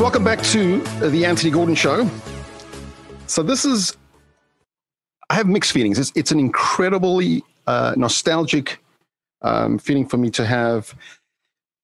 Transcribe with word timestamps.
Welcome 0.00 0.24
back 0.24 0.40
to 0.44 0.80
the 1.10 1.26
Anthony 1.26 1.50
Gordon 1.50 1.74
Show. 1.74 2.08
So, 3.26 3.42
this 3.42 3.66
is, 3.66 3.98
I 5.28 5.34
have 5.34 5.46
mixed 5.46 5.72
feelings. 5.72 5.98
It's, 5.98 6.10
it's 6.14 6.32
an 6.32 6.40
incredibly 6.40 7.44
uh, 7.66 7.92
nostalgic 7.98 8.82
um, 9.42 9.78
feeling 9.78 10.08
for 10.08 10.16
me 10.16 10.30
to 10.30 10.46
have 10.46 10.94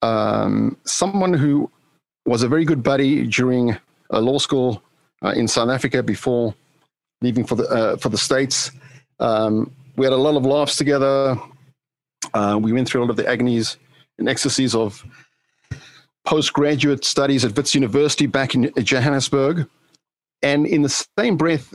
um, 0.00 0.78
someone 0.86 1.34
who 1.34 1.70
was 2.24 2.42
a 2.42 2.48
very 2.48 2.64
good 2.64 2.82
buddy 2.82 3.26
during 3.26 3.76
uh, 4.10 4.18
law 4.18 4.38
school 4.38 4.82
uh, 5.22 5.34
in 5.36 5.46
South 5.46 5.68
Africa 5.68 6.02
before 6.02 6.54
leaving 7.20 7.44
for 7.44 7.56
the, 7.56 7.64
uh, 7.64 7.96
for 7.98 8.08
the 8.08 8.16
States. 8.16 8.70
Um, 9.20 9.70
we 9.96 10.06
had 10.06 10.14
a 10.14 10.16
lot 10.16 10.36
of 10.36 10.46
laughs 10.46 10.76
together. 10.76 11.36
Uh, 12.32 12.58
we 12.62 12.72
went 12.72 12.88
through 12.88 13.02
a 13.02 13.04
lot 13.04 13.10
of 13.10 13.16
the 13.16 13.28
agonies 13.28 13.76
and 14.18 14.26
ecstasies 14.26 14.74
of 14.74 15.04
postgraduate 16.26 17.04
studies 17.04 17.44
at 17.44 17.56
Wits 17.56 17.74
University 17.74 18.26
back 18.26 18.54
in 18.54 18.72
Johannesburg. 18.82 19.68
And 20.42 20.66
in 20.66 20.82
the 20.82 21.06
same 21.18 21.36
breath 21.36 21.72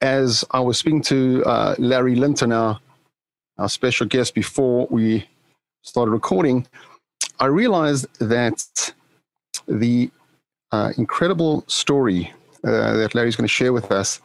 as 0.00 0.44
I 0.52 0.60
was 0.60 0.78
speaking 0.78 1.02
to 1.02 1.42
uh, 1.44 1.74
Larry 1.78 2.14
Linton, 2.14 2.52
our, 2.52 2.78
our 3.58 3.68
special 3.68 4.06
guest, 4.06 4.34
before 4.34 4.86
we 4.90 5.26
started 5.82 6.12
recording, 6.12 6.66
I 7.40 7.46
realized 7.46 8.06
that 8.20 8.92
the 9.66 10.10
uh, 10.72 10.92
incredible 10.96 11.64
story 11.66 12.32
uh, 12.62 12.96
that 12.96 13.14
Larry's 13.14 13.36
going 13.36 13.48
to 13.48 13.52
share 13.52 13.72
with 13.72 13.90
us 13.90 14.20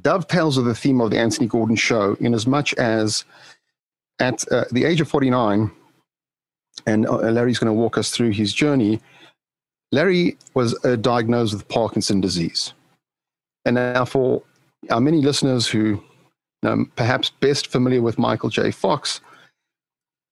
dovetails 0.00 0.56
with 0.56 0.66
the 0.66 0.74
theme 0.74 1.00
of 1.00 1.10
the 1.10 1.18
Anthony 1.18 1.46
Gordon 1.46 1.76
show, 1.76 2.16
in 2.20 2.34
as 2.34 2.46
much 2.46 2.72
as 2.74 3.24
at 4.18 4.50
uh, 4.52 4.64
the 4.70 4.84
age 4.84 5.00
of 5.00 5.08
49, 5.08 5.70
and 6.86 7.06
uh, 7.06 7.16
Larry's 7.30 7.58
going 7.58 7.74
to 7.74 7.80
walk 7.80 7.98
us 7.98 8.10
through 8.10 8.30
his 8.30 8.52
journey. 8.52 9.00
Larry 9.92 10.36
was 10.54 10.78
uh, 10.84 10.96
diagnosed 10.96 11.52
with 11.52 11.68
Parkinson 11.68 12.20
disease. 12.20 12.72
And 13.64 13.74
now, 13.74 14.04
for 14.04 14.42
our 14.90 15.00
many 15.00 15.20
listeners 15.20 15.66
who 15.66 16.02
um, 16.64 16.90
perhaps 16.96 17.30
best 17.30 17.66
familiar 17.66 18.02
with 18.02 18.18
Michael 18.18 18.48
J. 18.48 18.70
Fox, 18.70 19.20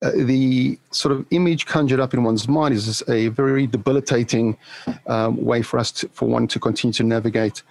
uh, 0.03 0.13
the 0.15 0.79
sort 0.93 1.13
of 1.13 1.27
image 1.31 1.67
conjured 1.67 2.01
up 2.01 2.15
in 2.15 2.25
one's 2.25 2.49
mind 2.49 2.75
is 2.75 3.03
a 3.09 3.29
very 3.29 3.67
debilitating 3.67 4.57
um, 5.07 5.37
way 5.45 5.61
for 5.61 5.79
us 5.79 5.93
to, 5.93 6.09
for 6.09 6.27
one 6.27 6.49
to 6.49 6.59
continue 6.59 6.95
to 6.95 7.03
navigate 7.03 7.63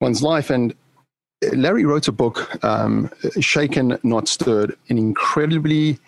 one's 0.00 0.22
life. 0.22 0.50
And 0.50 0.74
Larry 1.54 1.84
wrote 1.84 2.08
a 2.08 2.12
book, 2.12 2.62
um, 2.64 3.10
Shaken 3.40 3.98
Not 4.02 4.28
Stirred, 4.28 4.76
an 4.88 4.98
incredibly 4.98 5.98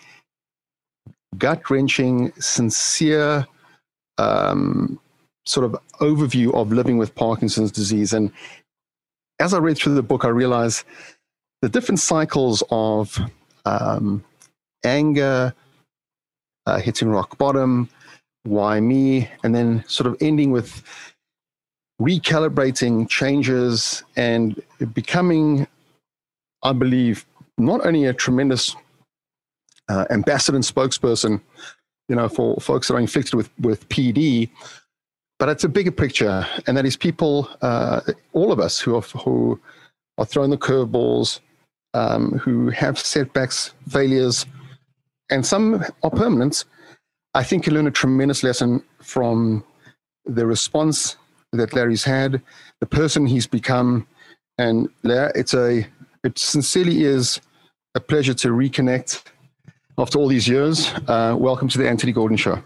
gut 1.37 1.69
wrenching, 1.69 2.31
sincere 2.39 3.47
um, 4.17 4.99
sort 5.45 5.65
of 5.65 5.75
overview 5.99 6.53
of 6.53 6.71
living 6.71 6.97
with 6.97 7.15
Parkinson's 7.15 7.71
disease. 7.71 8.13
And 8.13 8.31
as 9.39 9.53
I 9.53 9.57
read 9.57 9.77
through 9.77 9.95
the 9.95 10.03
book, 10.03 10.25
I 10.25 10.29
realized 10.29 10.83
the 11.61 11.69
different 11.69 11.99
cycles 11.99 12.63
of 12.69 13.17
um, 13.65 14.23
anger, 14.83 15.53
uh, 16.65 16.79
hitting 16.79 17.09
rock 17.09 17.37
bottom, 17.37 17.89
why 18.43 18.79
me, 18.79 19.29
and 19.43 19.53
then 19.53 19.83
sort 19.87 20.07
of 20.07 20.17
ending 20.21 20.51
with 20.51 20.83
recalibrating 22.01 23.07
changes 23.07 24.03
and 24.15 24.61
becoming, 24.93 25.67
I 26.63 26.73
believe, 26.73 27.25
not 27.57 27.85
only 27.85 28.05
a 28.05 28.13
tremendous 28.13 28.75
uh, 29.89 30.05
ambassador 30.09 30.55
and 30.55 30.65
spokesperson, 30.65 31.41
you 32.07 32.15
know, 32.15 32.29
for 32.29 32.57
folks 32.57 32.87
that 32.87 32.95
are 32.95 32.99
infected 32.99 33.33
with, 33.33 33.49
with 33.59 33.87
PD. 33.89 34.49
But 35.39 35.49
it's 35.49 35.63
a 35.63 35.69
bigger 35.69 35.91
picture, 35.91 36.45
and 36.67 36.77
that 36.77 36.85
is 36.85 36.95
people, 36.95 37.49
uh, 37.61 38.01
all 38.33 38.51
of 38.51 38.59
us 38.59 38.79
who 38.79 38.95
are, 38.95 39.01
who 39.01 39.59
are 40.17 40.25
throwing 40.25 40.51
the 40.51 40.57
curveballs, 40.57 41.39
um, 41.93 42.33
who 42.33 42.69
have 42.69 42.99
setbacks, 42.99 43.73
failures, 43.89 44.45
and 45.29 45.45
some 45.45 45.83
are 46.03 46.11
permanent. 46.11 46.65
I 47.33 47.43
think 47.43 47.65
you 47.65 47.73
learn 47.73 47.87
a 47.87 47.91
tremendous 47.91 48.43
lesson 48.43 48.83
from 49.01 49.63
the 50.25 50.45
response 50.45 51.17
that 51.53 51.73
Larry's 51.73 52.03
had, 52.03 52.41
the 52.79 52.85
person 52.85 53.25
he's 53.25 53.47
become, 53.47 54.07
and 54.57 54.89
it's 55.03 55.53
a 55.53 55.87
it 56.23 56.37
sincerely 56.37 57.03
is 57.03 57.41
a 57.95 57.99
pleasure 57.99 58.33
to 58.35 58.49
reconnect 58.49 59.23
after 60.01 60.17
all 60.17 60.27
these 60.27 60.47
years. 60.47 60.91
Uh, 61.07 61.35
welcome 61.37 61.67
to 61.67 61.77
the 61.77 61.87
Anthony 61.87 62.11
Gordon 62.11 62.35
Show. 62.35 62.61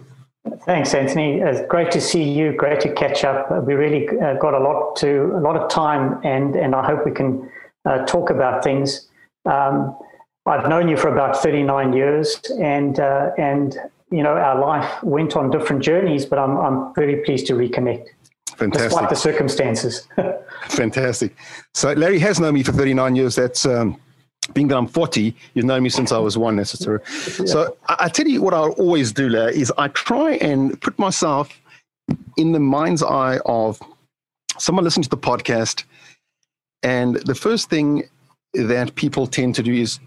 Thanks, 0.66 0.94
Anthony. 0.94 1.42
It's 1.42 1.68
great 1.68 1.92
to 1.92 2.02
see 2.02 2.24
you. 2.24 2.54
Great 2.54 2.80
to 2.82 2.94
catch 2.94 3.24
up. 3.24 3.52
We 3.66 3.74
really 3.74 4.08
uh, 4.08 4.36
got 4.36 4.54
a 4.54 4.60
lot 4.60 4.96
to 4.98 5.32
a 5.36 5.42
lot 5.42 5.56
of 5.56 5.70
time, 5.70 6.20
and 6.24 6.56
and 6.56 6.74
I 6.74 6.86
hope 6.86 7.06
we 7.06 7.12
can 7.12 7.50
uh, 7.86 8.06
talk 8.06 8.30
about 8.30 8.64
things. 8.64 9.08
Um, 9.46 9.98
I've 10.46 10.70
known 10.70 10.88
you 10.88 10.98
for 10.98 11.10
about 11.10 11.42
39 11.42 11.94
years, 11.94 12.40
and 12.60 13.00
uh, 13.00 13.32
and 13.38 13.78
you 14.12 14.24
know 14.24 14.38
our 14.38 14.60
life 14.60 15.04
went 15.04 15.36
on 15.36 15.52
different 15.52 15.84
journeys, 15.84 16.26
but 16.26 16.40
I'm 16.40 16.58
I'm 16.58 16.94
very 16.96 17.18
pleased 17.24 17.48
to 17.48 17.54
reconnect. 17.54 18.08
Fantastic. 18.56 18.90
Despite 18.90 19.10
the 19.10 19.16
circumstances. 19.16 20.08
Fantastic. 20.70 21.36
So 21.74 21.92
Larry 21.94 22.20
has 22.20 22.40
known 22.40 22.54
me 22.54 22.64
for 22.64 22.72
39 22.72 23.16
years. 23.16 23.36
That's 23.36 23.66
um, 23.66 24.00
being 24.54 24.68
that 24.70 24.78
I'm 24.78 24.88
40, 24.88 25.36
you've 25.54 25.66
known 25.66 25.84
me 25.84 25.90
since 25.90 26.12
I 26.12 26.18
was 26.18 26.38
one, 26.38 26.56
necessary. 26.56 27.00
Yeah. 27.06 27.46
So 27.46 27.78
I, 27.88 27.96
I, 28.02 28.10
tell 28.10 28.28
you 28.28 28.42
what 28.42 28.54
I'll 28.54 28.72
always 28.74 29.12
do, 29.12 29.30
Larry, 29.30 29.58
is 29.58 29.72
I 29.78 29.88
try 29.90 30.34
and 30.36 30.80
put 30.82 30.98
myself 31.00 31.60
in 32.38 32.52
the 32.52 32.60
mind's 32.60 33.04
eye 33.04 33.40
of 33.46 33.82
someone 34.58 34.84
listening 34.84 35.04
to 35.04 35.10
the 35.10 35.18
podcast. 35.18 35.84
And 36.84 37.16
the 37.16 37.36
first 37.36 37.70
thing 37.70 38.04
that 38.54 38.96
people 38.96 39.28
tend 39.28 39.56
to 39.56 39.64
do 39.64 39.74
is 39.74 40.00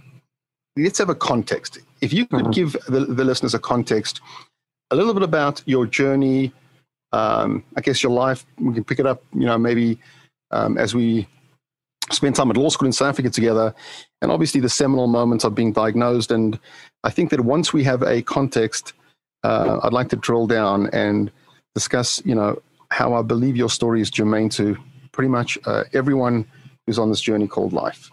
let's 0.76 0.98
have 0.98 1.08
a 1.08 1.14
context. 1.14 1.78
If 2.00 2.12
you 2.12 2.26
could 2.26 2.44
mm-hmm. 2.44 2.50
give 2.52 2.72
the, 2.86 3.00
the, 3.00 3.24
listeners 3.24 3.54
a 3.54 3.58
context, 3.58 4.20
a 4.90 4.96
little 4.96 5.12
bit 5.12 5.22
about 5.22 5.62
your 5.66 5.86
journey, 5.86 6.52
um, 7.12 7.64
I 7.76 7.80
guess 7.80 8.02
your 8.02 8.12
life, 8.12 8.46
we 8.58 8.72
can 8.74 8.84
pick 8.84 9.00
it 9.00 9.06
up, 9.06 9.22
you 9.34 9.46
know, 9.46 9.58
maybe 9.58 9.98
um, 10.50 10.78
as 10.78 10.94
we 10.94 11.26
spend 12.12 12.36
time 12.36 12.50
at 12.50 12.56
law 12.56 12.68
school 12.68 12.86
in 12.86 12.92
South 12.92 13.08
Africa 13.08 13.30
together, 13.30 13.74
and 14.22 14.30
obviously 14.30 14.60
the 14.60 14.68
seminal 14.68 15.06
moments 15.06 15.44
of 15.44 15.54
being 15.54 15.72
diagnosed. 15.72 16.30
And 16.30 16.58
I 17.04 17.10
think 17.10 17.30
that 17.30 17.40
once 17.40 17.72
we 17.72 17.84
have 17.84 18.02
a 18.02 18.22
context, 18.22 18.92
uh, 19.44 19.80
I'd 19.82 19.92
like 19.92 20.08
to 20.10 20.16
drill 20.16 20.46
down 20.46 20.88
and 20.92 21.30
discuss, 21.74 22.22
you 22.24 22.34
know, 22.34 22.60
how 22.90 23.14
I 23.14 23.22
believe 23.22 23.56
your 23.56 23.70
story 23.70 24.00
is 24.00 24.10
germane 24.10 24.48
to 24.50 24.76
pretty 25.12 25.28
much 25.28 25.58
uh, 25.66 25.84
everyone 25.92 26.46
who's 26.86 26.98
on 26.98 27.10
this 27.10 27.20
journey 27.20 27.46
called 27.46 27.72
life. 27.72 28.10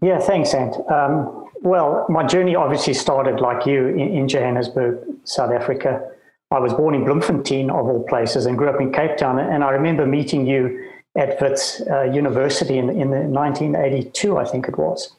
Yeah, 0.00 0.20
thanks, 0.20 0.54
Ant. 0.54 0.76
Um, 0.90 1.50
well, 1.60 2.06
my 2.08 2.24
journey 2.24 2.54
obviously 2.54 2.94
started 2.94 3.40
like 3.40 3.66
you 3.66 3.88
in, 3.88 4.16
in, 4.16 4.28
Johannesburg, 4.28 5.04
South 5.24 5.50
Africa. 5.50 6.08
I 6.52 6.60
was 6.60 6.72
born 6.72 6.94
in 6.94 7.04
Bloemfontein, 7.04 7.68
of 7.68 7.86
all 7.86 8.04
places, 8.08 8.46
and 8.46 8.56
grew 8.56 8.68
up 8.68 8.80
in 8.80 8.92
Cape 8.92 9.16
Town. 9.16 9.38
And 9.40 9.64
I 9.64 9.70
remember 9.70 10.06
meeting 10.06 10.46
you 10.46 10.88
at 11.16 11.40
Wits 11.40 11.82
uh, 11.90 12.02
University 12.04 12.78
in, 12.78 12.88
in 12.90 13.10
the 13.10 13.18
1982, 13.18 14.38
I 14.38 14.44
think 14.44 14.68
it 14.68 14.78
was. 14.78 15.12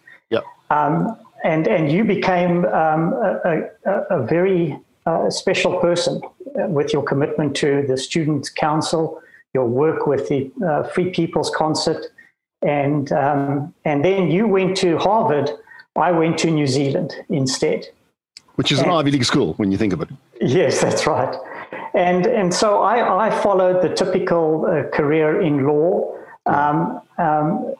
Um, 0.70 1.18
and, 1.44 1.68
and 1.68 1.92
you 1.92 2.04
became 2.04 2.66
um, 2.66 3.14
a, 3.14 3.70
a, 3.86 3.92
a, 4.12 4.24
very 4.26 4.78
uh, 5.06 5.30
special 5.30 5.80
person 5.80 6.22
with 6.56 6.94
your 6.94 7.02
commitment 7.02 7.56
to 7.58 7.86
the 7.88 7.98
Students' 7.98 8.50
Council, 8.50 9.22
your 9.54 9.66
work 9.66 10.06
with 10.06 10.28
the 10.28 10.52
uh, 10.66 10.84
Free 10.84 11.10
People's 11.12 11.50
Concert, 11.50 12.06
and, 12.62 13.12
um, 13.14 13.74
and 13.86 14.04
then 14.04 14.30
you 14.30 14.48
went 14.48 14.76
to 14.78 14.98
Harvard. 14.98 15.50
I 15.96 16.12
went 16.12 16.38
to 16.40 16.52
New 16.52 16.68
Zealand 16.68 17.16
instead. 17.30 17.88
which 18.56 18.72
is 18.72 18.80
and, 18.80 18.90
an 18.90 18.94
Ivy 18.94 19.12
League 19.12 19.26
school 19.26 19.54
when 19.54 19.72
you 19.72 19.78
think 19.78 19.94
of 19.94 20.02
it. 20.02 20.10
Yes, 20.42 20.82
that's 20.82 21.08
right. 21.08 21.36
And 21.94 22.28
and 22.28 22.54
so 22.54 22.82
I, 22.82 23.28
I 23.28 23.42
followed 23.42 23.82
the 23.82 23.94
typical 23.94 24.66
uh, 24.66 24.90
career 24.96 25.42
in 25.42 25.66
law, 25.66 26.16
um, 26.46 27.02
um, 27.18 27.74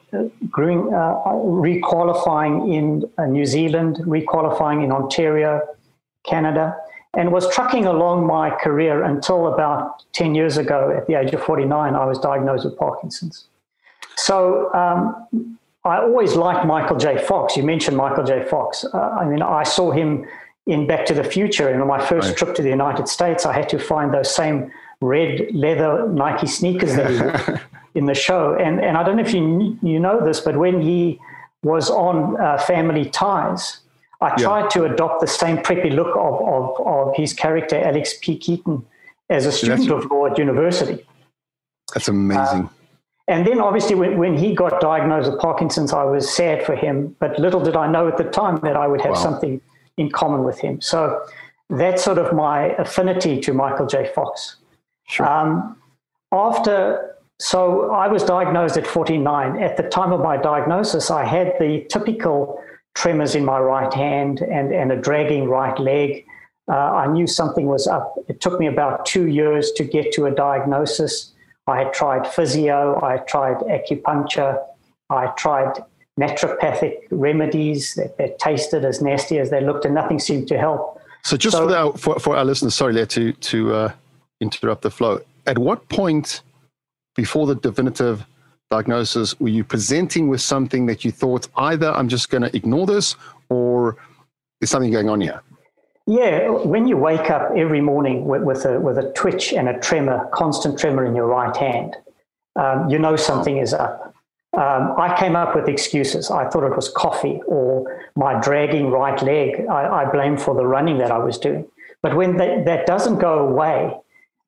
growing, 0.50 0.94
uh, 0.94 1.16
requalifying 1.26 2.74
in 2.74 3.10
uh, 3.18 3.26
New 3.26 3.46
Zealand, 3.46 3.98
requalifying 4.06 4.84
in 4.84 4.92
Ontario, 4.92 5.62
Canada, 6.26 6.76
and 7.16 7.32
was 7.32 7.52
trucking 7.54 7.86
along 7.86 8.28
my 8.28 8.50
career 8.50 9.04
until 9.04 9.54
about 9.54 10.04
10 10.14 10.36
years 10.36 10.58
ago, 10.58 10.94
at 10.96 11.08
the 11.08 11.16
age 11.16 11.34
of 11.34 11.42
49, 11.42 11.96
I 11.96 12.06
was 12.06 12.20
diagnosed 12.20 12.66
with 12.66 12.78
Parkinson's. 12.78 13.48
So 14.16 14.72
um, 14.74 15.58
I 15.86 15.98
always 15.98 16.36
liked 16.36 16.66
Michael 16.68 16.98
J. 16.98 17.18
Fox. 17.18 17.58
You 17.58 17.64
mentioned 17.64 17.98
Michael 17.98 18.24
J. 18.24 18.44
Fox. 18.44 18.86
Uh, 18.94 18.98
I 18.98 19.26
mean, 19.26 19.42
I 19.42 19.64
saw 19.64 19.92
him 19.92 20.26
in 20.68 20.86
Back 20.86 21.06
to 21.08 21.14
the 21.14 21.24
Future. 21.24 21.70
And 21.70 21.82
on 21.82 21.88
my 21.88 22.04
first 22.06 22.30
right. 22.30 22.38
trip 22.38 22.56
to 22.56 22.62
the 22.62 22.70
United 22.70 23.08
States, 23.08 23.46
I 23.46 23.54
had 23.54 23.68
to 23.70 23.80
find 23.80 24.14
those 24.14 24.34
same 24.34 24.72
red 25.02 25.48
leather 25.54 26.08
Nike 26.10 26.48
sneakers 26.48 26.96
that 26.96 27.10
he 27.10 27.60
in 28.00 28.06
the 28.06 28.16
show. 28.28 28.42
And, 28.66 28.76
and 28.88 28.94
I 28.98 29.04
don't 29.04 29.18
know 29.18 29.24
if 29.30 29.34
you, 29.34 29.78
you 29.92 30.00
know 30.00 30.18
this, 30.28 30.40
but 30.48 30.56
when 30.64 30.76
he 30.82 31.20
was 31.72 31.86
on 31.90 32.16
uh, 32.40 32.58
Family 32.58 33.06
Ties, 33.10 33.82
I 34.22 34.30
tried 34.36 34.64
yeah. 34.64 34.76
to 34.76 34.80
adopt 34.86 35.22
the 35.22 35.28
same 35.28 35.58
preppy 35.58 35.92
look 36.00 36.14
of, 36.28 36.36
of, 36.56 36.66
of 36.88 37.16
his 37.16 37.32
character, 37.34 37.76
Alex 37.90 38.16
P. 38.22 38.38
Keaton, 38.38 38.86
as 39.30 39.46
a 39.46 39.52
student 39.52 39.88
that's, 39.88 40.06
of 40.06 40.12
law 40.12 40.26
at 40.26 40.38
university. 40.38 41.06
That's 41.94 42.08
amazing. 42.08 42.64
Uh, 42.66 42.70
and 43.28 43.46
then 43.46 43.60
obviously 43.62 43.96
when, 43.96 44.18
when 44.18 44.36
he 44.36 44.56
got 44.56 44.82
diagnosed 44.82 45.30
with 45.30 45.40
Parkinson's, 45.40 45.94
I 45.94 46.04
was 46.04 46.26
sad 46.34 46.66
for 46.66 46.76
him, 46.76 47.16
but 47.20 47.38
little 47.40 47.64
did 47.64 47.76
I 47.76 47.88
know 47.88 48.08
at 48.08 48.18
the 48.18 48.30
time 48.42 48.60
that 48.62 48.76
I 48.76 48.88
would 48.88 49.02
have 49.02 49.12
wow. 49.12 49.28
something 49.28 49.62
in 49.98 50.10
common 50.10 50.44
with 50.44 50.60
him. 50.60 50.82
So 50.82 51.24
that's 51.70 52.04
sort 52.04 52.18
of 52.18 52.34
my 52.34 52.70
affinity 52.86 53.40
to 53.42 53.54
Michael 53.54 53.86
J. 53.86 54.12
Fox. 54.16 54.58
Sure. 55.08 55.28
Um, 55.28 55.78
after, 56.32 57.16
so 57.40 57.92
I 57.92 58.08
was 58.08 58.24
diagnosed 58.24 58.78
at 58.78 58.86
49. 58.86 59.62
At 59.64 59.78
the 59.78 59.84
time 59.84 60.12
of 60.12 60.20
my 60.20 60.36
diagnosis, 60.36 61.10
I 61.10 61.24
had 61.24 61.54
the 61.60 61.86
typical 61.90 62.62
tremors 62.96 63.34
in 63.34 63.46
my 63.46 63.60
right 63.60 63.94
hand 63.94 64.42
and, 64.42 64.74
and 64.74 64.92
a 64.92 64.98
dragging 64.98 65.48
right 65.48 65.78
leg. 65.80 66.26
Uh, 66.68 66.74
I 66.76 67.08
knew 67.08 67.28
something 67.28 67.66
was 67.66 67.88
up. 67.88 68.16
It 68.28 68.42
took 68.42 68.60
me 68.60 68.68
about 68.68 69.06
two 69.06 69.28
years 69.28 69.72
to 69.74 69.86
get 69.86 70.12
to 70.14 70.26
a 70.26 70.32
diagnosis. 70.32 71.32
I 71.66 71.78
had 71.78 71.94
tried 71.94 72.28
physio, 72.28 73.00
I 73.02 73.18
tried 73.20 73.58
acupuncture, 73.60 74.62
I 75.10 75.28
tried 75.38 75.84
naturopathic 76.20 76.98
remedies 77.10 77.96
that, 77.96 78.18
that 78.18 78.40
tasted 78.40 78.84
as 78.84 79.02
nasty 79.02 79.40
as 79.40 79.50
they 79.50 79.62
looked, 79.62 79.86
and 79.86 79.96
nothing 79.96 80.20
seemed 80.20 80.48
to 80.50 80.58
help. 80.58 81.00
So, 81.24 81.38
just 81.38 81.56
so, 81.56 81.68
for, 81.68 81.76
our, 81.76 81.94
for, 81.98 82.20
for 82.20 82.36
our 82.36 82.46
listeners, 82.46 82.76
sorry, 82.76 82.94
there 82.94 83.06
to 83.06 83.32
to 83.34 83.74
uh, 83.74 83.92
interrupt 84.42 84.82
the 84.82 84.92
flow. 84.92 85.22
At 85.46 85.58
what 85.58 85.88
point 85.90 86.42
before 87.24 87.46
the 87.46 87.56
definitive 87.56 88.26
diagnosis 88.72 89.38
were 89.42 89.50
you 89.50 89.64
presenting 89.64 90.30
with 90.30 90.40
something 90.40 90.86
that 90.86 91.04
you 91.04 91.12
thought 91.12 91.50
either 91.58 91.92
I'm 91.92 92.08
just 92.08 92.30
going 92.30 92.44
to 92.44 92.56
ignore 92.56 92.86
this 92.86 93.18
or 93.50 93.98
there's 94.60 94.70
something 94.70 94.90
going 94.90 95.10
on 95.10 95.20
here? 95.20 95.42
Yeah, 96.08 96.48
when 96.50 96.88
you 96.88 96.96
wake 96.96 97.30
up 97.30 97.52
every 97.58 97.82
morning 97.82 98.26
with, 98.26 98.44
with, 98.44 98.64
a, 98.66 98.80
with 98.80 98.98
a 98.98 99.12
twitch 99.12 99.52
and 99.52 99.68
a 99.68 99.78
tremor, 99.80 100.30
constant 100.34 100.80
tremor 100.80 101.06
in 101.06 101.14
your 101.14 101.28
right 101.28 101.56
hand, 101.56 101.98
um, 102.56 102.90
you 102.90 102.98
know 102.98 103.18
something 103.18 103.58
is 103.58 103.74
up. 103.74 104.16
Um, 104.54 104.96
I 104.98 105.16
came 105.20 105.36
up 105.36 105.56
with 105.56 105.68
excuses. 105.68 106.32
I 106.32 106.50
thought 106.50 106.64
it 106.64 106.74
was 106.74 106.88
coffee 106.88 107.42
or 107.48 108.10
my 108.16 108.40
dragging 108.40 108.90
right 108.92 109.22
leg. 109.22 109.66
I, 109.70 109.82
I 110.00 110.06
blame 110.10 110.38
for 110.38 110.56
the 110.56 110.66
running 110.66 110.98
that 111.00 111.12
I 111.12 111.18
was 111.18 111.38
doing. 111.38 111.68
But 112.02 112.16
when 112.16 112.38
that, 112.38 112.64
that 112.66 112.86
doesn't 112.86 113.20
go 113.20 113.34
away, 113.50 113.94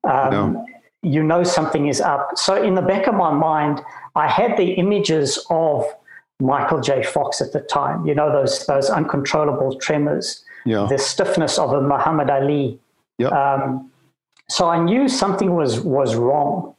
um, 0.04 0.30
no. 0.30 0.66
You 1.02 1.22
know 1.22 1.42
something 1.42 1.88
is 1.88 2.00
up. 2.00 2.30
So 2.36 2.62
in 2.62 2.74
the 2.74 2.82
back 2.82 3.06
of 3.06 3.14
my 3.14 3.32
mind, 3.32 3.82
I 4.14 4.28
had 4.28 4.56
the 4.56 4.72
images 4.74 5.44
of 5.50 5.84
Michael 6.40 6.80
J. 6.80 7.02
Fox 7.02 7.40
at 7.40 7.52
the 7.52 7.60
time. 7.60 8.06
You 8.06 8.14
know 8.14 8.32
those 8.32 8.66
those 8.66 8.90
uncontrollable 8.90 9.78
tremors, 9.78 10.44
yeah. 10.64 10.86
the 10.88 10.98
stiffness 10.98 11.58
of 11.58 11.72
a 11.72 11.80
Muhammad 11.80 12.30
Ali. 12.30 12.78
Yeah. 13.18 13.28
Um, 13.28 13.90
so 14.48 14.68
I 14.68 14.82
knew 14.82 15.08
something 15.08 15.54
was 15.54 15.80
was 15.80 16.14
wrong, 16.14 16.74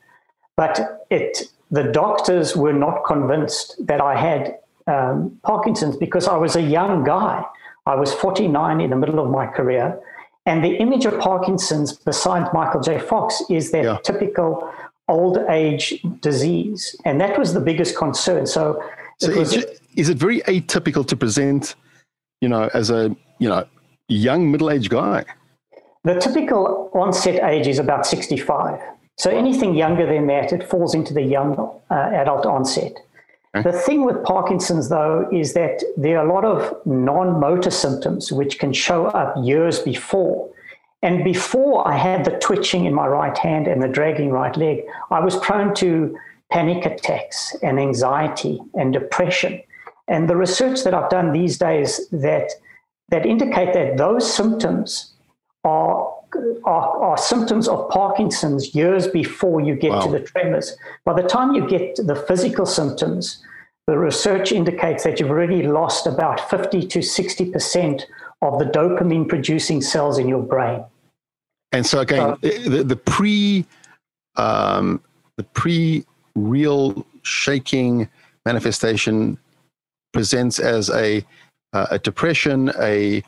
but 0.57 1.05
it 1.09 1.49
the 1.71 1.83
doctors 1.83 2.55
were 2.55 2.73
not 2.73 3.03
convinced 3.05 3.75
that 3.87 3.99
I 3.99 4.15
had 4.15 4.59
um, 4.87 5.39
Parkinson's 5.43 5.97
because 5.97 6.27
I 6.27 6.37
was 6.37 6.55
a 6.55 6.61
young 6.61 7.03
guy. 7.03 7.43
I 7.85 7.95
was 7.95 8.13
49 8.13 8.79
in 8.79 8.89
the 8.89 8.95
middle 8.95 9.19
of 9.19 9.29
my 9.29 9.47
career. 9.47 9.99
And 10.45 10.63
the 10.63 10.75
image 10.77 11.05
of 11.05 11.19
Parkinson's, 11.19 11.93
besides 11.93 12.49
Michael 12.53 12.81
J. 12.81 12.99
Fox, 12.99 13.41
is 13.49 13.71
that 13.71 13.83
yeah. 13.83 13.97
typical 14.03 14.69
old 15.07 15.37
age 15.49 16.03
disease. 16.21 16.95
And 17.05 17.19
that 17.21 17.37
was 17.37 17.53
the 17.53 17.59
biggest 17.59 17.97
concern. 17.97 18.45
So, 18.45 18.83
so 19.19 19.31
it 19.31 19.37
was, 19.37 19.53
it, 19.53 19.79
is 19.95 20.09
it 20.09 20.17
very 20.17 20.41
atypical 20.41 21.07
to 21.07 21.15
present, 21.15 21.75
you 22.41 22.49
know, 22.49 22.69
as 22.73 22.89
a, 22.89 23.15
you 23.39 23.47
know, 23.47 23.65
young 24.09 24.51
middle 24.51 24.69
aged 24.69 24.89
guy? 24.89 25.25
The 26.03 26.15
typical 26.15 26.89
onset 26.93 27.41
age 27.43 27.67
is 27.67 27.79
about 27.79 28.05
65. 28.05 28.79
So 29.17 29.29
anything 29.29 29.75
younger 29.75 30.05
than 30.05 30.27
that, 30.27 30.51
it 30.51 30.67
falls 30.67 30.93
into 30.93 31.13
the 31.13 31.21
young 31.21 31.57
uh, 31.89 31.93
adult 31.93 32.45
onset. 32.45 32.93
Okay. 33.55 33.69
The 33.69 33.77
thing 33.77 34.03
with 34.03 34.23
Parkinson's, 34.23 34.89
though, 34.89 35.29
is 35.31 35.53
that 35.53 35.83
there 35.95 36.17
are 36.17 36.27
a 36.27 36.33
lot 36.33 36.43
of 36.43 36.85
non 36.85 37.39
motor 37.39 37.69
symptoms 37.69 38.31
which 38.31 38.57
can 38.57 38.73
show 38.73 39.05
up 39.07 39.35
years 39.43 39.79
before. 39.79 40.49
And 41.03 41.23
before 41.23 41.87
I 41.87 41.97
had 41.97 42.25
the 42.25 42.31
twitching 42.39 42.85
in 42.85 42.93
my 42.93 43.05
right 43.07 43.37
hand 43.37 43.67
and 43.67 43.81
the 43.81 43.87
dragging 43.87 44.31
right 44.31 44.55
leg, 44.55 44.83
I 45.11 45.19
was 45.19 45.35
prone 45.37 45.75
to 45.75 46.17
panic 46.49 46.85
attacks 46.85 47.55
and 47.61 47.79
anxiety 47.79 48.59
and 48.73 48.93
depression. 48.93 49.61
And 50.07 50.29
the 50.29 50.35
research 50.35 50.83
that 50.83 50.93
I've 50.93 51.09
done 51.09 51.31
these 51.31 51.57
days 51.57 52.07
that 52.09 52.51
that 53.09 53.25
indicate 53.25 53.73
that 53.73 53.97
those 53.97 54.31
symptoms 54.33 55.13
are 55.63 56.12
are, 56.65 56.97
are, 57.01 57.17
symptoms 57.17 57.67
of 57.67 57.89
Parkinson's 57.89 58.73
years 58.75 59.07
before 59.07 59.61
you 59.61 59.75
get 59.75 59.91
wow. 59.91 60.01
to 60.01 60.11
the 60.11 60.19
tremors. 60.19 60.75
By 61.05 61.13
the 61.13 61.27
time 61.27 61.53
you 61.53 61.67
get 61.67 61.95
to 61.95 62.03
the 62.03 62.15
physical 62.15 62.65
symptoms, 62.65 63.43
the 63.87 63.97
research 63.97 64.51
indicates 64.51 65.03
that 65.03 65.19
you've 65.19 65.29
already 65.29 65.63
lost 65.63 66.07
about 66.07 66.49
50 66.49 66.87
to 66.87 66.99
60% 66.99 68.03
of 68.41 68.59
the 68.59 68.65
dopamine 68.65 69.27
producing 69.27 69.81
cells 69.81 70.17
in 70.17 70.27
your 70.27 70.41
brain. 70.41 70.83
And 71.71 71.85
so 71.85 72.01
again, 72.01 72.37
the, 72.41 72.83
the 72.85 72.95
pre 72.95 73.65
um, 74.35 75.01
the 75.37 75.43
pre 75.43 76.05
real 76.35 77.05
shaking 77.23 78.07
manifestation 78.45 79.37
presents 80.13 80.59
as 80.59 80.89
a 80.89 81.25
uh, 81.73 81.87
a 81.89 81.99
depression, 81.99 82.71
a 82.79 83.23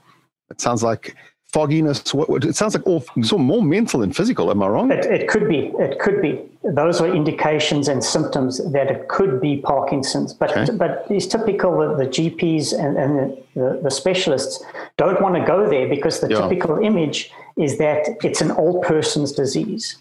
it 0.51 0.61
sounds 0.61 0.83
like 0.83 1.15
fogginess? 1.51 2.13
What, 2.13 2.43
it 2.43 2.55
sounds 2.55 2.75
like 2.75 2.85
all 2.85 3.03
so 3.23 3.37
more 3.37 3.63
mental 3.63 4.01
than 4.01 4.11
physical. 4.11 4.51
Am 4.51 4.61
I 4.61 4.67
wrong? 4.67 4.91
It, 4.91 5.05
it, 5.05 5.27
could 5.27 5.47
be. 5.47 5.71
It 5.79 5.99
could 5.99 6.21
be. 6.21 6.41
Those 6.63 7.01
are 7.01 7.07
indications 7.07 7.87
and 7.87 8.03
symptoms 8.03 8.59
that 8.71 8.89
it 8.91 9.07
could 9.07 9.39
be 9.39 9.57
Parkinson's. 9.57 10.33
But 10.33 10.55
okay. 10.55 10.75
but 10.75 11.05
it's 11.09 11.27
typical 11.27 11.79
that 11.79 11.97
the 11.97 12.07
GPs 12.07 12.73
and, 12.73 12.97
and 12.97 13.37
the, 13.55 13.79
the, 13.83 13.91
specialists 13.91 14.63
don't 14.97 15.21
want 15.21 15.35
to 15.35 15.45
go 15.45 15.69
there 15.69 15.87
because 15.87 16.19
the 16.19 16.29
yeah. 16.29 16.41
typical 16.41 16.79
image 16.79 17.31
is 17.57 17.77
that 17.77 18.07
it's 18.23 18.41
an 18.41 18.51
old 18.51 18.83
person's 18.83 19.31
disease. 19.31 19.97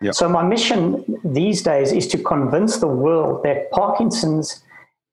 Yeah. 0.00 0.12
So 0.12 0.28
my 0.28 0.42
mission 0.42 1.04
these 1.24 1.62
days 1.62 1.92
is 1.92 2.06
to 2.08 2.18
convince 2.18 2.78
the 2.78 2.86
world 2.86 3.42
that 3.44 3.70
Parkinson's 3.70 4.62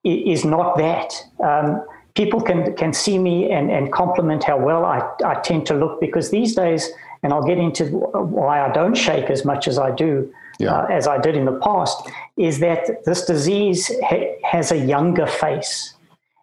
is 0.04 0.46
not 0.46 0.78
that. 0.78 1.14
Um, 1.44 1.84
people 2.16 2.42
can 2.42 2.76
can 2.76 2.94
see 2.94 3.18
me 3.18 3.52
and, 3.52 3.70
and 3.70 3.92
compliment 3.92 4.44
how 4.44 4.58
well 4.58 4.86
I, 4.86 5.02
I 5.24 5.36
tend 5.42 5.66
to 5.68 5.74
look 5.74 6.00
because 6.00 6.32
these 6.32 6.56
days, 6.56 6.90
and 7.22 7.32
I'll 7.32 7.46
get 7.46 7.58
into 7.58 7.86
why 7.86 8.66
I 8.66 8.72
don't 8.72 8.96
shake 8.96 9.30
as 9.30 9.46
much 9.46 9.68
as 9.68 9.78
I 9.78 9.92
do 9.92 10.34
yeah. 10.60 10.74
uh, 10.74 10.86
as 10.86 11.08
I 11.08 11.18
did 11.20 11.36
in 11.36 11.46
the 11.46 11.60
past, 11.60 12.10
is 12.38 12.60
that 12.60 13.04
this 13.06 13.26
disease 13.26 13.92
ha- 14.04 14.36
has 14.44 14.72
a 14.72 14.78
younger 14.78 15.28
face, 15.28 15.94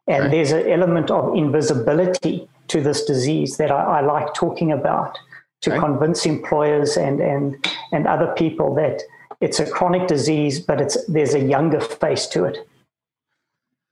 and 0.07 0.33
there's 0.33 0.53
an 0.53 0.69
element 0.69 1.11
of 1.11 1.35
invisibility 1.35 2.49
to 2.69 2.81
this 2.81 3.05
disease 3.05 3.57
that 3.57 3.71
I, 3.71 3.99
I 3.99 4.01
like 4.01 4.35
talking 4.35 4.73
about 4.73 5.19
to 5.63 5.79
convince 5.79 6.27
employers 6.27 6.97
and 6.97 7.21
and 7.21 7.67
and 7.93 8.07
other 8.07 8.33
people 8.37 8.75
that 8.75 9.03
it's 9.41 9.59
a 9.59 9.69
chronic 9.69 10.07
disease, 10.07 10.61
but 10.61 10.81
it's 10.81 11.03
there's 11.07 11.35
a 11.35 11.41
younger 11.41 11.81
face 11.81 12.27
to 12.29 12.45
it. 12.45 12.59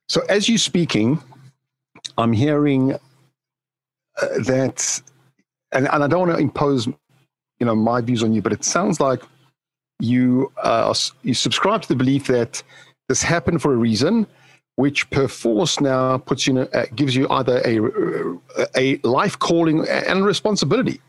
So 0.08 0.22
as 0.28 0.48
you're 0.48 0.58
speaking, 0.58 1.22
I'm 2.20 2.32
hearing 2.32 2.92
uh, 2.92 2.98
that, 4.44 5.02
and, 5.72 5.88
and 5.88 6.04
I 6.04 6.06
don't 6.06 6.28
want 6.28 6.32
to 6.32 6.38
impose, 6.38 6.86
you 6.86 7.66
know, 7.66 7.74
my 7.74 8.00
views 8.00 8.22
on 8.22 8.32
you, 8.32 8.42
but 8.42 8.52
it 8.52 8.64
sounds 8.64 9.00
like 9.00 9.22
you 10.00 10.50
uh, 10.62 10.94
you 11.22 11.34
subscribe 11.34 11.82
to 11.82 11.88
the 11.88 11.96
belief 11.96 12.26
that 12.28 12.62
this 13.08 13.22
happened 13.22 13.60
for 13.60 13.72
a 13.72 13.76
reason. 13.76 14.26
which 14.76 15.08
perforce 15.10 15.78
now 15.78 16.16
puts 16.16 16.46
you, 16.46 16.58
uh, 16.58 16.86
gives 16.94 17.14
you 17.14 17.28
either 17.28 17.60
a, 17.66 17.78
a 18.76 18.96
life 19.06 19.38
calling 19.38 19.86
and 19.88 20.24
responsibility. 20.24 21.00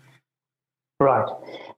Right. 1.00 1.25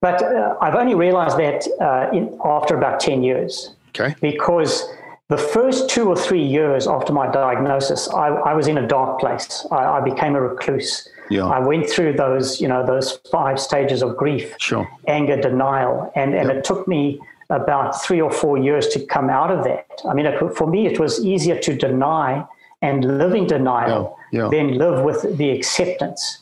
But 0.01 0.21
uh, 0.23 0.55
I've 0.59 0.75
only 0.75 0.95
realized 0.95 1.37
that 1.37 1.67
uh, 1.79 2.09
in, 2.17 2.37
after 2.43 2.75
about 2.75 2.99
10 2.99 3.21
years. 3.21 3.75
Okay. 3.89 4.15
Because 4.21 4.83
the 5.29 5.37
first 5.37 5.89
two 5.89 6.09
or 6.09 6.15
three 6.15 6.43
years 6.43 6.87
after 6.87 7.13
my 7.13 7.31
diagnosis, 7.31 8.09
I, 8.09 8.27
I 8.27 8.53
was 8.53 8.67
in 8.67 8.77
a 8.77 8.87
dark 8.87 9.19
place. 9.19 9.65
I, 9.71 9.97
I 9.97 10.01
became 10.01 10.35
a 10.35 10.41
recluse. 10.41 11.07
Yeah. 11.29 11.45
I 11.45 11.59
went 11.59 11.89
through 11.89 12.13
those, 12.13 12.59
you 12.59 12.67
know, 12.67 12.85
those 12.85 13.19
five 13.31 13.59
stages 13.59 14.03
of 14.03 14.17
grief, 14.17 14.55
sure. 14.59 14.87
anger, 15.07 15.39
denial, 15.39 16.11
and, 16.15 16.35
and 16.35 16.49
it 16.51 16.63
took 16.63 16.87
me 16.87 17.19
about 17.49 18.01
three 18.03 18.19
or 18.19 18.31
four 18.31 18.57
years 18.57 18.87
to 18.89 19.05
come 19.05 19.29
out 19.29 19.49
of 19.49 19.63
that. 19.63 19.87
I 20.07 20.13
mean, 20.13 20.25
it, 20.25 20.37
for 20.55 20.67
me, 20.67 20.87
it 20.87 20.99
was 20.99 21.23
easier 21.23 21.57
to 21.59 21.75
deny 21.75 22.45
and 22.81 23.17
live 23.17 23.33
in 23.33 23.47
denial. 23.47 24.17
Yeah. 24.33 24.49
than 24.49 24.79
live 24.79 25.03
with 25.03 25.37
the 25.37 25.51
acceptance. 25.51 26.39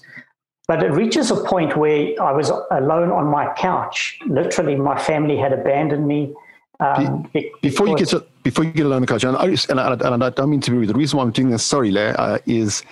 But 0.66 0.82
it 0.82 0.92
reaches 0.92 1.30
a 1.30 1.36
point 1.44 1.76
where 1.76 2.16
I 2.22 2.32
was 2.32 2.50
alone 2.72 3.12
on 3.12 3.26
my 3.28 3.54
couch. 3.56 4.18
Literally, 4.28 4.78
my 4.78 4.98
family 4.98 5.36
had 5.36 5.52
abandoned 5.52 6.08
me. 6.08 6.34
Um, 6.82 7.30
Be- 7.32 7.52
before 7.62 7.88
you 7.88 7.96
get 7.96 8.10
to, 8.10 8.26
before 8.44 8.66
you 8.66 8.72
get 8.72 8.86
alone 8.86 8.98
on 8.98 9.02
the 9.02 9.08
couch, 9.08 9.24
and 9.24 9.38
I, 9.38 9.46
and 9.46 9.80
I, 9.80 10.14
and 10.14 10.24
I 10.24 10.30
don't 10.32 10.50
mean 10.50 10.62
to 10.62 10.72
be 10.72 10.78
rude. 10.78 10.90
The 10.90 10.96
reason 10.96 11.18
why 11.18 11.24
I'm 11.24 11.32
doing 11.32 11.52
this, 11.52 11.64
sorry, 11.64 11.92
Lair, 11.92 12.20
uh, 12.20 12.40
is 12.48 12.84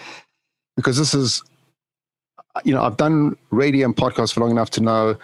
because 0.77 0.98
this 0.98 1.13
is, 1.15 1.43
you 2.63 2.74
know, 2.74 2.84
I've 2.84 2.98
done 2.98 3.36
radio 3.50 3.88
and 3.88 3.96
podcasts 3.96 4.34
for 4.34 4.41
long 4.41 4.51
enough 4.51 4.69
to 4.72 4.81
know 4.81 5.17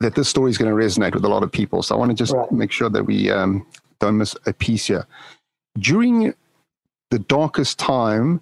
that 0.00 0.16
this 0.16 0.28
story 0.28 0.50
is 0.50 0.58
going 0.58 0.70
to 0.70 0.76
resonate 0.76 1.14
with 1.14 1.24
a 1.24 1.28
lot 1.28 1.44
of 1.44 1.52
people. 1.52 1.82
So 1.82 1.94
I 1.94 1.98
want 1.98 2.10
to 2.10 2.14
just 2.14 2.32
right. 2.32 2.50
make 2.50 2.72
sure 2.72 2.90
that 2.90 3.04
we 3.04 3.30
um, 3.30 3.64
don't 4.00 4.18
miss 4.18 4.34
a 4.46 4.52
piece 4.52 4.86
here. 4.86 5.06
During 5.78 6.34
the 7.10 7.18
darkest 7.20 7.78
time, 7.78 8.40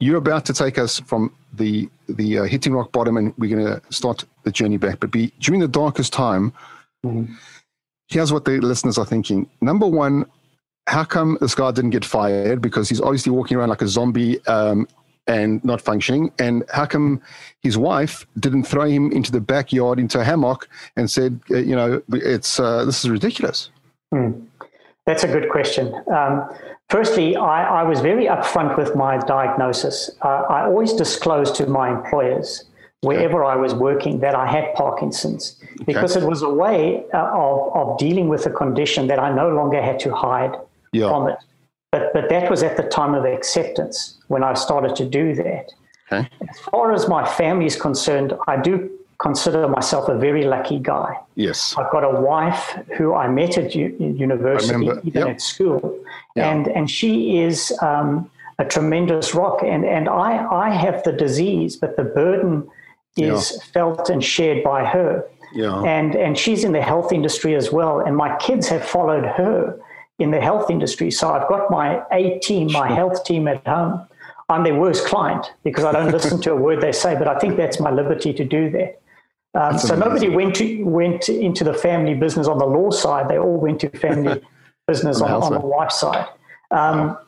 you're 0.00 0.16
about 0.16 0.44
to 0.46 0.52
take 0.52 0.76
us 0.76 0.98
from 0.98 1.32
the 1.52 1.88
the 2.08 2.38
uh, 2.38 2.44
hitting 2.44 2.72
rock 2.72 2.90
bottom, 2.90 3.16
and 3.16 3.32
we're 3.38 3.54
going 3.54 3.64
to 3.64 3.80
start 3.92 4.24
the 4.42 4.50
journey 4.50 4.76
back. 4.76 4.98
But 4.98 5.12
be, 5.12 5.32
during 5.38 5.60
the 5.60 5.68
darkest 5.68 6.12
time, 6.12 6.52
mm-hmm. 7.04 7.32
Here's 8.10 8.32
what 8.32 8.44
the 8.44 8.60
listeners 8.60 8.98
are 8.98 9.06
thinking. 9.06 9.48
Number 9.60 9.86
one, 9.86 10.26
how 10.86 11.04
come 11.04 11.38
this 11.40 11.54
guy 11.54 11.70
didn't 11.70 11.90
get 11.90 12.04
fired? 12.04 12.60
Because 12.60 12.88
he's 12.88 13.00
obviously 13.00 13.32
walking 13.32 13.56
around 13.56 13.68
like 13.68 13.82
a 13.82 13.88
zombie 13.88 14.44
um, 14.46 14.88
and 15.26 15.64
not 15.64 15.80
functioning. 15.80 16.32
And 16.38 16.64
how 16.72 16.86
come 16.86 17.22
his 17.62 17.78
wife 17.78 18.26
didn't 18.38 18.64
throw 18.64 18.84
him 18.84 19.12
into 19.12 19.30
the 19.30 19.40
backyard 19.40 19.98
into 19.98 20.20
a 20.20 20.24
hammock 20.24 20.68
and 20.96 21.10
said, 21.10 21.40
uh, 21.50 21.58
you 21.58 21.76
know, 21.76 22.02
it's 22.12 22.58
uh, 22.58 22.84
this 22.84 23.04
is 23.04 23.10
ridiculous? 23.10 23.70
Mm. 24.12 24.46
That's 25.06 25.24
a 25.24 25.28
good 25.28 25.48
question. 25.48 25.94
Um, 26.12 26.48
firstly, 26.88 27.36
I, 27.36 27.80
I, 27.80 27.82
was 27.84 28.00
very 28.00 28.26
upfront 28.26 28.76
with 28.76 28.94
my 28.94 29.18
diagnosis. 29.18 30.10
Uh, 30.22 30.42
I 30.48 30.66
always 30.66 30.92
disclosed 30.92 31.54
to 31.56 31.66
my 31.66 31.90
employers 31.90 32.64
wherever 33.02 33.44
I 33.44 33.56
was 33.56 33.72
working 33.72 34.20
that 34.20 34.34
I 34.34 34.46
had 34.46 34.74
Parkinson's 34.74 35.56
because 35.86 36.16
okay. 36.16 36.24
it 36.24 36.28
was 36.28 36.42
a 36.42 36.50
way 36.50 37.04
uh, 37.14 37.30
of, 37.32 37.74
of 37.74 37.98
dealing 37.98 38.28
with 38.28 38.44
a 38.46 38.50
condition 38.50 39.06
that 39.06 39.18
I 39.18 39.32
no 39.32 39.48
longer 39.48 39.80
had 39.80 39.98
to 40.00 40.14
hide 40.14 40.54
yeah. 40.92 41.08
from 41.08 41.28
it. 41.28 41.38
But, 41.92 42.12
but 42.12 42.28
that 42.28 42.50
was 42.50 42.62
at 42.62 42.76
the 42.76 42.84
time 42.84 43.14
of 43.14 43.24
acceptance 43.24 44.18
when 44.28 44.44
I 44.44 44.54
started 44.54 44.94
to 44.96 45.04
do 45.04 45.34
that. 45.36 45.72
Okay. 46.12 46.28
As 46.48 46.58
far 46.58 46.92
as 46.92 47.08
my 47.08 47.26
family 47.26 47.66
is 47.66 47.76
concerned, 47.76 48.34
I 48.46 48.60
do 48.60 48.90
consider 49.18 49.66
myself 49.68 50.08
a 50.08 50.16
very 50.16 50.44
lucky 50.44 50.78
guy. 50.78 51.16
Yes. 51.36 51.74
I've 51.76 51.90
got 51.90 52.04
a 52.04 52.20
wife 52.20 52.78
who 52.96 53.14
I 53.14 53.28
met 53.28 53.58
at 53.58 53.74
u- 53.74 53.94
university, 53.98 54.86
even 55.04 55.10
yep. 55.12 55.28
at 55.28 55.40
school, 55.40 55.98
yeah. 56.36 56.50
and, 56.50 56.68
and 56.68 56.90
she 56.90 57.38
is 57.38 57.72
um, 57.82 58.30
a 58.58 58.64
tremendous 58.64 59.34
rock. 59.34 59.62
And, 59.62 59.84
and 59.84 60.08
I, 60.08 60.46
I 60.50 60.70
have 60.70 61.02
the 61.04 61.12
disease, 61.12 61.76
but 61.76 61.96
the 61.96 62.04
burden 62.04 62.68
is 63.22 63.52
yeah. 63.52 63.72
felt 63.72 64.10
and 64.10 64.22
shared 64.22 64.62
by 64.62 64.84
her. 64.84 65.28
Yeah. 65.52 65.82
And, 65.82 66.14
and 66.14 66.38
she's 66.38 66.64
in 66.64 66.72
the 66.72 66.82
health 66.82 67.12
industry 67.12 67.54
as 67.54 67.72
well. 67.72 68.00
And 68.00 68.16
my 68.16 68.36
kids 68.36 68.68
have 68.68 68.84
followed 68.84 69.24
her 69.24 69.78
in 70.18 70.30
the 70.30 70.40
health 70.40 70.70
industry. 70.70 71.10
So 71.10 71.30
I've 71.30 71.48
got 71.48 71.70
my 71.70 72.02
A 72.12 72.38
team, 72.40 72.70
my 72.72 72.92
health 72.92 73.24
team 73.24 73.48
at 73.48 73.66
home. 73.66 74.06
I'm 74.48 74.64
their 74.64 74.74
worst 74.74 75.06
client 75.06 75.52
because 75.64 75.84
I 75.84 75.92
don't 75.92 76.10
listen 76.12 76.40
to 76.42 76.52
a 76.52 76.56
word 76.56 76.80
they 76.80 76.92
say, 76.92 77.14
but 77.14 77.28
I 77.28 77.38
think 77.38 77.56
that's 77.56 77.80
my 77.80 77.90
liberty 77.90 78.32
to 78.32 78.44
do 78.44 78.68
that. 78.70 79.00
Um, 79.54 79.78
so 79.78 79.94
amazing. 79.94 79.98
nobody 79.98 80.28
went 80.28 80.54
to, 80.56 80.82
went 80.84 81.28
into 81.28 81.64
the 81.64 81.74
family 81.74 82.14
business 82.14 82.46
on 82.46 82.58
the 82.58 82.66
law 82.66 82.90
side. 82.90 83.28
They 83.28 83.38
all 83.38 83.56
went 83.56 83.80
to 83.80 83.88
family 83.90 84.42
business 84.86 85.20
on, 85.20 85.30
on, 85.30 85.52
the 85.52 85.60
wife's 85.60 85.98
side. 85.98 86.26
Um, 86.70 87.18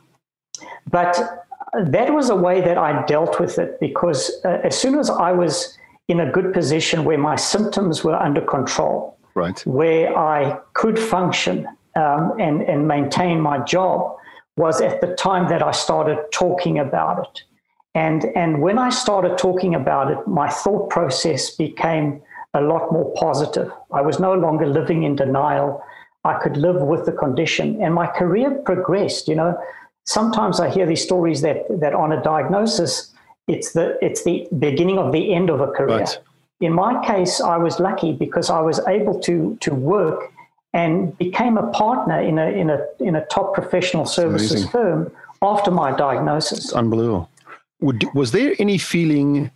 but 0.91 1.47
that 1.85 2.13
was 2.13 2.29
a 2.31 2.37
way 2.37 2.61
that 2.61 2.77
I 2.79 3.05
dealt 3.07 3.41
with 3.41 3.59
it 3.59 3.81
because 3.81 4.31
uh, 4.45 4.61
as 4.63 4.77
soon 4.79 4.99
as 4.99 5.11
I 5.11 5.33
was 5.33 5.77
in 6.13 6.21
a 6.21 6.31
good 6.37 6.53
position 6.53 6.99
where 7.09 7.23
my 7.31 7.37
symptoms 7.37 8.05
were 8.05 8.19
under 8.29 8.43
control, 8.57 8.97
right. 9.35 9.59
where 9.81 10.07
I 10.37 10.59
could 10.75 10.99
function 10.99 11.57
um, 12.03 12.23
and, 12.47 12.57
and 12.73 12.87
maintain 12.87 13.41
my 13.41 13.59
job, 13.77 14.17
was 14.57 14.83
at 14.83 15.01
the 15.01 15.15
time 15.29 15.49
that 15.49 15.63
I 15.63 15.73
started 15.87 16.19
talking 16.31 16.79
about 16.87 17.17
it. 17.27 17.43
And, 17.95 18.21
and 18.43 18.61
when 18.61 18.79
I 18.79 18.91
started 18.91 19.39
talking 19.39 19.75
about 19.75 20.11
it, 20.13 20.21
my 20.27 20.49
thought 20.49 20.91
process 20.91 21.43
became 21.57 22.23
a 22.55 22.61
lot 22.61 22.93
more 22.93 23.09
positive. 23.15 23.71
I 23.91 24.03
was 24.03 24.21
no 24.21 24.35
longer 24.35 24.67
living 24.67 25.05
in 25.05 25.17
denial. 25.17 25.83
I 26.25 26.35
could 26.43 26.57
live 26.57 26.81
with 26.93 27.07
the 27.07 27.13
condition, 27.13 27.83
and 27.83 27.95
my 27.95 28.07
career 28.07 28.51
progressed. 28.65 29.27
You 29.29 29.37
know, 29.41 29.59
sometimes 30.05 30.61
I 30.61 30.69
hear 30.69 30.87
these 30.87 31.03
stories 31.03 31.41
that 31.41 31.65
that 31.81 31.95
on 31.95 32.13
a 32.13 32.23
diagnosis, 32.23 33.12
it's 33.49 33.73
the 33.73 33.99
it's 34.05 34.25
the 34.25 34.49
beginning 34.59 34.99
of 34.99 35.13
the 35.13 35.35
end 35.35 35.51
of 35.51 35.61
a 35.61 35.69
career. 35.69 35.99
Right. 35.99 36.19
In 36.61 36.73
my 36.73 37.05
case, 37.05 37.41
I 37.41 37.57
was 37.57 37.81
lucky 37.81 38.13
because 38.13 38.51
I 38.51 38.61
was 38.61 38.81
able 38.87 39.19
to 39.21 39.57
to 39.61 39.75
work 39.75 40.33
and 40.73 41.17
became 41.19 41.59
a 41.59 41.71
partner 41.71 42.21
in 42.21 42.39
a 42.39 42.47
in 42.47 42.71
a 42.71 42.87
in 43.01 43.17
a 43.17 43.25
top 43.27 43.55
professional 43.55 44.07
services 44.07 44.69
firm 44.69 45.11
after 45.43 45.71
my 45.71 45.95
diagnosis. 45.95 46.59
It's 46.67 46.73
unbelievable. 46.73 47.29
Would, 47.81 48.05
was 48.15 48.31
there 48.31 48.55
any 48.61 48.79
feeling, 48.79 49.51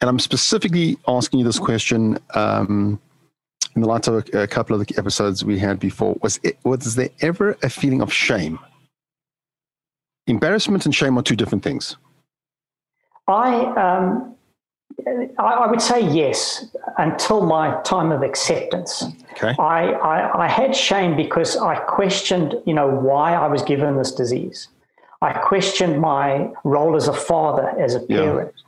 and 0.00 0.10
I'm 0.10 0.18
specifically 0.18 0.98
asking 1.06 1.38
you 1.38 1.44
this 1.44 1.60
question 1.60 2.18
um, 2.34 3.00
in 3.76 3.82
the 3.82 3.88
light 3.88 4.08
of 4.08 4.28
a, 4.34 4.42
a, 4.42 4.46
couple 4.48 4.74
of 4.74 4.84
the 4.84 4.98
episodes 4.98 5.44
we 5.44 5.56
had 5.56 5.78
before, 5.78 6.16
was, 6.20 6.40
it, 6.42 6.58
was 6.64 6.96
there 6.96 7.10
ever 7.20 7.56
a 7.62 7.70
feeling 7.70 8.00
of 8.02 8.12
shame? 8.12 8.58
Embarrassment 10.26 10.84
and 10.84 10.94
shame 10.94 11.16
are 11.16 11.22
two 11.22 11.36
different 11.36 11.62
things. 11.62 11.96
I, 13.28 13.64
um, 13.74 14.34
I, 15.38 15.42
I 15.42 15.66
would 15.70 15.82
say 15.82 16.00
yes 16.00 16.66
until 16.98 17.44
my 17.44 17.80
time 17.82 18.12
of 18.12 18.22
acceptance. 18.22 19.04
Okay. 19.32 19.54
I, 19.58 19.92
I, 19.92 20.44
I, 20.44 20.48
had 20.48 20.74
shame 20.74 21.16
because 21.16 21.56
I 21.56 21.76
questioned, 21.76 22.54
you 22.64 22.72
know, 22.72 22.88
why 22.88 23.34
I 23.34 23.48
was 23.48 23.62
given 23.62 23.96
this 23.96 24.12
disease. 24.12 24.68
I 25.20 25.32
questioned 25.32 26.00
my 26.00 26.50
role 26.64 26.96
as 26.96 27.08
a 27.08 27.12
father, 27.12 27.68
as 27.78 27.94
a 27.94 28.00
parent. 28.00 28.52
Yeah. 28.54 28.62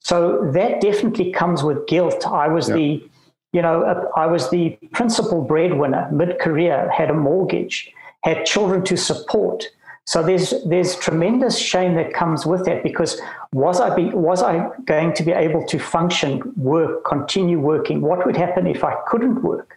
So 0.00 0.50
that 0.52 0.80
definitely 0.80 1.32
comes 1.32 1.62
with 1.62 1.86
guilt. 1.86 2.26
I 2.26 2.48
was 2.48 2.68
yeah. 2.68 2.74
the, 2.76 3.10
you 3.52 3.62
know, 3.62 4.10
I 4.16 4.26
was 4.26 4.50
the 4.50 4.78
principal 4.92 5.42
breadwinner, 5.42 6.08
mid-career, 6.12 6.90
had 6.90 7.10
a 7.10 7.14
mortgage, 7.14 7.90
had 8.22 8.44
children 8.44 8.84
to 8.84 8.96
support. 8.96 9.64
So 10.06 10.22
there's 10.22 10.52
there's 10.66 10.96
tremendous 10.96 11.58
shame 11.58 11.94
that 11.94 12.12
comes 12.12 12.44
with 12.44 12.66
that 12.66 12.82
because 12.82 13.20
was 13.52 13.80
I 13.80 13.94
be, 13.94 14.10
was 14.10 14.42
I 14.42 14.68
going 14.84 15.14
to 15.14 15.22
be 15.22 15.32
able 15.32 15.64
to 15.66 15.78
function, 15.78 16.42
work, 16.56 17.04
continue 17.04 17.58
working? 17.58 18.02
What 18.02 18.26
would 18.26 18.36
happen 18.36 18.66
if 18.66 18.84
I 18.84 18.94
couldn't 19.06 19.42
work? 19.42 19.76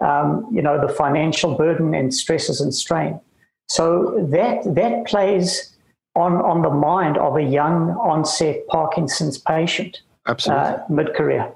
Um, 0.00 0.48
you 0.50 0.62
know, 0.62 0.80
the 0.80 0.92
financial 0.92 1.54
burden 1.54 1.94
and 1.94 2.14
stresses 2.14 2.60
and 2.60 2.74
strain. 2.74 3.20
So 3.68 4.26
that 4.30 4.62
that 4.74 5.06
plays 5.06 5.76
on 6.14 6.36
on 6.36 6.62
the 6.62 6.70
mind 6.70 7.18
of 7.18 7.36
a 7.36 7.42
young 7.42 7.90
onset 7.90 8.66
Parkinson's 8.68 9.36
patient, 9.36 10.00
absolutely 10.26 10.64
uh, 10.64 10.78
mid 10.88 11.14
career. 11.14 11.52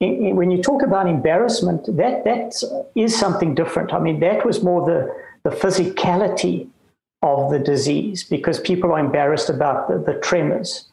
When 0.00 0.50
you 0.50 0.62
talk 0.62 0.82
about 0.82 1.08
embarrassment, 1.08 1.84
that 1.96 2.24
that 2.24 2.62
is 2.94 3.18
something 3.18 3.54
different. 3.54 3.92
I 3.92 3.98
mean, 3.98 4.20
that 4.20 4.46
was 4.46 4.62
more 4.62 4.86
the 4.86 5.12
the 5.44 5.50
physicality 5.50 6.68
of 7.22 7.50
the 7.50 7.58
disease 7.58 8.24
because 8.24 8.58
people 8.60 8.92
are 8.92 8.98
embarrassed 8.98 9.50
about 9.50 9.88
the, 9.88 9.98
the 9.98 10.18
tremors. 10.20 10.88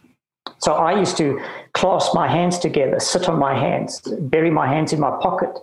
So 0.60 0.74
I 0.74 0.98
used 0.98 1.18
to 1.18 1.42
clasp 1.74 2.14
my 2.14 2.28
hands 2.28 2.58
together, 2.60 3.00
sit 3.00 3.30
on 3.30 3.38
my 3.40 3.58
hands, 3.58 4.02
bury 4.20 4.50
my 4.50 4.68
hands 4.68 4.94
in 4.94 5.00
my 5.00 5.12
pocket, 5.22 5.58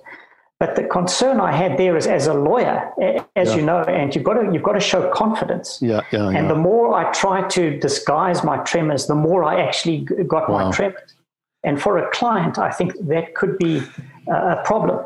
but 0.60 0.76
the 0.76 0.84
concern 0.84 1.40
I 1.40 1.52
had 1.52 1.76
there 1.78 1.96
is 1.96 2.06
as 2.06 2.26
a 2.26 2.34
lawyer, 2.34 2.90
as 3.36 3.50
yeah. 3.50 3.56
you 3.56 3.62
know, 3.62 3.82
and 3.82 4.14
you've 4.14 4.24
got 4.24 4.34
to 4.34 4.50
you've 4.52 4.62
got 4.62 4.72
to 4.72 4.80
show 4.80 5.10
confidence. 5.10 5.78
Yeah, 5.82 6.00
yeah. 6.12 6.28
And 6.28 6.46
yeah. 6.46 6.48
the 6.48 6.54
more 6.54 6.94
I 6.94 7.12
tried 7.12 7.50
to 7.50 7.78
disguise 7.78 8.44
my 8.44 8.58
tremors, 8.58 9.06
the 9.06 9.14
more 9.14 9.42
I 9.44 9.60
actually 9.60 10.00
got 10.26 10.48
wow. 10.48 10.66
my 10.66 10.70
tremors. 10.70 11.14
And 11.64 11.80
for 11.80 11.98
a 11.98 12.10
client, 12.12 12.58
I 12.58 12.70
think 12.70 12.94
that 13.08 13.34
could 13.34 13.58
be 13.58 13.82
a 14.28 14.62
problem. 14.64 15.04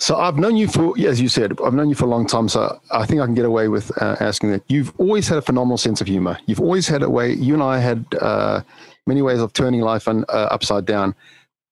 So 0.00 0.16
I've 0.16 0.38
known 0.38 0.56
you 0.56 0.66
for, 0.66 0.98
as 0.98 1.20
you 1.20 1.28
said, 1.28 1.58
I've 1.62 1.74
known 1.74 1.90
you 1.90 1.94
for 1.94 2.06
a 2.06 2.08
long 2.08 2.26
time. 2.26 2.48
So 2.48 2.80
I 2.90 3.04
think 3.04 3.20
I 3.20 3.26
can 3.26 3.34
get 3.34 3.44
away 3.44 3.68
with 3.68 3.92
uh, 4.00 4.16
asking 4.18 4.50
that. 4.52 4.62
You've 4.66 4.94
always 4.98 5.28
had 5.28 5.36
a 5.36 5.42
phenomenal 5.42 5.76
sense 5.76 6.00
of 6.00 6.06
humor. 6.06 6.38
You've 6.46 6.60
always 6.60 6.88
had 6.88 7.02
a 7.02 7.10
way. 7.10 7.34
You 7.34 7.52
and 7.52 7.62
I 7.62 7.78
had 7.78 8.06
uh, 8.18 8.62
many 9.06 9.20
ways 9.20 9.40
of 9.40 9.52
turning 9.52 9.82
life 9.82 10.08
un, 10.08 10.24
uh, 10.30 10.48
upside 10.50 10.86
down. 10.86 11.14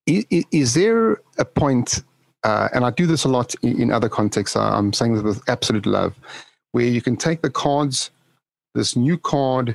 Is, 0.06 0.26
is, 0.52 0.74
there 0.74 1.22
a 1.38 1.44
point? 1.46 2.02
Uh, 2.44 2.68
and 2.74 2.84
I 2.84 2.90
do 2.90 3.06
this 3.06 3.24
a 3.24 3.28
lot 3.28 3.54
in, 3.62 3.80
in 3.80 3.90
other 3.90 4.10
contexts. 4.10 4.56
I'm 4.56 4.92
saying 4.92 5.14
this 5.14 5.22
with 5.22 5.42
absolute 5.48 5.86
love, 5.86 6.14
where 6.72 6.86
you 6.86 7.00
can 7.00 7.16
take 7.16 7.40
the 7.40 7.50
cards, 7.50 8.10
this 8.74 8.94
new 8.94 9.16
card 9.16 9.74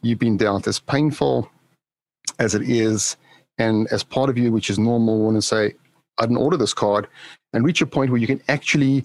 you've 0.00 0.18
been 0.18 0.38
dealt, 0.38 0.66
as 0.66 0.80
painful 0.80 1.50
as 2.38 2.54
it 2.54 2.62
is, 2.62 3.18
and 3.58 3.86
as 3.92 4.02
part 4.02 4.30
of 4.30 4.38
you, 4.38 4.50
which 4.50 4.70
is 4.70 4.78
normal, 4.78 5.20
want 5.20 5.36
to 5.36 5.42
say, 5.42 5.74
I 6.18 6.22
didn't 6.22 6.38
order 6.38 6.56
this 6.56 6.72
card 6.74 7.06
and 7.52 7.64
reach 7.64 7.80
a 7.80 7.86
point 7.86 8.10
where 8.10 8.20
you 8.20 8.26
can 8.26 8.40
actually 8.48 9.04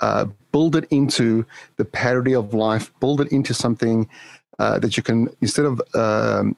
uh, 0.00 0.26
build 0.52 0.76
it 0.76 0.86
into 0.90 1.44
the 1.76 1.84
parody 1.84 2.34
of 2.34 2.54
life, 2.54 2.92
build 3.00 3.20
it 3.20 3.32
into 3.32 3.54
something 3.54 4.08
uh, 4.58 4.78
that 4.78 4.96
you 4.96 5.02
can, 5.02 5.28
instead 5.40 5.64
of, 5.64 5.80
um, 5.94 6.56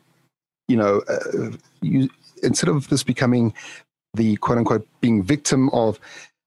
you 0.68 0.76
know, 0.76 1.02
uh, 1.08 1.50
you, 1.80 2.08
instead 2.42 2.68
of 2.68 2.88
this 2.88 3.02
becoming 3.02 3.52
the 4.14 4.36
quote 4.36 4.58
unquote 4.58 4.86
being 5.00 5.22
victim 5.22 5.68
of, 5.70 6.00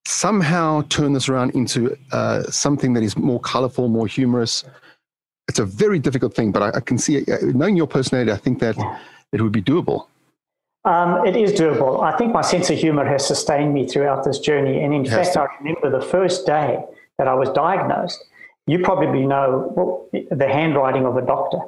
somehow 0.05 0.81
turn 0.89 1.13
this 1.13 1.29
around 1.29 1.51
into 1.51 1.95
uh, 2.11 2.43
something 2.43 2.93
that 2.93 3.03
is 3.03 3.15
more 3.15 3.39
colorful, 3.39 3.87
more 3.87 4.07
humorous. 4.07 4.63
It's 5.47 5.59
a 5.59 5.65
very 5.65 5.99
difficult 5.99 6.33
thing, 6.33 6.51
but 6.51 6.61
I, 6.61 6.77
I 6.77 6.79
can 6.79 6.97
see, 6.97 7.19
uh, 7.19 7.37
knowing 7.41 7.75
your 7.77 7.87
personality, 7.87 8.31
I 8.31 8.37
think 8.37 8.59
that 8.59 8.75
it 9.31 9.41
would 9.41 9.51
be 9.51 9.61
doable. 9.61 10.07
Um, 10.83 11.25
it 11.27 11.35
is 11.35 11.53
doable. 11.53 12.01
I 12.01 12.17
think 12.17 12.33
my 12.33 12.41
sense 12.41 12.69
of 12.69 12.77
humor 12.77 13.05
has 13.05 13.25
sustained 13.25 13.73
me 13.73 13.87
throughout 13.87 14.23
this 14.23 14.39
journey. 14.39 14.83
And 14.83 14.93
in 14.93 15.05
fact. 15.05 15.37
I 15.37 15.45
remember 15.59 15.91
the 15.91 16.05
first 16.05 16.45
day 16.45 16.83
that 17.17 17.27
I 17.27 17.35
was 17.35 17.49
diagnosed, 17.49 18.23
you 18.65 18.79
probably 18.79 19.25
know 19.25 19.71
well, 19.75 20.09
the 20.31 20.47
handwriting 20.47 21.05
of 21.05 21.17
a 21.17 21.21
doctor. 21.21 21.59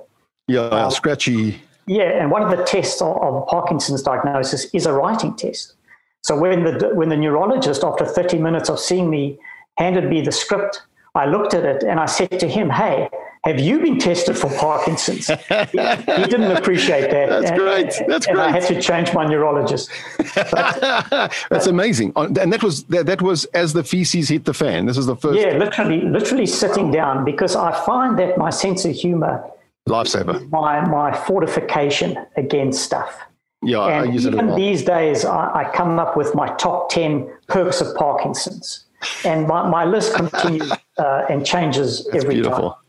Yeah, 0.47 0.61
um, 0.61 0.91
scratchy. 0.91 1.61
Yeah, 1.85 2.03
and 2.03 2.31
one 2.31 2.41
of 2.41 2.57
the 2.57 2.63
tests 2.63 3.01
of, 3.01 3.17
of 3.21 3.47
Parkinson's 3.47 4.01
diagnosis 4.01 4.65
is 4.73 4.85
a 4.85 4.93
writing 4.93 5.35
test. 5.35 5.73
So 6.21 6.37
when 6.37 6.63
the 6.63 6.91
when 6.93 7.09
the 7.09 7.17
neurologist, 7.17 7.83
after 7.83 8.05
30 8.05 8.39
minutes 8.39 8.69
of 8.69 8.79
seeing 8.79 9.09
me, 9.09 9.37
handed 9.77 10.09
me 10.09 10.21
the 10.21 10.31
script, 10.31 10.81
I 11.15 11.25
looked 11.25 11.53
at 11.53 11.65
it 11.65 11.83
and 11.83 11.99
I 11.99 12.05
said 12.05 12.39
to 12.39 12.47
him, 12.47 12.69
"Hey, 12.69 13.09
have 13.43 13.59
you 13.59 13.79
been 13.79 13.99
tested 13.99 14.37
for 14.37 14.49
Parkinson's? 14.57 15.27
he, 15.27 15.33
he 15.49 16.23
didn't 16.33 16.51
appreciate 16.51 17.11
that. 17.11 17.27
That's 17.29 17.49
and, 17.49 17.59
great. 17.59 17.93
That's 18.07 18.27
and 18.27 18.35
great. 18.35 18.47
I 18.47 18.51
had 18.51 18.63
to 18.63 18.81
change 18.81 19.13
my 19.13 19.25
neurologist. 19.25 19.89
But, 20.35 20.79
That's 21.49 21.67
amazing. 21.67 22.13
And 22.15 22.35
that 22.53 22.63
was 22.63 22.85
that, 22.85 23.05
that 23.05 23.21
was 23.21 23.43
as 23.45 23.73
the 23.73 23.83
feces 23.83 24.29
hit 24.29 24.45
the 24.45 24.53
fan. 24.53 24.85
This 24.85 24.97
is 24.97 25.07
the 25.07 25.17
first. 25.17 25.39
Yeah, 25.39 25.57
literally, 25.57 26.01
literally 26.01 26.45
sitting 26.45 26.89
down 26.89 27.25
because 27.25 27.55
I 27.55 27.73
find 27.85 28.17
that 28.17 28.37
my 28.37 28.49
sense 28.49 28.85
of 28.85 28.95
humor, 28.95 29.43
lifesaver, 29.89 30.49
my 30.49 30.79
my 30.87 31.13
fortification 31.13 32.17
against 32.37 32.81
stuff. 32.81 33.19
Yeah, 33.61 33.85
and 33.85 34.09
I 34.09 34.13
use 34.13 34.25
even 34.25 34.39
it 34.39 34.43
a 34.45 34.47
lot. 34.47 34.55
these 34.55 34.83
days, 34.83 35.25
I, 35.25 35.51
I 35.53 35.71
come 35.73 35.99
up 35.99 36.15
with 36.15 36.33
my 36.33 36.47
top 36.55 36.89
ten 36.89 37.29
perks 37.47 37.81
of 37.81 37.93
Parkinson's, 37.95 38.85
and 39.25 39.47
my, 39.47 39.67
my 39.67 39.83
list 39.85 40.15
continues 40.15 40.71
uh, 40.97 41.25
and 41.29 41.45
changes 41.45 42.05
That's 42.05 42.23
every 42.23 42.35
beautiful. 42.35 42.71
time. 42.71 42.79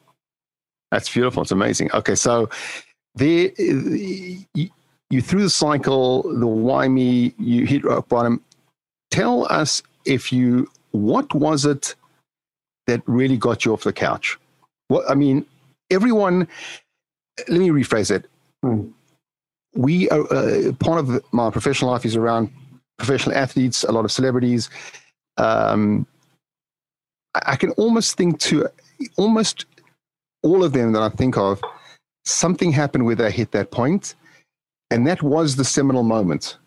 That's 0.95 1.13
beautiful. 1.13 1.43
It's 1.43 1.51
amazing. 1.51 1.91
Okay, 1.93 2.15
so 2.15 2.49
there, 3.17 3.51
you, 3.59 4.71
you 5.11 5.21
through 5.21 5.43
the 5.43 5.51
cycle, 5.51 6.23
the 6.23 6.47
why 6.47 6.87
me, 6.87 7.35
you 7.37 7.67
hit 7.67 7.85
rock 7.85 8.09
bottom. 8.09 8.41
Tell 9.11 9.53
us 9.53 9.83
if 10.05 10.33
you, 10.33 10.71
what 10.93 11.35
was 11.35 11.65
it 11.65 11.97
that 12.87 13.03
really 13.07 13.37
got 13.37 13.65
you 13.65 13.73
off 13.73 13.83
the 13.83 13.93
couch? 13.93 14.39
What 14.87 15.11
I 15.11 15.17
mean, 15.17 15.45
everyone. 15.91 16.47
Let 17.49 17.59
me 17.59 17.71
rephrase 17.71 18.13
it. 18.13 18.31
Hmm. 18.63 18.91
We 19.75 20.09
are 20.11 20.33
uh, 20.33 20.71
part 20.79 21.01
of 21.01 21.25
my 21.33 21.51
professional 21.51 21.91
life 21.91 22.05
is 22.05 22.15
around 22.15 22.53
professional 22.99 23.35
athletes, 23.37 23.83
a 23.83 23.91
lot 23.91 24.05
of 24.05 24.13
celebrities. 24.13 24.71
Um, 25.39 26.07
I 27.35 27.57
can 27.57 27.71
almost 27.71 28.17
think 28.17 28.39
to 28.43 28.69
almost 29.17 29.67
all 30.45 30.63
of 30.63 30.73
them 30.73 30.93
that 30.93 31.03
I 31.03 31.09
think 31.09 31.37
of, 31.37 31.61
something 32.25 32.71
happened 32.71 33.07
where 33.07 33.17
they 33.17 33.31
hit 33.31 33.51
that 33.53 33.71
point, 33.71 34.15
and 34.91 35.07
that 35.07 35.23
was 35.23 35.57
the 35.57 35.65
seminal 35.65 36.05
moment. 36.05 36.59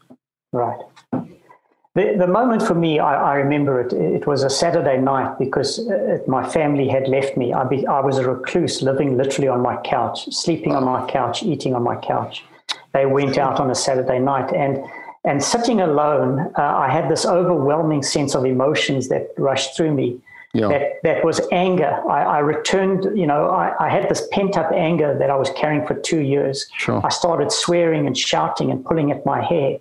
Right. 0.52 0.80
The, 1.12 2.16
the 2.18 2.28
moment 2.28 2.62
for 2.62 2.76
me, 2.76 3.00
I, 3.00 3.34
I 3.34 3.36
remember 3.36 3.82
it. 3.82 3.94
It 3.94 4.28
was 4.28 4.44
a 4.44 4.50
Saturday 4.50 5.00
night 5.00 5.40
because 5.40 5.80
uh, 5.80 6.20
my 6.28 6.48
family 6.48 6.88
had 6.88 7.08
left 7.08 7.38
me. 7.38 7.54
I, 7.54 7.64
be, 7.64 7.88
I 7.88 8.02
was 8.02 8.18
a 8.20 8.30
recluse 8.30 8.84
living 8.84 9.18
literally 9.18 9.48
on 9.48 9.62
my 9.62 9.78
couch, 9.78 10.32
sleeping 10.32 10.76
on 10.76 10.84
my 10.84 11.08
couch, 11.10 11.42
eating 11.42 11.74
on 11.74 11.84
my 11.84 11.96
couch. 11.96 12.44
They 12.94 13.06
went 13.06 13.38
out 13.38 13.60
on 13.60 13.72
a 13.72 13.76
Saturday 13.76 14.20
night, 14.20 14.52
and 14.54 14.84
and 15.24 15.44
sitting 15.44 15.82
alone, 15.82 16.40
uh, 16.58 16.62
I 16.62 16.90
had 16.90 17.10
this 17.10 17.26
overwhelming 17.26 18.02
sense 18.02 18.34
of 18.34 18.46
emotions 18.46 19.10
that 19.10 19.34
rushed 19.38 19.76
through 19.76 19.94
me 19.94 20.22
yeah. 20.54 20.68
that, 20.68 21.04
that 21.04 21.26
was 21.26 21.42
anger. 21.52 22.02
I, 22.10 22.24
I 22.24 22.40
returned, 22.40 23.18
you 23.18 23.28
know, 23.28 23.50
I, 23.50 23.74
I, 23.80 23.90
had 23.90 24.10
this 24.10 24.28
pent 24.32 24.58
up 24.58 24.72
anger 24.72 25.18
that 25.18 25.30
I 25.30 25.36
was 25.36 25.50
carrying 25.52 25.86
for 25.86 25.94
two 25.96 26.22
years. 26.22 26.68
Sure. 26.78 27.02
I 27.06 27.10
started 27.10 27.52
swearing 27.52 28.08
and 28.08 28.18
shouting 28.18 28.72
and 28.72 28.84
pulling 28.86 29.12
at 29.12 29.26
my 29.26 29.44
hair 29.44 29.78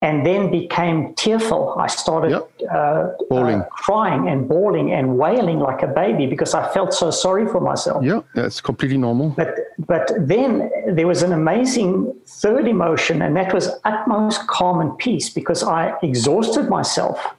and 0.00 0.24
then 0.24 0.50
became 0.50 1.12
tearful. 1.14 1.74
I 1.76 1.88
started 1.88 2.30
yep. 2.30 2.50
uh, 2.72 3.34
uh, 3.34 3.64
crying 3.70 4.28
and 4.28 4.48
bawling 4.48 4.92
and 4.92 5.18
wailing 5.18 5.58
like 5.58 5.82
a 5.82 5.88
baby 5.88 6.26
because 6.26 6.54
I 6.54 6.72
felt 6.72 6.94
so 6.94 7.10
sorry 7.10 7.46
for 7.46 7.60
myself. 7.60 8.04
Yeah, 8.04 8.20
that's 8.34 8.60
completely 8.60 8.96
normal. 8.96 9.30
But 9.30 9.56
but 9.86 10.12
then 10.16 10.70
there 10.86 11.08
was 11.08 11.22
an 11.22 11.32
amazing 11.32 12.14
third 12.26 12.68
emotion, 12.68 13.22
and 13.22 13.36
that 13.36 13.52
was 13.52 13.70
utmost 13.84 14.46
calm 14.46 14.80
and 14.80 14.96
peace 14.98 15.30
because 15.30 15.64
I 15.64 15.94
exhausted 16.02 16.68
myself. 16.68 17.34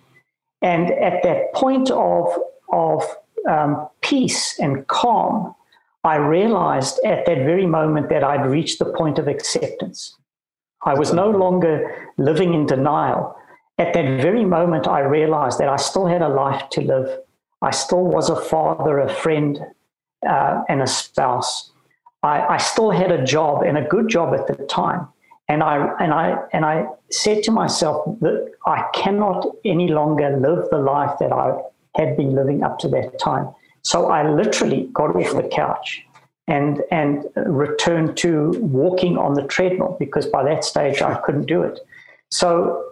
And 0.62 0.92
at 0.92 1.24
that 1.24 1.54
point 1.54 1.90
of 1.90 2.38
of 2.72 3.04
um, 3.50 3.88
peace 4.02 4.60
and 4.60 4.88
calm, 4.88 5.56
I 6.04 6.16
realized 6.16 7.00
at 7.06 7.26
that 7.26 7.38
very 7.40 7.66
moment 7.66 8.10
that 8.10 8.24
I'd 8.24 8.46
reached 8.46 8.80
the 8.80 8.94
point 8.94 9.20
of 9.20 9.28
acceptance. 9.28 10.16
I 10.86 10.94
was 10.94 11.14
no 11.14 11.30
longer 11.30 12.10
living 12.18 12.54
in 12.54 12.66
denial. 12.66 13.36
At 13.78 13.94
that 13.94 14.22
very 14.22 14.46
moment, 14.46 14.88
I 14.88 15.02
realized 15.02 15.60
that 15.60 15.70
I 15.70 15.76
still 15.76 16.06
had 16.06 16.22
a 16.22 16.30
life 16.30 16.70
to 16.72 16.82
live. 16.82 17.20
I 17.62 17.72
still 17.72 18.04
was 18.06 18.30
a 18.30 18.36
father, 18.36 19.00
a 19.00 19.14
friend, 19.14 19.60
uh, 20.28 20.64
and 20.70 20.82
a 20.82 20.88
spouse. 20.88 21.72
I, 22.24 22.42
I 22.42 22.58
still 22.58 22.92
had 22.92 23.12
a 23.12 23.24
job 23.24 23.64
and 23.64 23.78
a 23.78 23.88
good 23.88 24.08
job 24.08 24.34
at 24.34 24.48
the 24.48 24.66
time. 24.66 25.08
And 25.48 25.64
I 25.64 25.96
and 26.00 26.14
I 26.14 26.38
and 26.54 26.64
I 26.64 26.86
said 27.10 27.42
to 27.44 27.52
myself 27.52 28.06
that 28.20 28.52
I 28.68 28.86
cannot 28.94 29.48
any 29.66 29.88
longer 29.88 30.38
live 30.38 30.70
the 30.70 30.78
life 30.78 31.18
that 31.20 31.32
I 31.32 31.58
had 31.96 32.16
been 32.18 32.36
living 32.36 32.64
up 32.64 32.80
to 32.80 32.88
that 32.90 33.20
time. 33.20 33.50
So 33.82 34.10
I 34.10 34.30
literally 34.30 34.90
got 34.94 35.16
off 35.16 35.34
the 35.36 35.48
couch 35.48 36.04
and 36.48 36.82
and 36.92 37.26
returned 37.36 38.18
to 38.18 38.52
walking 38.60 39.18
on 39.18 39.36
the 39.36 39.44
treadmill 39.44 39.96
because 40.00 40.26
by 40.26 40.44
that 40.44 40.64
stage 40.64 41.02
I 41.02 41.16
couldn't 41.22 41.46
do 41.46 41.62
it. 41.62 41.80
So, 42.32 42.84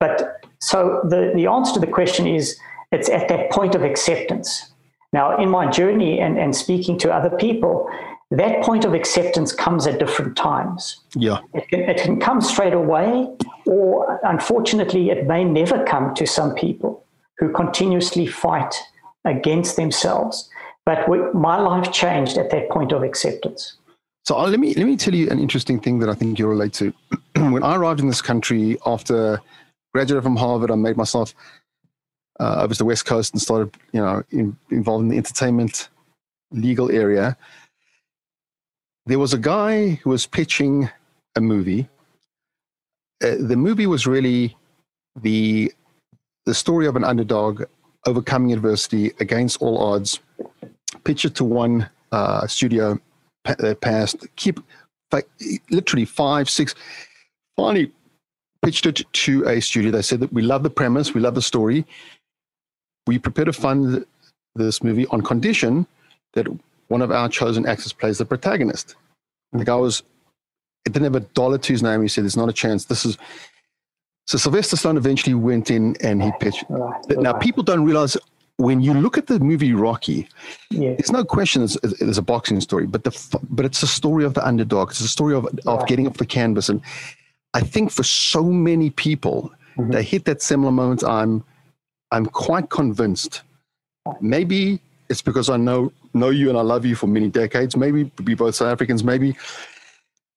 but 0.00 0.44
so 0.60 1.00
the 1.04 1.32
the 1.34 1.46
answer 1.46 1.74
to 1.74 1.80
the 1.80 1.86
question 1.86 2.26
is 2.26 2.58
it's 2.92 3.08
at 3.08 3.28
that 3.28 3.50
point 3.50 3.74
of 3.74 3.82
acceptance. 3.82 4.72
Now, 5.12 5.36
in 5.38 5.48
my 5.48 5.70
journey 5.70 6.18
and, 6.20 6.38
and 6.38 6.56
speaking 6.56 6.98
to 6.98 7.12
other 7.12 7.30
people, 7.36 7.88
that 8.32 8.64
point 8.64 8.84
of 8.84 8.94
acceptance 8.94 9.52
comes 9.52 9.86
at 9.86 10.00
different 10.00 10.36
times. 10.36 11.00
Yeah. 11.14 11.38
It 11.54 11.68
can, 11.68 11.80
it 11.80 12.02
can 12.02 12.18
come 12.18 12.40
straight 12.40 12.72
away, 12.72 13.28
or 13.64 14.18
unfortunately, 14.24 15.10
it 15.10 15.28
may 15.28 15.44
never 15.44 15.84
come 15.84 16.14
to 16.16 16.26
some 16.26 16.52
people 16.54 17.03
who 17.38 17.50
continuously 17.52 18.26
fight 18.26 18.74
against 19.24 19.76
themselves. 19.76 20.48
But 20.86 21.08
my 21.34 21.58
life 21.58 21.92
changed 21.92 22.36
at 22.36 22.50
that 22.50 22.68
point 22.68 22.92
of 22.92 23.02
acceptance. 23.02 23.76
So 24.24 24.38
uh, 24.38 24.48
let 24.48 24.58
me 24.58 24.74
let 24.74 24.86
me 24.86 24.96
tell 24.96 25.14
you 25.14 25.28
an 25.30 25.38
interesting 25.38 25.78
thing 25.80 25.98
that 25.98 26.08
I 26.08 26.14
think 26.14 26.38
you 26.38 26.46
relate 26.46 26.72
to. 26.74 26.92
when 27.36 27.62
I 27.62 27.76
arrived 27.76 28.00
in 28.00 28.06
this 28.06 28.22
country 28.22 28.78
after 28.86 29.40
graduating 29.92 30.22
from 30.22 30.36
Harvard, 30.36 30.70
I 30.70 30.76
made 30.76 30.96
myself 30.96 31.34
uh, 32.40 32.62
over 32.62 32.74
to 32.74 32.78
the 32.78 32.84
West 32.84 33.04
Coast 33.04 33.32
and 33.32 33.40
started, 33.40 33.74
you 33.92 34.00
know, 34.00 34.22
in, 34.30 34.56
involved 34.70 35.02
in 35.02 35.08
the 35.08 35.16
entertainment 35.16 35.88
legal 36.50 36.90
area. 36.90 37.36
There 39.06 39.18
was 39.18 39.34
a 39.34 39.38
guy 39.38 40.00
who 40.02 40.10
was 40.10 40.26
pitching 40.26 40.88
a 41.36 41.40
movie. 41.40 41.88
Uh, 43.22 43.36
the 43.38 43.56
movie 43.56 43.86
was 43.86 44.06
really 44.06 44.56
the 45.20 45.72
the 46.46 46.54
story 46.54 46.86
of 46.86 46.96
an 46.96 47.04
underdog 47.04 47.64
overcoming 48.06 48.52
adversity 48.52 49.12
against 49.20 49.60
all 49.62 49.78
odds. 49.78 50.20
Pitch 51.04 51.24
it 51.24 51.34
to 51.36 51.44
one 51.44 51.88
uh, 52.12 52.46
studio 52.46 52.98
that 53.44 53.80
passed. 53.80 54.26
Keep 54.36 54.60
literally 55.70 56.04
five, 56.04 56.50
six. 56.50 56.74
Finally, 57.56 57.92
pitched 58.64 58.86
it 58.86 59.02
to 59.12 59.46
a 59.46 59.60
studio. 59.60 59.90
They 59.90 60.02
said 60.02 60.20
that 60.20 60.32
we 60.32 60.42
love 60.42 60.62
the 60.62 60.70
premise, 60.70 61.14
we 61.14 61.20
love 61.20 61.34
the 61.34 61.42
story. 61.42 61.86
we 63.06 63.18
prepare 63.18 63.44
to 63.44 63.52
fund 63.52 64.04
this 64.54 64.82
movie 64.82 65.06
on 65.08 65.20
condition 65.22 65.86
that 66.34 66.46
one 66.88 67.02
of 67.02 67.10
our 67.10 67.28
chosen 67.28 67.66
actors 67.66 67.92
plays 67.92 68.18
the 68.18 68.24
protagonist. 68.24 68.96
The 69.52 69.64
guy 69.64 69.76
was, 69.76 70.02
it 70.84 70.92
didn't 70.92 71.04
have 71.04 71.16
a 71.16 71.20
dollar 71.20 71.58
to 71.58 71.72
his 71.72 71.82
name. 71.82 72.02
He 72.02 72.08
said, 72.08 72.24
there's 72.24 72.36
not 72.36 72.48
a 72.48 72.52
chance. 72.52 72.86
This 72.86 73.04
is, 73.04 73.18
so 74.26 74.38
Sylvester 74.38 74.76
Stallone 74.76 74.96
eventually 74.96 75.34
went 75.34 75.70
in 75.70 75.96
and 76.00 76.22
he 76.22 76.32
pitched. 76.40 76.64
Now, 77.08 77.34
people 77.34 77.62
don't 77.62 77.84
realize 77.84 78.16
when 78.56 78.80
you 78.80 78.94
look 78.94 79.18
at 79.18 79.26
the 79.26 79.38
movie 79.40 79.72
Rocky, 79.74 80.28
yeah. 80.70 80.94
there's 80.94 81.10
no 81.10 81.24
question 81.24 81.62
it's, 81.62 81.76
it's, 81.76 82.18
a 82.18 82.22
boxing 82.22 82.60
story, 82.60 82.86
but 82.86 83.04
the 83.04 83.38
but 83.50 83.64
it's 83.64 83.82
a 83.82 83.86
story 83.86 84.24
of 84.24 84.34
the 84.34 84.46
underdog. 84.46 84.90
It's 84.90 85.00
a 85.00 85.08
story 85.08 85.34
of 85.34 85.46
of 85.66 85.86
getting 85.86 86.06
off 86.06 86.16
the 86.16 86.26
canvas, 86.26 86.68
and 86.68 86.80
I 87.52 87.60
think 87.60 87.90
for 87.90 88.04
so 88.04 88.44
many 88.44 88.90
people, 88.90 89.52
mm-hmm. 89.76 89.90
they 89.90 90.02
hit 90.02 90.24
that 90.26 90.40
similar 90.40 90.72
moment. 90.72 91.04
I'm 91.04 91.44
I'm 92.12 92.26
quite 92.26 92.70
convinced. 92.70 93.42
Maybe 94.20 94.80
it's 95.08 95.22
because 95.22 95.50
I 95.50 95.56
know 95.56 95.92
know 96.14 96.30
you 96.30 96.48
and 96.48 96.56
I 96.56 96.62
love 96.62 96.86
you 96.86 96.94
for 96.94 97.08
many 97.08 97.28
decades. 97.28 97.76
Maybe 97.76 98.10
we 98.24 98.34
both 98.34 98.54
South 98.54 98.68
Africans. 98.68 99.02
Maybe. 99.02 99.36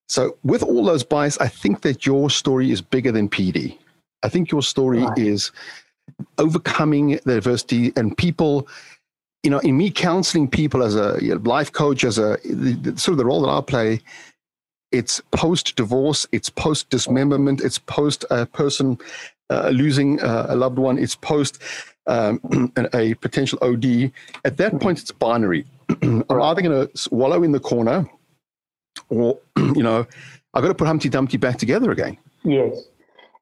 So 0.09 0.37
with 0.43 0.63
all 0.63 0.83
those 0.83 1.03
bias, 1.03 1.37
I 1.39 1.47
think 1.47 1.81
that 1.81 2.05
your 2.05 2.29
story 2.29 2.71
is 2.71 2.81
bigger 2.81 3.11
than 3.11 3.29
PD. 3.29 3.77
I 4.23 4.29
think 4.29 4.51
your 4.51 4.61
story 4.61 4.99
right. 4.99 5.17
is 5.17 5.51
overcoming 6.37 7.19
the 7.25 7.37
adversity 7.37 7.91
and 7.95 8.17
people 8.17 8.67
you 9.43 9.51
know 9.51 9.59
in 9.59 9.77
me 9.77 9.91
counseling 9.91 10.47
people 10.47 10.81
as 10.83 10.95
a 10.95 11.17
you 11.21 11.35
know, 11.35 11.41
life 11.49 11.71
coach 11.71 12.03
as 12.03 12.17
a 12.17 12.37
sort 12.97 13.09
of 13.09 13.17
the 13.17 13.25
role 13.25 13.41
that 13.41 13.49
i 13.49 13.61
play 13.61 13.99
it's 14.91 15.21
post 15.31 15.75
divorce 15.75 16.25
it's 16.31 16.49
post 16.49 16.89
dismemberment 16.89 17.61
it's 17.61 17.77
post 17.77 18.25
a 18.31 18.45
person 18.45 18.97
uh, 19.49 19.69
losing 19.69 20.19
uh, 20.21 20.47
a 20.49 20.55
loved 20.55 20.77
one 20.77 20.97
it's 20.97 21.15
post 21.15 21.61
um, 22.07 22.71
a 22.93 23.13
potential 23.15 23.59
od 23.61 23.85
at 24.45 24.57
that 24.57 24.79
point 24.79 24.99
it's 24.99 25.11
binary 25.11 25.65
i'm 26.01 26.23
either 26.29 26.61
going 26.61 26.87
to 26.87 27.09
wallow 27.11 27.43
in 27.43 27.51
the 27.51 27.59
corner 27.59 28.05
or 29.09 29.39
you 29.57 29.83
know 29.83 30.05
i've 30.53 30.61
got 30.63 30.69
to 30.69 30.75
put 30.75 30.87
humpty 30.87 31.09
dumpty 31.09 31.37
back 31.37 31.57
together 31.57 31.91
again 31.91 32.17
yes 32.43 32.87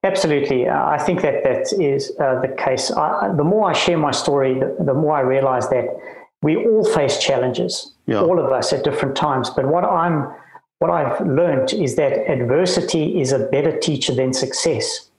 Absolutely. 0.06 0.67
Uh, 0.67 0.86
I 0.86 0.99
think 0.99 1.23
that 1.23 1.43
that 1.43 1.73
is 1.82 2.12
uh, 2.19 2.39
the 2.39 2.49
case. 2.49 2.91
I, 2.91 3.34
the 3.36 3.43
more 3.43 3.71
I 3.71 3.73
share 3.73 3.97
my 3.97 4.12
story, 4.12 4.54
the, 4.54 4.75
the, 4.80 4.93
more 4.93 5.17
I 5.17 5.21
realize 5.21 5.67
that 5.69 5.86
we 6.43 6.58
all 6.58 6.86
face 6.86 7.17
challenges, 7.17 7.91
yeah. 8.06 8.21
all 8.21 8.39
of 8.39 8.51
us 8.51 8.71
at 8.71 8.84
different 8.84 9.15
times. 9.15 9.49
But 9.49 9.65
what 9.65 9.84
I'm 9.84 10.32
what 10.78 10.91
I've 10.91 11.25
learned 11.25 11.73
is 11.73 11.95
that 11.95 12.30
adversity 12.30 13.19
is 13.19 13.32
a 13.32 13.39
better 13.39 13.80
teacher 13.80 14.13
than 14.13 14.32
success. 14.32 15.10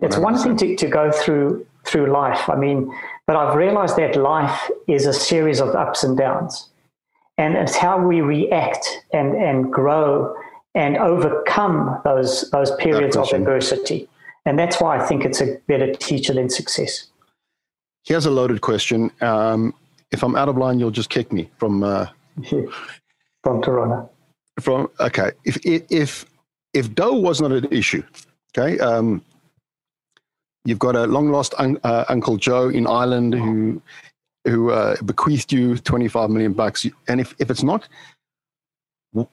It's 0.00 0.16
one 0.16 0.36
thing 0.36 0.56
to, 0.56 0.74
to 0.74 0.88
go 0.88 1.12
through 1.12 1.64
through 1.84 2.10
life. 2.12 2.48
I 2.48 2.56
mean, 2.56 2.92
but 3.28 3.36
I've 3.36 3.54
realized 3.54 3.96
that 3.96 4.16
life 4.16 4.70
is 4.88 5.06
a 5.06 5.12
series 5.12 5.60
of 5.60 5.68
ups 5.76 6.02
and 6.02 6.18
downs. 6.18 6.68
And 7.38 7.56
it's 7.56 7.76
how 7.76 7.98
we 7.98 8.20
react 8.20 8.86
and, 9.12 9.34
and 9.34 9.72
grow 9.72 10.34
and 10.74 10.96
overcome 10.96 12.00
those 12.04 12.50
those 12.50 12.70
periods 12.76 13.16
of 13.16 13.28
adversity. 13.32 14.08
And 14.44 14.58
that's 14.58 14.80
why 14.80 14.98
I 14.98 15.06
think 15.06 15.24
it's 15.24 15.40
a 15.40 15.56
better 15.68 15.92
teacher 15.94 16.34
than 16.34 16.48
success. 16.48 17.06
Here's 18.04 18.26
a 18.26 18.30
loaded 18.30 18.60
question. 18.60 19.10
Um, 19.20 19.74
if 20.10 20.22
I'm 20.22 20.34
out 20.34 20.48
of 20.48 20.56
line, 20.56 20.78
you'll 20.78 20.90
just 20.90 21.10
kick 21.10 21.32
me 21.32 21.48
from 21.58 21.82
uh, 21.82 22.06
from 23.42 23.62
Toronto. 23.62 24.10
From 24.60 24.90
okay, 25.00 25.32
if 25.44 25.58
if 25.64 26.26
if 26.74 26.94
dough 26.94 27.14
was 27.14 27.40
not 27.40 27.52
an 27.52 27.66
issue, 27.70 28.02
okay, 28.56 28.78
um, 28.80 29.22
you've 30.64 30.78
got 30.78 30.96
a 30.96 31.06
long 31.06 31.30
lost 31.30 31.54
un- 31.58 31.78
uh, 31.84 32.04
Uncle 32.08 32.36
Joe 32.36 32.68
in 32.68 32.86
Ireland 32.86 33.34
who 33.34 33.80
who 34.44 34.70
uh, 34.70 34.96
bequeathed 35.04 35.52
you 35.52 35.76
25 35.76 36.30
million 36.30 36.52
bucks, 36.52 36.86
and 37.08 37.20
if 37.20 37.34
if 37.38 37.50
it's 37.50 37.62
not, 37.62 37.88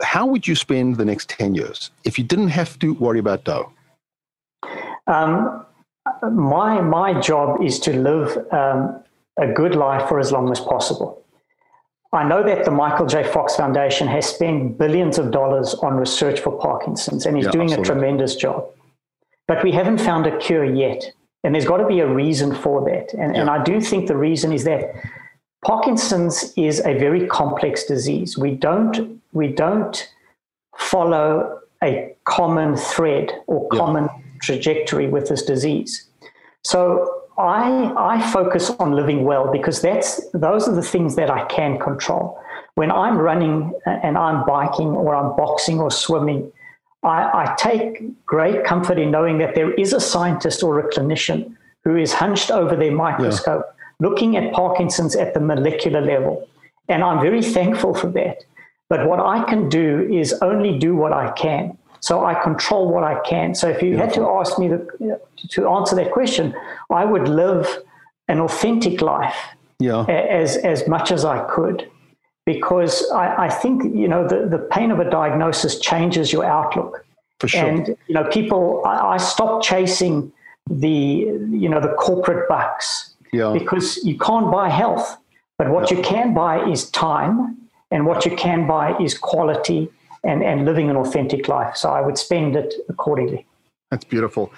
how 0.01 0.25
would 0.25 0.47
you 0.47 0.55
spend 0.55 0.97
the 0.97 1.05
next 1.05 1.29
10 1.29 1.55
years 1.55 1.91
if 2.03 2.17
you 2.17 2.23
didn't 2.23 2.49
have 2.49 2.77
to 2.79 2.93
worry 2.95 3.19
about 3.19 3.43
dough? 3.43 3.71
Um, 5.07 5.65
my 6.31 6.81
my 6.81 7.19
job 7.19 7.63
is 7.63 7.79
to 7.79 7.93
live 7.93 8.37
um, 8.51 9.03
a 9.39 9.47
good 9.47 9.75
life 9.75 10.07
for 10.07 10.19
as 10.19 10.31
long 10.31 10.51
as 10.51 10.59
possible. 10.59 11.23
I 12.11 12.27
know 12.27 12.41
that 12.43 12.65
the 12.65 12.71
Michael 12.71 13.05
J. 13.05 13.23
Fox 13.23 13.55
Foundation 13.55 14.07
has 14.07 14.25
spent 14.25 14.79
billions 14.79 15.19
of 15.19 15.29
dollars 15.31 15.75
on 15.75 15.95
research 15.95 16.39
for 16.39 16.51
Parkinson's, 16.59 17.25
and 17.25 17.35
he's 17.35 17.45
yeah, 17.45 17.51
doing 17.51 17.71
absolutely. 17.71 17.91
a 17.91 17.93
tremendous 17.93 18.35
job. 18.35 18.65
But 19.47 19.63
we 19.63 19.71
haven't 19.71 19.99
found 19.99 20.25
a 20.25 20.35
cure 20.37 20.65
yet, 20.65 21.03
and 21.43 21.53
there's 21.53 21.65
got 21.65 21.77
to 21.77 21.87
be 21.87 21.99
a 21.99 22.07
reason 22.07 22.53
for 22.53 22.83
that. 22.85 23.13
And, 23.13 23.35
yeah. 23.35 23.41
and 23.41 23.49
I 23.49 23.63
do 23.63 23.79
think 23.81 24.07
the 24.07 24.17
reason 24.17 24.51
is 24.51 24.63
that 24.65 24.93
Parkinson's 25.65 26.53
is 26.55 26.79
a 26.79 26.97
very 26.97 27.27
complex 27.27 27.85
disease. 27.85 28.37
We 28.37 28.51
don't 28.51 29.21
we 29.33 29.47
don't 29.47 30.09
follow 30.77 31.59
a 31.83 32.15
common 32.25 32.75
thread 32.75 33.31
or 33.47 33.67
common 33.69 34.05
yeah 34.05 34.23
trajectory 34.41 35.07
with 35.07 35.29
this 35.29 35.43
disease. 35.43 36.07
So 36.63 37.23
I, 37.37 37.93
I 37.97 38.31
focus 38.31 38.69
on 38.79 38.93
living 38.93 39.23
well 39.23 39.51
because 39.51 39.81
that's 39.81 40.21
those 40.33 40.67
are 40.67 40.75
the 40.75 40.81
things 40.81 41.15
that 41.15 41.29
I 41.29 41.45
can 41.45 41.79
control. 41.79 42.39
When 42.75 42.91
I'm 42.91 43.17
running 43.17 43.73
and 43.85 44.17
I'm 44.17 44.45
biking 44.45 44.87
or 44.87 45.15
I'm 45.15 45.35
boxing 45.35 45.79
or 45.79 45.91
swimming, 45.91 46.51
I, 47.03 47.43
I 47.43 47.55
take 47.57 48.25
great 48.25 48.65
comfort 48.65 48.99
in 48.99 49.11
knowing 49.11 49.37
that 49.37 49.55
there 49.55 49.73
is 49.73 49.93
a 49.93 49.99
scientist 49.99 50.63
or 50.63 50.79
a 50.79 50.89
clinician 50.89 51.55
who 51.83 51.95
is 51.95 52.13
hunched 52.13 52.51
over 52.51 52.75
their 52.75 52.91
microscope 52.91 53.65
yeah. 53.65 54.07
looking 54.07 54.35
at 54.35 54.53
Parkinson's 54.53 55.15
at 55.15 55.33
the 55.33 55.39
molecular 55.39 56.01
level. 56.01 56.47
And 56.89 57.03
I'm 57.03 57.21
very 57.21 57.41
thankful 57.41 57.93
for 57.93 58.07
that. 58.11 58.43
But 58.89 59.07
what 59.07 59.19
I 59.19 59.43
can 59.43 59.69
do 59.69 60.09
is 60.11 60.33
only 60.41 60.77
do 60.77 60.95
what 60.95 61.13
I 61.13 61.31
can. 61.31 61.77
So 62.01 62.25
I 62.25 62.33
control 62.33 62.91
what 62.91 63.03
I 63.03 63.19
can. 63.21 63.53
So 63.53 63.69
if 63.69 63.81
you 63.83 63.97
had 63.97 64.13
to 64.13 64.27
ask 64.27 64.57
me 64.57 64.67
the, 64.67 65.19
to 65.49 65.69
answer 65.69 65.95
that 65.95 66.11
question, 66.11 66.55
I 66.89 67.05
would 67.05 67.27
live 67.27 67.67
an 68.27 68.39
authentic 68.39 69.01
life 69.01 69.35
yeah. 69.79 70.05
as 70.05 70.57
as 70.57 70.87
much 70.87 71.11
as 71.11 71.25
I 71.25 71.43
could, 71.45 71.89
because 72.53 73.07
I, 73.11 73.45
I 73.45 73.49
think 73.49 73.83
you 73.95 74.07
know 74.07 74.27
the, 74.27 74.47
the 74.47 74.57
pain 74.75 74.89
of 74.89 74.99
a 74.99 75.07
diagnosis 75.07 75.79
changes 75.79 76.33
your 76.33 76.45
outlook. 76.45 77.05
For 77.39 77.47
sure. 77.47 77.65
And 77.65 77.87
you 78.07 78.15
know, 78.15 78.25
people, 78.37 78.81
I, 78.85 79.15
I 79.15 79.17
stopped 79.17 79.63
chasing 79.63 80.31
the 80.67 80.97
you 81.63 81.69
know 81.69 81.79
the 81.79 81.93
corporate 82.05 82.49
bucks 82.49 83.13
yeah. 83.31 83.53
because 83.53 84.03
you 84.03 84.17
can't 84.17 84.51
buy 84.51 84.67
health, 84.69 85.07
but 85.59 85.69
what 85.69 85.91
yeah. 85.91 85.97
you 85.97 86.03
can 86.03 86.33
buy 86.33 86.55
is 86.73 86.89
time, 86.89 87.35
and 87.91 88.07
what 88.07 88.25
you 88.25 88.35
can 88.35 88.65
buy 88.65 88.97
is 88.97 89.15
quality 89.15 89.89
and, 90.23 90.43
and 90.43 90.65
living 90.65 90.89
an 90.89 90.95
authentic 90.95 91.47
life. 91.47 91.77
So 91.77 91.89
I 91.89 92.01
would 92.01 92.17
spend 92.17 92.55
it 92.55 92.73
accordingly. 92.89 93.45
That's 93.91 94.05
beautiful. 94.05 94.51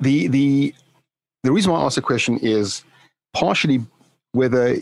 The 0.00 0.26
the 0.26 0.74
the 1.44 1.52
reason 1.52 1.70
why 1.72 1.80
I 1.80 1.84
asked 1.84 2.00
the 2.02 2.02
question 2.02 2.38
is 2.38 2.82
partially 3.34 3.78
whether 4.32 4.76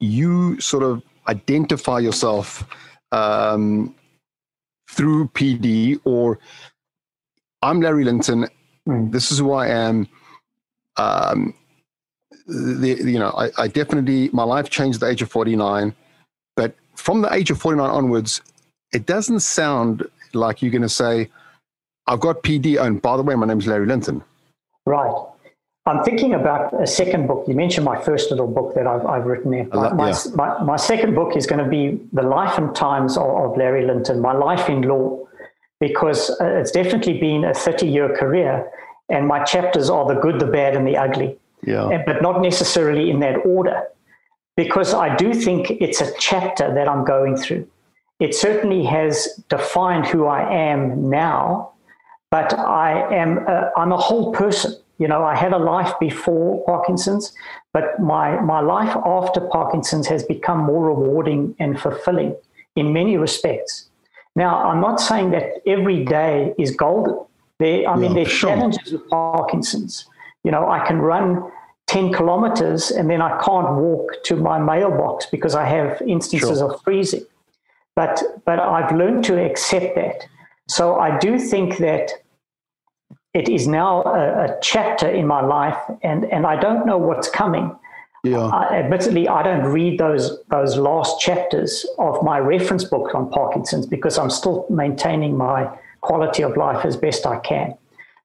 you 0.00 0.60
sort 0.60 0.82
of 0.82 1.02
identify 1.28 1.98
yourself 1.98 2.64
um, 3.12 3.94
through 4.90 5.28
PD 5.28 6.00
or 6.04 6.38
I'm 7.62 7.80
Larry 7.80 8.04
Linton. 8.04 8.48
Mm. 8.88 9.12
This 9.12 9.30
is 9.30 9.38
who 9.38 9.52
I 9.52 9.68
am. 9.68 10.08
Um, 10.96 11.54
the, 12.46 12.98
you 13.04 13.18
know, 13.18 13.30
I, 13.30 13.50
I 13.56 13.68
definitely 13.68 14.28
my 14.32 14.42
life 14.42 14.68
changed 14.68 14.96
at 14.96 15.06
the 15.06 15.12
age 15.12 15.22
of 15.22 15.30
49, 15.30 15.94
but 16.56 16.74
from 16.96 17.22
the 17.22 17.32
age 17.32 17.50
of 17.50 17.58
49 17.58 17.88
onwards, 17.88 18.42
it 18.92 19.06
doesn't 19.06 19.40
sound 19.40 20.04
like 20.34 20.60
you're 20.60 20.70
going 20.70 20.82
to 20.82 20.88
say, 20.88 21.30
I've 22.06 22.20
got 22.20 22.42
PD, 22.42 22.80
and 22.80 23.00
by 23.00 23.16
the 23.16 23.22
way, 23.22 23.34
my 23.36 23.46
name 23.46 23.60
is 23.60 23.66
Larry 23.66 23.86
Linton. 23.86 24.22
Right. 24.84 25.26
I'm 25.84 26.04
thinking 26.04 26.34
about 26.34 26.80
a 26.80 26.86
second 26.86 27.26
book. 27.26 27.44
You 27.48 27.54
mentioned 27.54 27.84
my 27.84 28.00
first 28.00 28.30
little 28.30 28.46
book 28.46 28.74
that 28.74 28.86
I've, 28.86 29.04
I've 29.04 29.26
written 29.26 29.50
there. 29.50 29.66
My, 29.72 29.92
my, 29.92 30.10
yeah. 30.10 30.16
my, 30.34 30.62
my, 30.62 30.76
second 30.76 31.14
book 31.14 31.36
is 31.36 31.44
going 31.46 31.62
to 31.62 31.68
be 31.68 32.00
The 32.12 32.22
Life 32.22 32.56
and 32.56 32.74
Times 32.74 33.16
of, 33.16 33.24
of 33.24 33.56
Larry 33.56 33.84
Linton, 33.84 34.20
My 34.20 34.32
Life 34.32 34.68
in 34.68 34.82
Law, 34.82 35.26
because 35.80 36.30
uh, 36.40 36.44
it's 36.44 36.70
definitely 36.70 37.18
been 37.18 37.44
a 37.44 37.52
30 37.52 37.86
year 37.88 38.16
career. 38.16 38.70
And 39.08 39.26
my 39.26 39.42
chapters 39.42 39.90
are 39.90 40.06
the 40.06 40.20
good, 40.20 40.38
the 40.38 40.46
bad, 40.46 40.76
and 40.76 40.86
the 40.86 40.96
ugly. 40.96 41.36
Yeah. 41.64 41.88
And, 41.88 42.04
but 42.06 42.22
not 42.22 42.40
necessarily 42.40 43.10
in 43.10 43.18
that 43.20 43.44
order, 43.44 43.82
because 44.56 44.94
I 44.94 45.16
do 45.16 45.34
think 45.34 45.70
it's 45.70 46.00
a 46.00 46.12
chapter 46.18 46.72
that 46.72 46.88
I'm 46.88 47.04
going 47.04 47.36
through 47.36 47.66
it 48.22 48.36
certainly 48.36 48.84
has 48.84 49.42
defined 49.48 50.06
who 50.06 50.26
I 50.26 50.48
am 50.48 51.10
now, 51.10 51.72
but 52.30 52.56
I 52.56 53.12
am 53.12 53.38
a, 53.38 53.72
I'm 53.76 53.90
a 53.90 53.96
whole 53.96 54.32
person. 54.32 54.76
You 54.98 55.08
know, 55.08 55.24
I 55.24 55.36
had 55.36 55.52
a 55.52 55.58
life 55.58 55.92
before 55.98 56.64
Parkinson's, 56.64 57.32
but 57.72 57.98
my, 58.00 58.40
my 58.40 58.60
life 58.60 58.94
after 59.04 59.40
Parkinson's 59.40 60.06
has 60.06 60.22
become 60.22 60.58
more 60.58 60.86
rewarding 60.86 61.54
and 61.58 61.80
fulfilling 61.80 62.36
in 62.76 62.92
many 62.92 63.16
respects. 63.16 63.88
Now, 64.36 64.62
I'm 64.64 64.80
not 64.80 65.00
saying 65.00 65.30
that 65.30 65.60
every 65.66 66.04
day 66.04 66.54
is 66.58 66.74
golden. 66.74 67.24
There, 67.58 67.88
I 67.88 67.94
yeah, 67.94 67.96
mean, 67.96 68.14
there's 68.14 68.28
sure. 68.28 68.50
challenges 68.50 68.92
with 68.92 69.08
Parkinson's. 69.08 70.06
You 70.44 70.50
know, 70.50 70.68
I 70.68 70.86
can 70.86 70.98
run 70.98 71.50
10 71.86 72.12
kilometers 72.12 72.90
and 72.90 73.10
then 73.10 73.20
I 73.20 73.40
can't 73.42 73.76
walk 73.76 74.22
to 74.24 74.36
my 74.36 74.58
mailbox 74.58 75.26
because 75.26 75.54
I 75.54 75.66
have 75.66 76.00
instances 76.02 76.58
sure. 76.58 76.72
of 76.72 76.80
freezing. 76.82 77.24
But, 77.94 78.22
but 78.46 78.58
I've 78.58 78.96
learned 78.96 79.24
to 79.24 79.44
accept 79.44 79.94
that. 79.96 80.26
So 80.68 80.98
I 80.98 81.18
do 81.18 81.38
think 81.38 81.76
that 81.78 82.10
it 83.34 83.48
is 83.48 83.66
now 83.66 84.02
a, 84.02 84.44
a 84.44 84.58
chapter 84.60 85.08
in 85.08 85.26
my 85.26 85.40
life 85.40 85.78
and, 86.02 86.24
and 86.26 86.46
I 86.46 86.56
don't 86.56 86.86
know 86.86 86.98
what's 86.98 87.28
coming. 87.28 87.74
Yeah. 88.24 88.46
I, 88.46 88.76
admittedly, 88.76 89.26
I 89.26 89.42
don't 89.42 89.64
read 89.64 89.98
those 89.98 90.38
those 90.48 90.76
last 90.76 91.20
chapters 91.20 91.84
of 91.98 92.22
my 92.22 92.38
reference 92.38 92.84
book 92.84 93.14
on 93.14 93.28
Parkinson's 93.30 93.84
because 93.84 94.16
I'm 94.16 94.30
still 94.30 94.64
maintaining 94.70 95.36
my 95.36 95.68
quality 96.02 96.44
of 96.44 96.56
life 96.56 96.84
as 96.84 96.96
best 96.96 97.26
I 97.26 97.40
can. 97.40 97.76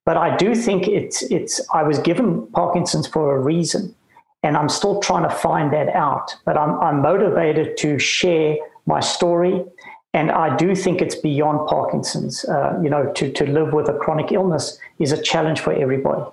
But 0.05 0.15
I 0.17 0.37
do 0.37 0.53
think 0.53 0.87
it's 0.87 1.23
it's 1.23 1.59
I 1.73 1.81
was 1.81 1.97
given 1.97 2.45
Parkinson's 2.51 3.07
for 3.07 3.35
a 3.35 3.39
reason, 3.39 3.95
and 4.43 4.55
I'm 4.55 4.69
still 4.69 4.99
trying 4.99 5.27
to 5.27 5.35
find 5.35 5.73
that 5.73 5.89
out. 5.95 6.35
But 6.45 6.57
I'm 6.57 6.79
I'm 6.79 7.01
motivated 7.01 7.75
to 7.77 7.97
share 7.97 8.57
my 8.85 8.99
story, 8.99 9.65
and 10.13 10.31
I 10.31 10.55
do 10.55 10.75
think 10.75 11.01
it's 11.01 11.15
beyond 11.15 11.67
Parkinson's. 11.67 12.45
Uh, 12.45 12.79
you 12.81 12.89
know, 12.89 13.11
to 13.13 13.31
to 13.31 13.45
live 13.45 13.73
with 13.73 13.89
a 13.89 13.93
chronic 13.93 14.31
illness 14.31 14.79
is 14.99 15.11
a 15.11 15.21
challenge 15.21 15.59
for 15.59 15.73
everybody. 15.73 16.23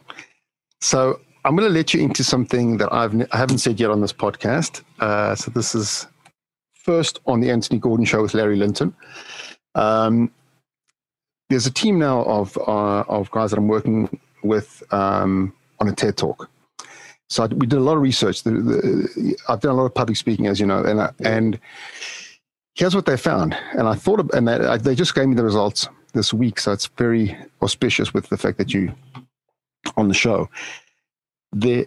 So 0.80 1.20
I'm 1.44 1.56
going 1.56 1.68
to 1.68 1.74
let 1.74 1.92
you 1.92 2.00
into 2.00 2.24
something 2.24 2.78
that 2.78 2.92
I've 2.92 3.14
I 3.32 3.36
haven't 3.36 3.58
said 3.58 3.78
yet 3.80 3.90
on 3.90 4.00
this 4.00 4.12
podcast. 4.12 4.82
Uh, 5.00 5.34
so 5.34 5.50
this 5.50 5.74
is 5.74 6.06
first 6.74 7.20
on 7.26 7.40
the 7.40 7.50
Anthony 7.50 7.78
Gordon 7.78 8.06
Show 8.06 8.22
with 8.22 8.34
Larry 8.34 8.56
Linton. 8.56 8.94
Um, 9.74 10.30
there's 11.50 11.66
a 11.66 11.72
team 11.72 11.98
now 11.98 12.22
of 12.24 12.56
uh, 12.58 13.04
of 13.08 13.30
guys 13.30 13.50
that 13.50 13.58
I'm 13.58 13.68
working 13.68 14.18
with 14.42 14.82
um, 14.92 15.52
on 15.80 15.88
a 15.88 15.92
TED 15.92 16.16
talk. 16.16 16.48
So 17.28 17.42
I, 17.42 17.46
we 17.46 17.66
did 17.66 17.78
a 17.78 17.82
lot 17.82 17.96
of 17.96 18.02
research. 18.02 18.42
The, 18.42 18.50
the, 18.50 19.36
I've 19.48 19.60
done 19.60 19.72
a 19.72 19.74
lot 19.74 19.86
of 19.86 19.94
public 19.94 20.16
speaking, 20.16 20.46
as 20.46 20.60
you 20.60 20.66
know, 20.66 20.82
and 20.82 21.00
I, 21.00 21.10
and 21.24 21.58
here's 22.74 22.94
what 22.94 23.06
they 23.06 23.16
found. 23.16 23.56
And 23.72 23.88
I 23.88 23.94
thought, 23.94 24.32
and 24.34 24.48
they, 24.48 24.78
they 24.78 24.94
just 24.94 25.14
gave 25.14 25.28
me 25.28 25.34
the 25.34 25.44
results 25.44 25.88
this 26.12 26.32
week, 26.32 26.60
so 26.60 26.72
it's 26.72 26.86
very 26.86 27.36
auspicious 27.62 28.14
with 28.14 28.28
the 28.28 28.36
fact 28.36 28.58
that 28.58 28.72
you 28.72 28.94
on 29.96 30.08
the 30.08 30.14
show. 30.14 30.48
There, 31.52 31.86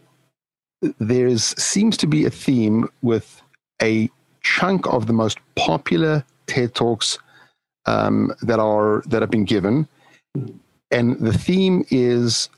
there's 0.99 1.43
seems 1.61 1.97
to 1.97 2.07
be 2.07 2.25
a 2.25 2.29
theme 2.29 2.89
with 3.01 3.41
a 3.81 4.09
chunk 4.41 4.87
of 4.87 5.07
the 5.07 5.13
most 5.13 5.39
popular 5.55 6.23
TED 6.45 6.75
talks 6.75 7.17
um, 7.85 8.33
that 8.41 8.59
are 8.59 9.01
that 9.07 9.21
have 9.21 9.31
been 9.31 9.45
given, 9.45 9.87
and 10.91 11.19
the 11.19 11.33
theme 11.33 11.85
is 11.89 12.49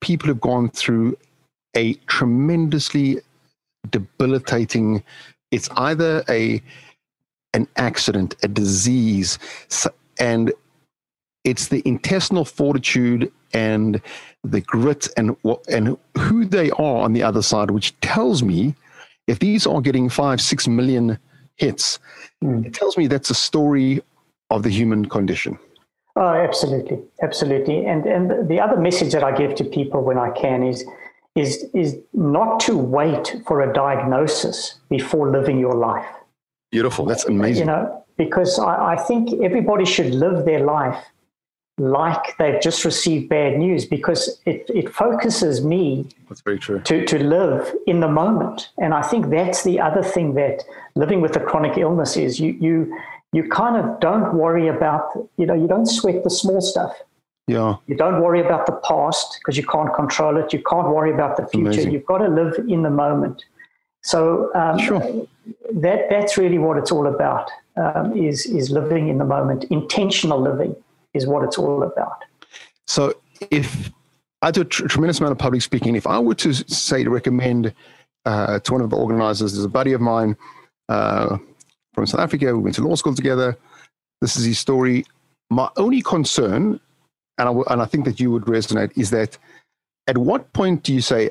people 0.00 0.28
have 0.28 0.40
gone 0.40 0.68
through 0.68 1.16
a 1.76 1.94
tremendously 2.06 3.20
debilitating. 3.90 5.02
It's 5.50 5.68
either 5.76 6.24
a 6.28 6.62
an 7.54 7.66
accident, 7.76 8.34
a 8.42 8.48
disease, 8.48 9.38
and 10.18 10.52
it's 11.44 11.68
the 11.68 11.82
intestinal 11.86 12.44
fortitude 12.44 13.32
and 13.52 14.00
the 14.42 14.60
grit 14.60 15.08
and 15.16 15.36
and 15.68 15.96
who 16.18 16.44
they 16.44 16.70
are 16.72 16.98
on 16.98 17.12
the 17.12 17.22
other 17.22 17.42
side, 17.42 17.70
which 17.70 17.98
tells 18.00 18.42
me 18.42 18.74
if 19.26 19.38
these 19.38 19.66
are 19.66 19.80
getting 19.80 20.08
five, 20.08 20.40
six 20.40 20.68
million 20.68 21.18
hits, 21.56 21.98
mm. 22.42 22.66
it 22.66 22.74
tells 22.74 22.98
me 22.98 23.06
that's 23.06 23.30
a 23.30 23.34
story 23.34 24.02
of 24.50 24.62
the 24.62 24.70
human 24.70 25.06
condition. 25.06 25.58
Oh, 26.16 26.28
absolutely, 26.28 26.98
absolutely. 27.22 27.86
And 27.86 28.06
and 28.06 28.48
the 28.48 28.60
other 28.60 28.76
message 28.76 29.12
that 29.12 29.24
I 29.24 29.36
give 29.36 29.54
to 29.56 29.64
people 29.64 30.02
when 30.02 30.18
I 30.18 30.30
can 30.30 30.62
is 30.62 30.84
is 31.34 31.64
is 31.74 31.96
not 32.12 32.60
to 32.60 32.76
wait 32.76 33.36
for 33.46 33.62
a 33.62 33.72
diagnosis 33.72 34.76
before 34.88 35.30
living 35.30 35.58
your 35.58 35.74
life. 35.74 36.06
Beautiful. 36.76 37.04
That's 37.04 37.24
amazing. 37.24 37.62
You 37.62 37.66
know, 37.72 38.04
because 38.16 38.58
I, 38.58 38.94
I 38.94 38.96
think 38.96 39.22
everybody 39.42 39.84
should 39.84 40.12
live 40.14 40.44
their 40.44 40.64
life 40.64 41.02
like 41.78 42.36
they've 42.38 42.60
just 42.60 42.84
received 42.84 43.28
bad 43.28 43.58
news 43.58 43.84
because 43.84 44.40
it, 44.46 44.64
it 44.68 44.94
focuses 44.94 45.64
me 45.64 46.06
that's 46.28 46.40
very 46.40 46.56
true 46.56 46.78
to, 46.82 47.04
to 47.04 47.18
live 47.18 47.74
in 47.88 47.98
the 47.98 48.06
moment 48.06 48.70
and 48.78 48.94
i 48.94 49.02
think 49.02 49.28
that's 49.28 49.64
the 49.64 49.80
other 49.80 50.00
thing 50.00 50.34
that 50.34 50.62
living 50.94 51.20
with 51.20 51.34
a 51.34 51.40
chronic 51.40 51.76
illness 51.76 52.16
is 52.16 52.38
you 52.38 52.52
you 52.60 52.96
you 53.34 53.42
kind 53.48 53.76
of 53.76 53.98
don't 53.98 54.34
worry 54.34 54.68
about, 54.68 55.10
you 55.36 55.44
know, 55.44 55.54
you 55.54 55.66
don't 55.66 55.86
sweat 55.86 56.22
the 56.22 56.30
small 56.30 56.60
stuff. 56.60 56.96
Yeah. 57.48 57.76
You 57.88 57.96
don't 57.96 58.22
worry 58.22 58.40
about 58.40 58.66
the 58.66 58.80
past 58.88 59.40
because 59.40 59.56
you 59.56 59.66
can't 59.66 59.92
control 59.92 60.36
it. 60.36 60.52
You 60.52 60.62
can't 60.62 60.88
worry 60.88 61.12
about 61.12 61.36
the 61.36 61.46
future. 61.48 61.66
Amazing. 61.66 61.92
You've 61.92 62.06
got 62.06 62.18
to 62.18 62.28
live 62.28 62.54
in 62.68 62.82
the 62.82 62.90
moment. 62.90 63.44
So 64.04 64.54
um, 64.54 64.78
sure. 64.78 65.00
that 65.72 66.08
that's 66.10 66.38
really 66.38 66.58
what 66.58 66.78
it's 66.78 66.92
all 66.92 67.06
about. 67.06 67.50
Um, 67.76 68.16
is 68.16 68.46
is 68.46 68.70
living 68.70 69.08
in 69.08 69.18
the 69.18 69.24
moment. 69.24 69.64
Intentional 69.64 70.40
living 70.40 70.76
is 71.12 71.26
what 71.26 71.42
it's 71.42 71.58
all 71.58 71.82
about. 71.82 72.22
So 72.86 73.14
if 73.50 73.90
I 74.42 74.52
do 74.52 74.60
a 74.60 74.64
tr- 74.64 74.86
tremendous 74.86 75.18
amount 75.18 75.32
of 75.32 75.38
public 75.38 75.62
speaking, 75.62 75.96
if 75.96 76.06
I 76.06 76.20
were 76.20 76.36
to 76.36 76.52
say 76.52 77.02
to 77.02 77.10
recommend 77.10 77.74
uh, 78.26 78.60
to 78.60 78.72
one 78.72 78.80
of 78.80 78.90
the 78.90 78.96
organizers, 78.96 79.54
there's 79.54 79.64
a 79.64 79.68
buddy 79.68 79.92
of 79.92 80.00
mine. 80.00 80.36
Uh, 80.88 81.38
from 81.94 82.06
South 82.06 82.20
Africa. 82.20 82.46
We 82.46 82.60
went 82.60 82.74
to 82.76 82.86
law 82.86 82.96
school 82.96 83.14
together. 83.14 83.56
This 84.20 84.36
is 84.36 84.44
his 84.44 84.58
story. 84.58 85.06
My 85.48 85.70
only 85.76 86.02
concern, 86.02 86.80
and 87.38 87.48
I, 87.48 87.52
w- 87.52 87.64
and 87.68 87.80
I 87.80 87.84
think 87.84 88.04
that 88.04 88.20
you 88.20 88.30
would 88.32 88.44
resonate, 88.44 88.96
is 88.98 89.10
that 89.10 89.38
at 90.06 90.18
what 90.18 90.52
point 90.52 90.82
do 90.82 90.92
you 90.92 91.00
say, 91.00 91.30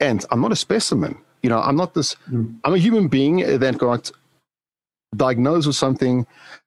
and 0.00 0.24
I'm 0.30 0.40
not 0.40 0.52
a 0.52 0.56
specimen. 0.56 1.16
You 1.42 1.50
know, 1.50 1.60
I'm 1.60 1.76
not 1.76 1.94
this, 1.94 2.16
mm. 2.30 2.54
I'm 2.64 2.74
a 2.74 2.78
human 2.78 3.08
being 3.08 3.58
that 3.58 3.78
got 3.78 4.10
diagnosed 5.16 5.66
with 5.66 5.76
something 5.76 6.26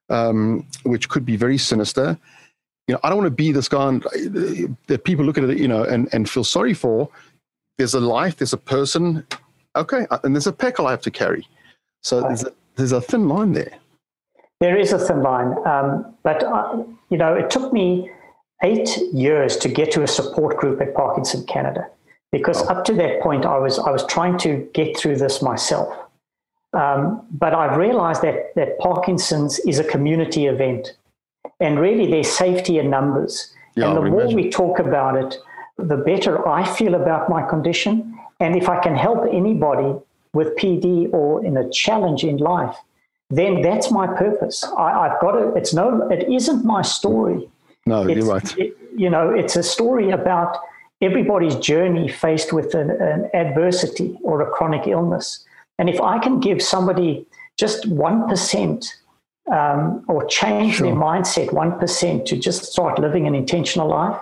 um, 0.10 0.68
which 0.84 1.10
could 1.10 1.26
be 1.26 1.38
very 1.38 1.58
sinister. 1.58 2.18
You 2.88 2.94
know, 2.94 3.00
I 3.04 3.10
don't 3.10 3.18
want 3.20 3.28
to 3.28 3.32
be 3.32 3.52
this 3.52 3.70
guy 3.70 4.00
that 4.88 5.02
people 5.06 5.24
look 5.26 5.38
at 5.38 5.46
it, 5.46 5.58
you 5.58 5.68
know, 5.68 5.84
and, 5.84 6.10
and 6.14 6.30
feel 6.30 6.44
sorry 6.44 6.74
for. 6.74 7.10
There's 7.78 7.94
a 7.94 8.00
life, 8.00 8.38
there's 8.38 8.54
a 8.54 8.58
person, 8.58 9.26
okay, 9.76 10.06
and 10.24 10.36
there's 10.36 10.48
a 10.48 10.54
peckle 10.54 10.88
I 10.88 10.92
have 10.92 11.02
to 11.02 11.12
carry. 11.12 11.48
So 12.04 12.22
there's 12.22 12.44
a, 12.44 12.54
there's 12.76 12.92
a 12.92 13.02
thin 13.02 13.30
line 13.30 13.54
there. 13.54 13.74
There 14.60 14.78
is 14.78 14.92
a 14.92 15.00
thin 15.00 15.22
line, 15.22 15.56
um, 15.66 16.14
but 16.24 16.44
uh, 16.44 16.84
you 17.10 17.18
know, 17.18 17.34
it 17.34 17.50
took 17.50 17.74
me 17.74 18.12
eight 18.64 18.98
years 19.14 19.58
to 19.58 19.70
get 19.70 19.92
to 19.92 20.04
a 20.04 20.08
support 20.08 20.58
group 20.58 20.82
at 20.82 20.94
Parkinson 20.94 21.46
Canada, 21.46 21.88
because 22.34 22.64
oh. 22.64 22.70
up 22.70 22.84
to 22.86 22.94
that 22.96 23.22
point, 23.22 23.46
I 23.46 23.58
was 23.58 23.80
I 23.80 23.92
was 23.92 24.06
trying 24.08 24.38
to 24.40 24.68
get 24.74 24.98
through 24.98 25.18
this 25.18 25.42
myself. 25.42 25.96
Um, 26.74 27.26
but 27.32 27.54
I've 27.54 27.78
realized 27.78 28.24
that 28.24 28.54
that 28.56 28.78
Parkinson's 28.80 29.60
is 29.60 29.80
a 29.80 29.84
community 29.86 30.48
event, 30.48 30.98
and 31.62 31.80
really 31.80 32.12
there's 32.12 32.30
safety 32.30 32.80
in 32.80 32.90
numbers. 32.90 33.54
Yeah, 33.76 33.88
and 33.88 33.98
the 33.98 34.02
more 34.02 34.22
imagine. 34.22 34.36
we 34.36 34.50
talk 34.50 34.80
about 34.80 35.16
it, 35.16 35.38
the 35.78 35.98
better 35.98 36.46
I 36.48 36.66
feel 36.66 36.96
about 36.96 37.30
my 37.30 37.42
condition. 37.44 38.10
And 38.40 38.56
if 38.56 38.68
I 38.68 38.82
can 38.82 38.96
help 38.96 39.26
anybody 39.32 39.96
with 40.34 40.56
PD 40.58 41.12
or 41.14 41.46
in 41.46 41.56
a 41.56 41.70
challenge 41.70 42.24
in 42.24 42.38
life, 42.38 42.76
then 43.30 43.62
that's 43.62 43.90
my 43.92 44.08
purpose. 44.08 44.64
I, 44.78 45.08
have 45.08 45.22
got 45.22 45.32
to, 45.34 45.54
it's 45.56 45.74
no, 45.74 46.10
it 46.10 46.28
isn't 46.30 46.66
my 46.66 46.82
story. 46.82 47.50
No, 47.86 48.08
it's, 48.08 48.18
you're 48.18 48.26
right. 48.26 48.58
It, 48.58 48.78
you 48.96 49.10
know, 49.10 49.30
it's 49.30 49.56
a 49.56 49.64
story 49.64 50.10
about 50.10 50.58
everybody's 51.04 51.56
journey 51.58 52.08
faced 52.08 52.54
with 52.54 52.74
an, 52.74 52.90
an 52.92 53.30
adversity 53.34 54.18
or 54.24 54.42
a 54.42 54.50
chronic 54.50 54.88
illness. 54.88 55.46
And 55.78 55.90
if 55.90 56.00
I 56.02 56.20
can 56.20 56.40
give 56.40 56.62
somebody 56.62 57.26
just 57.58 57.90
1% 57.90 58.94
um, 59.52 60.06
or 60.08 60.26
change 60.26 60.76
sure. 60.76 60.88
their 60.88 60.96
mindset 60.96 61.50
1% 61.50 62.26
to 62.26 62.38
just 62.38 62.64
start 62.72 63.00
living 63.00 63.28
an 63.28 63.36
intentional 63.36 63.90
life, 63.90 64.20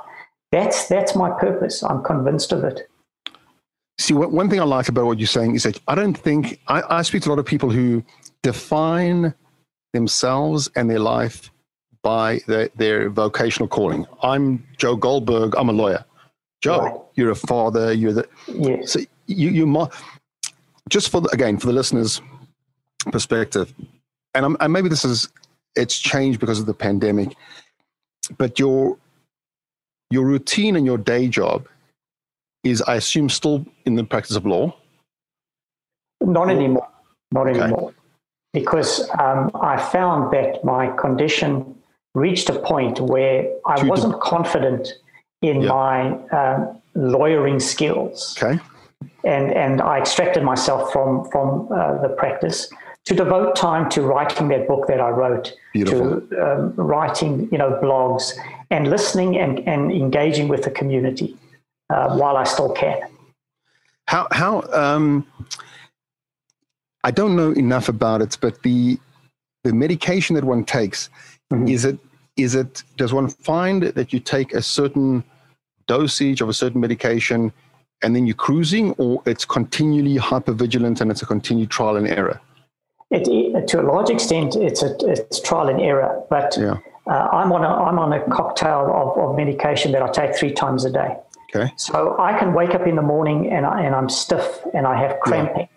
that's, 0.52 0.88
that's 0.88 1.16
my 1.16 1.30
purpose. 1.30 1.84
I'm 1.84 2.04
convinced 2.04 2.52
of 2.52 2.64
it. 2.64 2.90
See, 4.00 4.16
one 4.16 4.50
thing 4.50 4.60
I 4.60 4.64
like 4.64 4.90
about 4.90 5.06
what 5.06 5.20
you're 5.20 5.28
saying 5.28 5.54
is 5.54 5.64
that 5.64 5.80
I 5.88 5.94
don't 5.94 6.18
think 6.18 6.60
I, 6.68 6.82
I 6.90 7.02
speak 7.04 7.22
to 7.24 7.30
a 7.30 7.32
lot 7.32 7.40
of 7.40 7.46
people 7.46 7.70
who 7.70 8.04
define 8.42 9.36
themselves 9.94 10.70
and 10.76 10.90
their 10.90 11.00
life 11.00 11.52
by 12.02 12.40
their, 12.48 12.70
their 12.76 13.10
vocational 13.10 13.68
calling. 13.68 14.08
I'm 14.24 14.66
Joe 14.78 14.96
Goldberg. 14.96 15.54
I'm 15.56 15.70
a 15.70 15.74
lawyer. 15.74 16.04
Joe, 16.62 16.80
right. 16.80 16.96
you're 17.16 17.32
a 17.32 17.36
father. 17.36 17.92
You're 17.92 18.14
the 18.14 18.28
yes. 18.48 18.94
so 18.94 19.00
you 19.28 19.50
you 19.50 19.90
just 20.90 21.10
for 21.10 21.22
the, 21.22 21.30
again 21.30 21.58
for 21.58 21.68
the 21.68 21.74
listeners' 21.74 22.22
perspective, 23.12 23.74
and, 24.34 24.46
I'm, 24.46 24.58
and 24.60 24.72
maybe 24.72 24.90
this 24.90 25.04
is 25.04 25.30
it's 25.76 26.00
changed 26.00 26.40
because 26.40 26.60
of 26.60 26.66
the 26.66 26.74
pandemic, 26.74 27.36
but 28.38 28.60
your 28.60 28.98
your 30.12 30.26
routine 30.26 30.76
and 30.76 30.86
your 30.86 30.98
day 30.98 31.28
job 31.28 31.68
is, 32.64 32.82
I 32.84 32.96
assume, 32.96 33.30
still 33.30 33.66
in 33.86 33.96
the 33.96 34.04
practice 34.04 34.36
of 34.36 34.46
law? 34.46 34.76
Not 36.22 36.50
anymore. 36.50 36.88
Not 37.32 37.48
okay. 37.48 37.62
anymore. 37.62 37.94
Because 38.54 39.10
um, 39.20 39.50
I 39.56 39.78
found 39.78 40.32
that 40.34 40.64
my 40.64 40.88
condition 40.98 41.76
reached 42.14 42.50
a 42.50 42.60
point 42.60 43.00
where 43.00 43.50
I 43.66 43.82
wasn't 43.84 44.20
confident 44.20 44.94
in 45.42 45.62
yeah. 45.62 45.70
my 45.70 46.12
uh, 46.38 46.74
lawyering 46.96 47.60
skills. 47.60 48.38
Okay. 48.42 48.60
and 49.24 49.52
and 49.54 49.82
I 49.82 50.00
extracted 50.00 50.44
myself 50.44 50.92
from 50.92 51.30
from 51.32 51.68
uh, 51.72 52.02
the 52.02 52.10
practice 52.10 52.70
to 53.06 53.16
devote 53.16 53.56
time 53.56 53.90
to 53.90 54.04
writing 54.04 54.48
that 54.50 54.68
book 54.68 54.88
that 54.88 55.00
I 55.00 55.10
wrote, 55.10 55.54
Beautiful. 55.74 56.22
to 56.22 56.54
um, 56.54 56.74
writing 56.76 57.50
you 57.52 57.58
know 57.58 57.80
blogs 57.82 58.34
and 58.70 58.90
listening 58.90 59.38
and, 59.38 59.60
and 59.68 59.92
engaging 59.92 60.48
with 60.48 60.64
the 60.64 60.72
community 60.72 61.36
uh, 61.90 62.16
while 62.16 62.38
I 62.38 62.44
still 62.44 62.72
can. 62.72 63.02
How 64.08 64.28
how 64.32 64.64
um, 64.72 65.26
I 67.04 67.12
don't 67.12 67.36
know 67.36 67.52
enough 67.52 67.90
about 67.90 68.22
it, 68.22 68.38
but 68.42 68.62
the 68.64 69.00
the 69.64 69.74
medication 69.74 70.36
that 70.36 70.44
one 70.44 70.64
takes 70.64 71.10
mm-hmm. 71.52 71.68
is 71.68 71.86
it 71.86 71.98
is 72.44 72.56
it 72.56 72.84
does 72.98 73.14
one 73.14 73.30
find 73.30 73.84
that 73.84 74.14
you 74.14 74.20
take 74.20 74.54
a 74.54 74.62
certain 74.62 75.24
dosage 75.88 76.42
of 76.42 76.50
a 76.50 76.54
certain 76.54 76.82
medication 76.82 77.52
and 78.04 78.16
then 78.16 78.26
you're 78.26 78.36
cruising, 78.36 78.94
or 78.94 79.22
it's 79.26 79.46
continually 79.46 80.18
hypervigilant 80.18 81.02
and 81.02 81.12
it's 81.12 81.22
a 81.22 81.26
continued 81.26 81.70
trial 81.70 81.98
and 81.98 82.08
error? 82.08 82.40
It, 83.12 83.68
to 83.68 83.82
a 83.82 83.84
large 83.84 84.10
extent, 84.10 84.56
it's 84.56 84.82
a 84.82 84.96
it's 85.02 85.40
trial 85.42 85.68
and 85.68 85.80
error. 85.82 86.24
But 86.30 86.58
yeah. 86.58 86.78
uh, 87.08 87.28
I'm 87.32 87.52
on 87.52 87.64
a 87.64 87.68
I'm 87.68 88.00
on 88.00 88.14
a 88.14 88.22
cocktail 88.30 88.92
of, 88.94 89.18
of 89.22 89.38
medication 89.38 89.92
that 89.92 90.02
I 90.02 90.10
take 90.10 90.36
three 90.36 90.54
times 90.54 90.86
a 90.86 90.92
day. 90.92 91.18
Okay. 91.54 91.72
So 91.76 92.16
I 92.18 92.38
can 92.40 92.54
wake 92.54 92.74
up 92.74 92.88
in 92.88 92.96
the 92.96 93.02
morning 93.02 93.52
and 93.52 93.66
I, 93.66 93.82
and 93.82 93.94
I'm 93.94 94.08
stiff 94.08 94.62
and 94.74 94.88
I 94.88 94.98
have 94.98 95.20
cramping, 95.20 95.68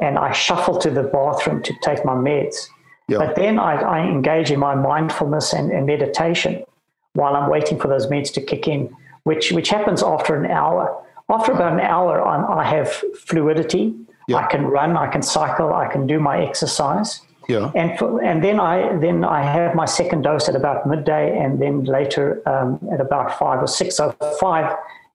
yeah. 0.00 0.08
and 0.08 0.18
I 0.18 0.32
shuffle 0.32 0.76
to 0.78 0.90
the 0.90 1.04
bathroom 1.04 1.62
to 1.62 1.74
take 1.82 2.04
my 2.04 2.14
meds. 2.14 2.68
Yeah. 3.08 3.18
But 3.18 3.36
then 3.36 3.58
I, 3.58 3.74
I 3.74 4.06
engage 4.06 4.50
in 4.50 4.58
my 4.58 4.74
mindfulness 4.74 5.52
and, 5.52 5.70
and 5.70 5.86
meditation 5.86 6.64
while 7.12 7.36
I'm 7.36 7.50
waiting 7.50 7.78
for 7.78 7.88
those 7.88 8.06
meds 8.06 8.32
to 8.34 8.40
kick 8.40 8.66
in, 8.66 8.94
which 9.24 9.52
which 9.52 9.68
happens 9.68 10.02
after 10.02 10.34
an 10.34 10.50
hour. 10.50 11.00
After 11.28 11.52
about 11.52 11.72
an 11.72 11.80
hour, 11.80 12.22
I'm, 12.22 12.44
i 12.58 12.64
have 12.64 12.90
fluidity. 13.16 13.94
Yeah. 14.28 14.36
I 14.36 14.46
can 14.46 14.66
run, 14.66 14.96
I 14.96 15.06
can 15.06 15.22
cycle, 15.22 15.72
I 15.74 15.86
can 15.88 16.06
do 16.06 16.18
my 16.18 16.42
exercise. 16.42 17.20
Yeah. 17.48 17.70
And 17.74 17.98
for, 17.98 18.22
and 18.22 18.42
then 18.42 18.58
I 18.58 18.96
then 18.96 19.22
I 19.22 19.42
have 19.42 19.74
my 19.74 19.84
second 19.84 20.22
dose 20.22 20.48
at 20.48 20.56
about 20.56 20.86
midday, 20.86 21.38
and 21.38 21.60
then 21.60 21.84
later 21.84 22.42
um, 22.48 22.80
at 22.90 23.00
about 23.00 23.38
five 23.38 23.62
or 23.62 23.66
six, 23.66 23.96
so 23.96 24.14
five 24.40 24.74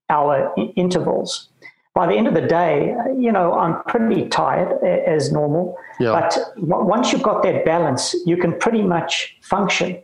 hour 0.10 0.54
intervals. 0.76 1.49
By 2.00 2.08
the 2.08 2.16
end 2.16 2.28
of 2.30 2.34
the 2.34 2.48
day, 2.62 2.96
you 3.18 3.30
know, 3.30 3.48
I'm 3.60 3.84
pretty 3.84 4.30
tired 4.30 4.82
as 5.16 5.34
normal. 5.34 5.78
Yeah. 6.00 6.14
But 6.18 6.54
once 6.58 7.12
you've 7.12 7.28
got 7.32 7.44
that 7.44 7.66
balance, 7.66 8.16
you 8.26 8.38
can 8.38 8.58
pretty 8.58 8.84
much 8.84 9.36
function. 9.42 10.02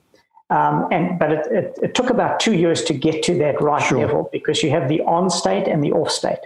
Um, 0.50 0.90
and 0.92 1.18
but 1.18 1.32
it, 1.32 1.48
it, 1.60 1.80
it, 1.82 1.96
took 1.96 2.10
about 2.10 2.42
two 2.42 2.54
years 2.54 2.84
to 2.90 2.94
get 2.94 3.24
to 3.24 3.38
that 3.38 3.62
right 3.62 3.82
sure. 3.82 4.00
level 4.00 4.30
because 4.34 4.62
you 4.62 4.72
have 4.72 4.90
the 4.90 5.00
on 5.04 5.30
state 5.30 5.70
and 5.70 5.82
the 5.82 5.94
off 5.94 6.12
state. 6.12 6.44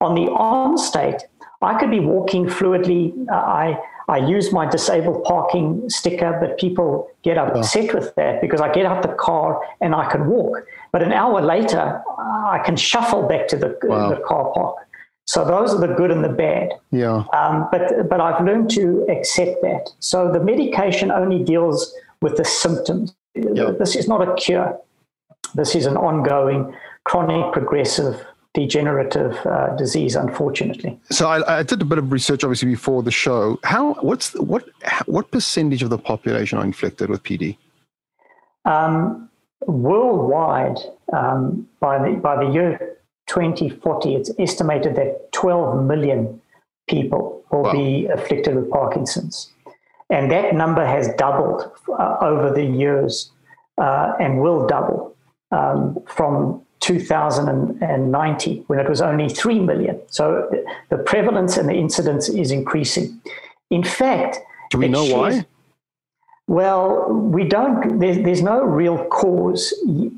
On 0.00 0.14
the 0.14 0.30
on 0.30 0.78
state, 0.78 1.20
I 1.60 1.76
could 1.80 1.90
be 1.90 1.98
walking 1.98 2.46
fluidly. 2.46 3.12
Uh, 3.28 3.34
I 3.34 3.76
I 4.08 4.18
use 4.18 4.52
my 4.52 4.66
disabled 4.66 5.24
parking 5.24 5.90
sticker, 5.90 6.38
but 6.40 6.58
people 6.58 7.10
get 7.24 7.38
upset 7.38 7.90
oh. 7.90 7.98
with 7.98 8.14
that 8.14 8.40
because 8.40 8.60
I 8.60 8.72
get 8.72 8.86
out 8.86 9.02
the 9.02 9.16
car 9.28 9.60
and 9.80 9.96
I 9.96 10.08
can 10.12 10.28
walk. 10.28 10.64
But 10.92 11.02
an 11.02 11.12
hour 11.12 11.40
later, 11.40 12.02
I 12.56 12.60
can 12.64 12.76
shuffle 12.76 13.26
back 13.26 13.48
to 13.48 13.56
the, 13.56 13.78
wow. 13.82 14.10
the 14.10 14.20
car 14.20 14.52
park. 14.54 14.76
So 15.26 15.44
those 15.44 15.72
are 15.72 15.80
the 15.80 15.94
good 15.94 16.10
and 16.10 16.24
the 16.24 16.28
bad. 16.28 16.70
Yeah. 16.90 17.24
Um, 17.32 17.68
but 17.70 18.08
but 18.08 18.20
I've 18.20 18.44
learned 18.44 18.70
to 18.70 19.06
accept 19.08 19.62
that. 19.62 19.90
So 20.00 20.30
the 20.32 20.40
medication 20.40 21.10
only 21.10 21.42
deals 21.42 21.94
with 22.20 22.36
the 22.36 22.44
symptoms. 22.44 23.14
Yeah. 23.34 23.70
This 23.78 23.96
is 23.96 24.08
not 24.08 24.26
a 24.26 24.34
cure. 24.34 24.78
This 25.54 25.74
is 25.74 25.86
an 25.86 25.96
ongoing, 25.96 26.74
chronic, 27.04 27.52
progressive 27.52 28.24
degenerative 28.54 29.34
uh, 29.46 29.74
disease, 29.76 30.14
unfortunately. 30.14 31.00
So 31.10 31.26
I, 31.28 31.60
I, 31.60 31.62
did 31.62 31.80
a 31.80 31.84
bit 31.84 31.98
of 31.98 32.12
research, 32.12 32.44
obviously, 32.44 32.68
before 32.68 33.02
the 33.02 33.10
show. 33.10 33.58
How 33.64 33.94
what's 33.94 34.34
what 34.34 34.68
what 35.06 35.30
percentage 35.30 35.82
of 35.82 35.90
the 35.90 35.98
population 35.98 36.58
are 36.58 36.64
inflicted 36.64 37.08
with 37.08 37.22
PD? 37.22 37.56
Um, 38.64 39.30
worldwide, 39.66 40.78
um, 41.12 41.66
by 41.80 41.98
the 41.98 42.16
by 42.16 42.44
the 42.44 42.50
year 42.50 42.96
2040, 43.32 44.14
it's 44.14 44.30
estimated 44.38 44.94
that 44.96 45.32
12 45.32 45.84
million 45.84 46.40
people 46.88 47.42
will 47.50 47.62
wow. 47.62 47.72
be 47.72 48.06
afflicted 48.06 48.54
with 48.54 48.70
Parkinson's, 48.70 49.50
and 50.10 50.30
that 50.30 50.54
number 50.54 50.84
has 50.84 51.08
doubled 51.16 51.70
uh, 51.98 52.16
over 52.20 52.52
the 52.52 52.64
years 52.64 53.30
uh, 53.78 54.12
and 54.20 54.40
will 54.40 54.66
double 54.66 55.16
um, 55.50 55.98
from 56.06 56.60
2090 56.80 58.64
when 58.66 58.78
it 58.78 58.88
was 58.88 59.00
only 59.00 59.28
3 59.28 59.60
million. 59.60 59.98
So 60.08 60.50
the 60.90 60.98
prevalence 60.98 61.56
and 61.56 61.68
the 61.68 61.74
incidence 61.74 62.28
is 62.28 62.50
increasing. 62.50 63.18
In 63.70 63.82
fact, 63.82 64.40
do 64.70 64.78
we 64.78 64.88
know 64.88 65.06
shares, 65.06 65.36
why? 65.36 65.46
Well, 66.48 67.08
we 67.08 67.44
don't, 67.44 67.98
there's, 67.98 68.18
there's 68.18 68.42
no 68.42 68.62
real 68.62 69.04
cause 69.06 69.72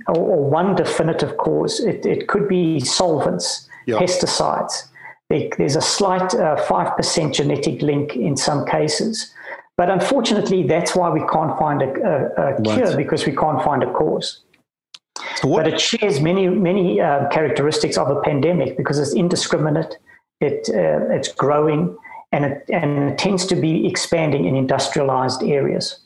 or, 0.09 0.17
or 0.17 0.51
one 0.51 0.75
definitive 0.75 1.37
cause. 1.37 1.81
It, 1.81 2.07
it 2.07 2.29
could 2.29 2.49
be 2.49 2.81
solvents, 2.81 3.69
yep. 3.87 4.01
pesticides. 4.01 4.89
There, 5.29 5.49
there's 5.59 5.77
a 5.77 5.83
slight 5.83 6.35
uh, 6.35 6.57
5% 6.67 7.35
genetic 7.35 7.83
link 7.83 8.17
in 8.17 8.37
some 8.37 8.67
cases. 8.67 9.33
But 9.77 9.91
unfortunately, 9.91 10.63
that's 10.63 10.95
why 10.95 11.11
we 11.11 11.21
can't 11.21 11.59
find 11.59 11.83
a, 11.83 11.89
a, 11.89 12.59
a 12.59 12.63
cure 12.63 12.87
right. 12.87 12.97
because 12.97 13.27
we 13.27 13.35
can't 13.35 13.63
find 13.63 13.83
a 13.83 13.93
cause. 13.93 14.41
So 15.37 15.49
but 15.49 15.69
it 15.69 15.81
shares 15.81 16.21
many 16.21 16.49
many 16.49 17.01
uh, 17.01 17.29
characteristics 17.29 17.97
of 17.97 18.09
a 18.09 18.21
pandemic 18.23 18.77
because 18.77 18.99
it's 18.99 19.15
indiscriminate, 19.15 19.97
it 20.41 20.69
uh, 20.71 21.15
it's 21.15 21.29
growing, 21.33 21.97
and 22.33 22.45
it 22.45 22.65
and 22.73 23.11
it 23.11 23.19
tends 23.19 23.47
to 23.47 23.57
be 23.57 23.87
expanding 23.87 24.45
in 24.45 24.57
industrialized 24.57 25.43
areas. 25.43 26.04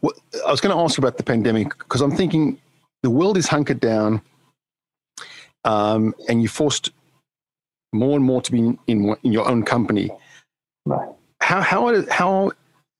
Well, 0.00 0.14
I 0.46 0.50
was 0.50 0.60
going 0.60 0.74
to 0.74 0.82
ask 0.82 0.96
you 0.96 1.02
about 1.02 1.16
the 1.16 1.22
pandemic 1.22 1.76
because 1.78 2.00
I'm 2.00 2.14
thinking 2.16 2.58
the 3.02 3.10
world 3.10 3.36
is 3.36 3.48
hunkered 3.48 3.80
down, 3.80 4.22
um, 5.64 6.14
and 6.28 6.42
you're 6.42 6.50
forced 6.50 6.90
more 7.92 8.16
and 8.16 8.24
more 8.24 8.42
to 8.42 8.52
be 8.52 8.58
in, 8.58 8.78
in, 8.86 9.16
in 9.22 9.32
your 9.32 9.48
own 9.48 9.64
company. 9.64 10.10
Right. 10.84 11.08
How 11.40 11.60
how 11.60 12.04
how 12.10 12.52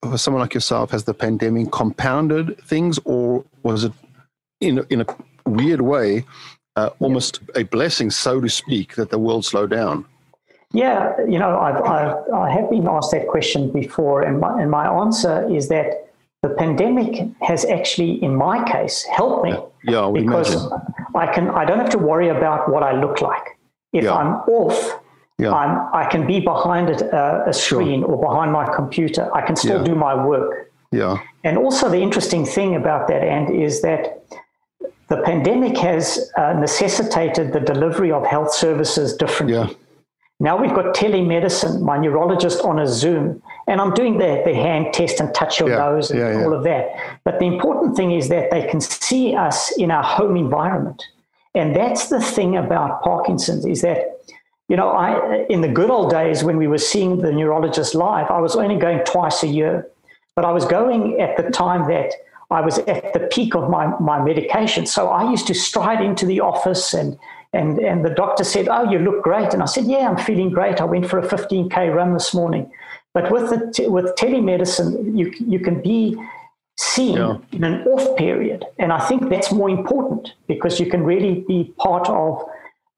for 0.02 0.18
someone 0.18 0.40
like 0.40 0.54
yourself 0.54 0.90
has 0.90 1.04
the 1.04 1.14
pandemic 1.14 1.70
compounded 1.72 2.58
things, 2.62 2.98
or 3.04 3.44
was 3.62 3.84
it 3.84 3.92
in 4.60 4.78
a, 4.78 4.82
in 4.90 5.00
a 5.00 5.06
weird 5.46 5.80
way, 5.80 6.24
uh, 6.76 6.90
almost 7.00 7.40
a 7.54 7.64
blessing, 7.64 8.10
so 8.10 8.40
to 8.40 8.48
speak, 8.48 8.94
that 8.96 9.10
the 9.10 9.18
world 9.18 9.44
slowed 9.44 9.70
down? 9.70 10.04
Yeah, 10.72 11.14
you 11.20 11.38
know, 11.38 11.58
I've, 11.58 11.76
I've 11.76 12.16
I 12.34 12.50
have 12.50 12.70
been 12.70 12.86
asked 12.88 13.12
that 13.12 13.28
question 13.28 13.72
before, 13.72 14.22
and 14.22 14.40
my, 14.40 14.60
and 14.60 14.70
my 14.70 14.86
answer 14.86 15.48
is 15.52 15.68
that 15.68 16.05
the 16.42 16.50
pandemic 16.50 17.28
has 17.42 17.64
actually, 17.64 18.22
in 18.22 18.36
my 18.36 18.62
case, 18.70 19.04
helped 19.04 19.44
me. 19.44 19.52
Yeah, 19.84 20.10
because 20.12 20.54
imagine. 20.54 20.80
I 21.14 21.26
can 21.32 21.50
I 21.50 21.64
don't 21.64 21.78
have 21.78 21.90
to 21.90 21.98
worry 21.98 22.28
about 22.28 22.70
what 22.70 22.82
I 22.82 22.92
look 23.00 23.20
like. 23.20 23.58
If 23.92 24.04
yeah. 24.04 24.14
I'm 24.14 24.34
off, 24.48 25.00
yeah. 25.38 25.52
I'm, 25.52 25.94
I 25.94 26.08
can 26.08 26.26
be 26.26 26.40
behind 26.40 26.90
a, 26.90 27.48
a 27.48 27.52
screen 27.52 28.00
sure. 28.00 28.10
or 28.10 28.20
behind 28.20 28.52
my 28.52 28.66
computer. 28.74 29.34
I 29.34 29.42
can 29.46 29.56
still 29.56 29.78
yeah. 29.78 29.84
do 29.84 29.94
my 29.94 30.14
work. 30.26 30.72
Yeah. 30.92 31.18
And 31.44 31.58
also, 31.58 31.88
the 31.88 32.00
interesting 32.00 32.44
thing 32.44 32.74
about 32.74 33.08
that, 33.08 33.22
and 33.22 33.54
is 33.54 33.82
that 33.82 34.24
the 35.08 35.22
pandemic 35.22 35.76
has 35.78 36.30
uh, 36.36 36.52
necessitated 36.54 37.52
the 37.52 37.60
delivery 37.60 38.10
of 38.12 38.26
health 38.26 38.52
services 38.52 39.16
differently. 39.16 39.56
Yeah. 39.56 39.68
Now 40.38 40.56
we've 40.60 40.74
got 40.74 40.94
telemedicine, 40.94 41.80
my 41.80 41.96
neurologist 41.96 42.60
on 42.62 42.78
a 42.78 42.86
Zoom, 42.86 43.42
and 43.66 43.80
I'm 43.80 43.92
doing 43.94 44.18
the, 44.18 44.42
the 44.44 44.54
hand 44.54 44.92
test 44.92 45.20
and 45.20 45.34
touch 45.34 45.58
your 45.58 45.68
yeah. 45.70 45.78
nose 45.78 46.10
and 46.10 46.20
yeah, 46.20 46.44
all 46.44 46.54
of 46.54 46.62
that. 46.64 47.18
But 47.24 47.38
the 47.38 47.46
important 47.46 47.96
thing 47.96 48.12
is 48.12 48.28
that 48.28 48.50
they 48.50 48.66
can 48.66 48.80
see 48.80 49.34
us 49.34 49.76
in 49.76 49.90
our 49.90 50.04
home 50.04 50.36
environment. 50.36 51.02
And 51.54 51.74
that's 51.74 52.08
the 52.08 52.20
thing 52.20 52.56
about 52.56 53.02
Parkinson's 53.02 53.66
is 53.66 53.82
that, 53.82 54.20
you 54.68 54.76
know, 54.76 54.90
I 54.90 55.46
in 55.48 55.62
the 55.62 55.68
good 55.68 55.90
old 55.90 56.10
days 56.10 56.44
when 56.44 56.58
we 56.58 56.68
were 56.68 56.78
seeing 56.78 57.18
the 57.18 57.32
neurologist 57.32 57.94
live, 57.94 58.30
I 58.30 58.40
was 58.40 58.56
only 58.56 58.76
going 58.76 59.00
twice 59.04 59.42
a 59.42 59.48
year. 59.48 59.88
But 60.34 60.44
I 60.44 60.52
was 60.52 60.66
going 60.66 61.18
at 61.18 61.36
the 61.38 61.50
time 61.50 61.88
that 61.88 62.12
I 62.50 62.60
was 62.60 62.78
at 62.78 63.12
the 63.12 63.28
peak 63.32 63.54
of 63.56 63.70
my, 63.70 63.86
my 63.98 64.22
medication. 64.22 64.86
So 64.86 65.08
I 65.08 65.30
used 65.30 65.46
to 65.48 65.54
stride 65.54 66.04
into 66.04 66.26
the 66.26 66.40
office 66.40 66.94
and, 66.94 67.18
and, 67.52 67.78
and 67.78 68.04
the 68.04 68.10
doctor 68.10 68.44
said, 68.44 68.68
Oh, 68.68 68.88
you 68.88 68.98
look 68.98 69.22
great. 69.22 69.54
And 69.54 69.62
I 69.62 69.66
said, 69.66 69.86
Yeah, 69.86 70.08
I'm 70.08 70.18
feeling 70.18 70.50
great. 70.50 70.80
I 70.80 70.84
went 70.84 71.08
for 71.08 71.18
a 71.18 71.26
15K 71.26 71.92
run 71.94 72.12
this 72.12 72.34
morning. 72.34 72.70
But 73.16 73.32
with, 73.32 73.48
the, 73.48 73.88
with 73.88 74.14
telemedicine, 74.16 75.16
you, 75.16 75.32
you 75.38 75.58
can 75.58 75.80
be 75.80 76.22
seen 76.76 77.16
yeah. 77.16 77.38
in 77.50 77.64
an 77.64 77.82
off 77.86 78.14
period. 78.18 78.66
And 78.78 78.92
I 78.92 79.00
think 79.08 79.30
that's 79.30 79.50
more 79.50 79.70
important 79.70 80.34
because 80.46 80.78
you 80.78 80.84
can 80.84 81.02
really 81.02 81.42
be 81.48 81.72
part 81.78 82.06
of 82.10 82.46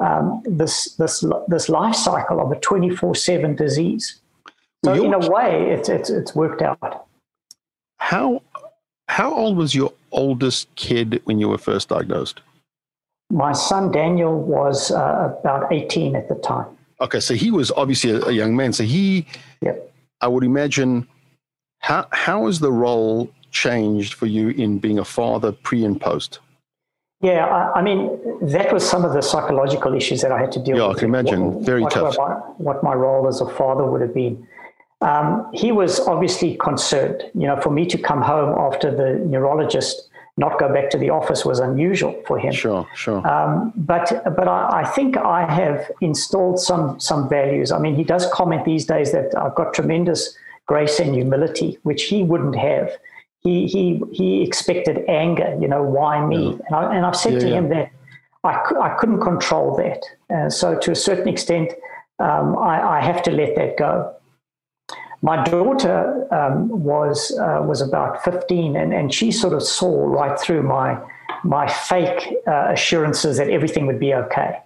um, 0.00 0.42
this, 0.44 0.96
this, 0.96 1.24
this 1.46 1.68
life 1.68 1.94
cycle 1.94 2.40
of 2.40 2.50
a 2.50 2.56
24 2.56 3.14
7 3.14 3.54
disease. 3.54 4.20
So, 4.84 4.90
well, 4.90 5.04
in 5.04 5.14
a 5.14 5.30
way, 5.30 5.70
it's, 5.70 5.88
it's, 5.88 6.10
it's 6.10 6.34
worked 6.34 6.62
out. 6.62 7.06
How 7.98 8.42
how 9.06 9.32
old 9.32 9.56
was 9.56 9.72
your 9.72 9.92
oldest 10.10 10.74
kid 10.74 11.22
when 11.26 11.38
you 11.38 11.48
were 11.48 11.58
first 11.58 11.90
diagnosed? 11.90 12.40
My 13.30 13.52
son 13.52 13.92
Daniel 13.92 14.36
was 14.36 14.90
uh, 14.90 15.36
about 15.38 15.72
18 15.72 16.16
at 16.16 16.28
the 16.28 16.34
time. 16.34 16.66
Okay, 17.00 17.20
so 17.20 17.34
he 17.34 17.52
was 17.52 17.70
obviously 17.70 18.10
a, 18.10 18.20
a 18.26 18.32
young 18.32 18.56
man. 18.56 18.72
So 18.72 18.82
he, 18.82 19.24
Yep. 19.62 19.88
I 20.20 20.28
would 20.28 20.44
imagine, 20.44 21.06
how 21.78 22.06
how 22.12 22.46
has 22.46 22.58
the 22.60 22.72
role 22.72 23.30
changed 23.50 24.14
for 24.14 24.26
you 24.26 24.50
in 24.50 24.78
being 24.78 24.98
a 24.98 25.04
father 25.04 25.52
pre 25.52 25.84
and 25.84 26.00
post? 26.00 26.40
Yeah, 27.20 27.46
I, 27.46 27.80
I 27.80 27.82
mean, 27.82 28.18
that 28.42 28.72
was 28.72 28.88
some 28.88 29.04
of 29.04 29.12
the 29.12 29.22
psychological 29.22 29.94
issues 29.94 30.20
that 30.22 30.30
I 30.30 30.38
had 30.38 30.52
to 30.52 30.60
deal 30.62 30.74
with. 30.76 30.82
Yeah, 30.84 30.88
I 30.90 30.94
can 30.94 31.04
imagine. 31.06 31.54
What- 31.54 31.64
Very 31.64 31.82
what, 31.82 31.92
tough. 31.92 32.16
What 32.16 32.28
my, 32.28 32.34
what 32.58 32.82
my 32.84 32.94
role 32.94 33.26
as 33.26 33.40
a 33.40 33.48
father 33.48 33.84
would 33.84 34.00
have 34.00 34.14
been. 34.14 34.46
Um, 35.00 35.48
he 35.52 35.70
was 35.70 36.00
obviously 36.00 36.56
concerned. 36.56 37.22
You 37.34 37.46
know, 37.46 37.60
for 37.60 37.70
me 37.70 37.86
to 37.86 37.98
come 37.98 38.22
home 38.22 38.56
after 38.58 38.94
the 38.94 39.24
neurologist, 39.24 40.07
not 40.38 40.58
go 40.58 40.72
back 40.72 40.88
to 40.90 40.98
the 40.98 41.10
office 41.10 41.44
was 41.44 41.58
unusual 41.58 42.14
for 42.26 42.38
him. 42.38 42.52
Sure, 42.52 42.86
sure. 42.94 43.26
Um, 43.26 43.72
but 43.76 44.06
but 44.36 44.46
I, 44.48 44.82
I 44.82 44.84
think 44.96 45.16
I 45.16 45.40
have 45.60 45.90
installed 46.00 46.60
some 46.60 46.98
some 47.00 47.28
values. 47.28 47.72
I 47.72 47.78
mean, 47.78 47.94
he 47.96 48.04
does 48.04 48.26
comment 48.32 48.64
these 48.64 48.86
days 48.86 49.12
that 49.12 49.36
I've 49.36 49.54
got 49.54 49.74
tremendous 49.74 50.36
grace 50.66 51.00
and 51.00 51.14
humility, 51.14 51.78
which 51.82 52.04
he 52.04 52.22
wouldn't 52.22 52.56
have. 52.56 52.90
He 53.40 53.66
he 53.66 54.02
he 54.12 54.42
expected 54.42 55.04
anger. 55.08 55.56
You 55.60 55.68
know, 55.68 55.82
why 55.82 56.24
me? 56.24 56.42
And 56.66 56.74
I 56.74 56.94
and 56.96 57.04
I've 57.06 57.16
said 57.16 57.34
Yeah, 57.34 57.40
to 57.40 57.48
yeah. 57.48 57.58
him 57.58 57.68
that 57.70 57.90
I 58.44 58.52
I 58.80 58.96
couldn't 58.98 59.20
control 59.20 59.76
that. 59.76 60.00
Uh, 60.34 60.48
so 60.50 60.78
to 60.78 60.90
a 60.92 60.96
certain 61.08 61.28
extent, 61.28 61.72
um, 62.18 62.56
I, 62.58 62.98
I 62.98 63.00
have 63.00 63.22
to 63.24 63.30
let 63.30 63.56
that 63.56 63.76
go. 63.76 64.14
My 65.20 65.42
daughter 65.44 66.26
um, 66.32 66.68
was 66.68 67.36
uh, 67.38 67.60
was 67.62 67.80
about 67.80 68.22
15, 68.22 68.76
and, 68.76 68.94
and 68.94 69.12
she 69.12 69.32
sort 69.32 69.52
of 69.52 69.62
saw 69.62 70.06
right 70.06 70.38
through 70.38 70.62
my 70.62 70.98
my 71.42 71.66
fake 71.68 72.36
uh, 72.46 72.68
assurances 72.70 73.36
that 73.38 73.48
everything 73.48 73.86
would 73.86 73.98
be 73.98 74.14
okay. 74.14 74.58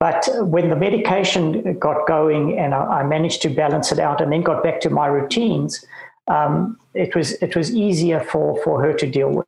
But 0.00 0.28
when 0.40 0.70
the 0.70 0.76
medication 0.76 1.78
got 1.78 2.06
going 2.06 2.58
and 2.58 2.74
I, 2.74 3.00
I 3.00 3.02
managed 3.02 3.42
to 3.42 3.48
balance 3.48 3.90
it 3.90 3.98
out, 3.98 4.20
and 4.20 4.30
then 4.30 4.42
got 4.42 4.62
back 4.62 4.80
to 4.82 4.90
my 4.90 5.06
routines, 5.06 5.84
um, 6.28 6.78
it 6.94 7.14
was 7.14 7.32
it 7.42 7.56
was 7.56 7.74
easier 7.74 8.20
for 8.20 8.62
for 8.62 8.82
her 8.82 8.92
to 8.92 9.06
deal 9.10 9.30
with. 9.30 9.46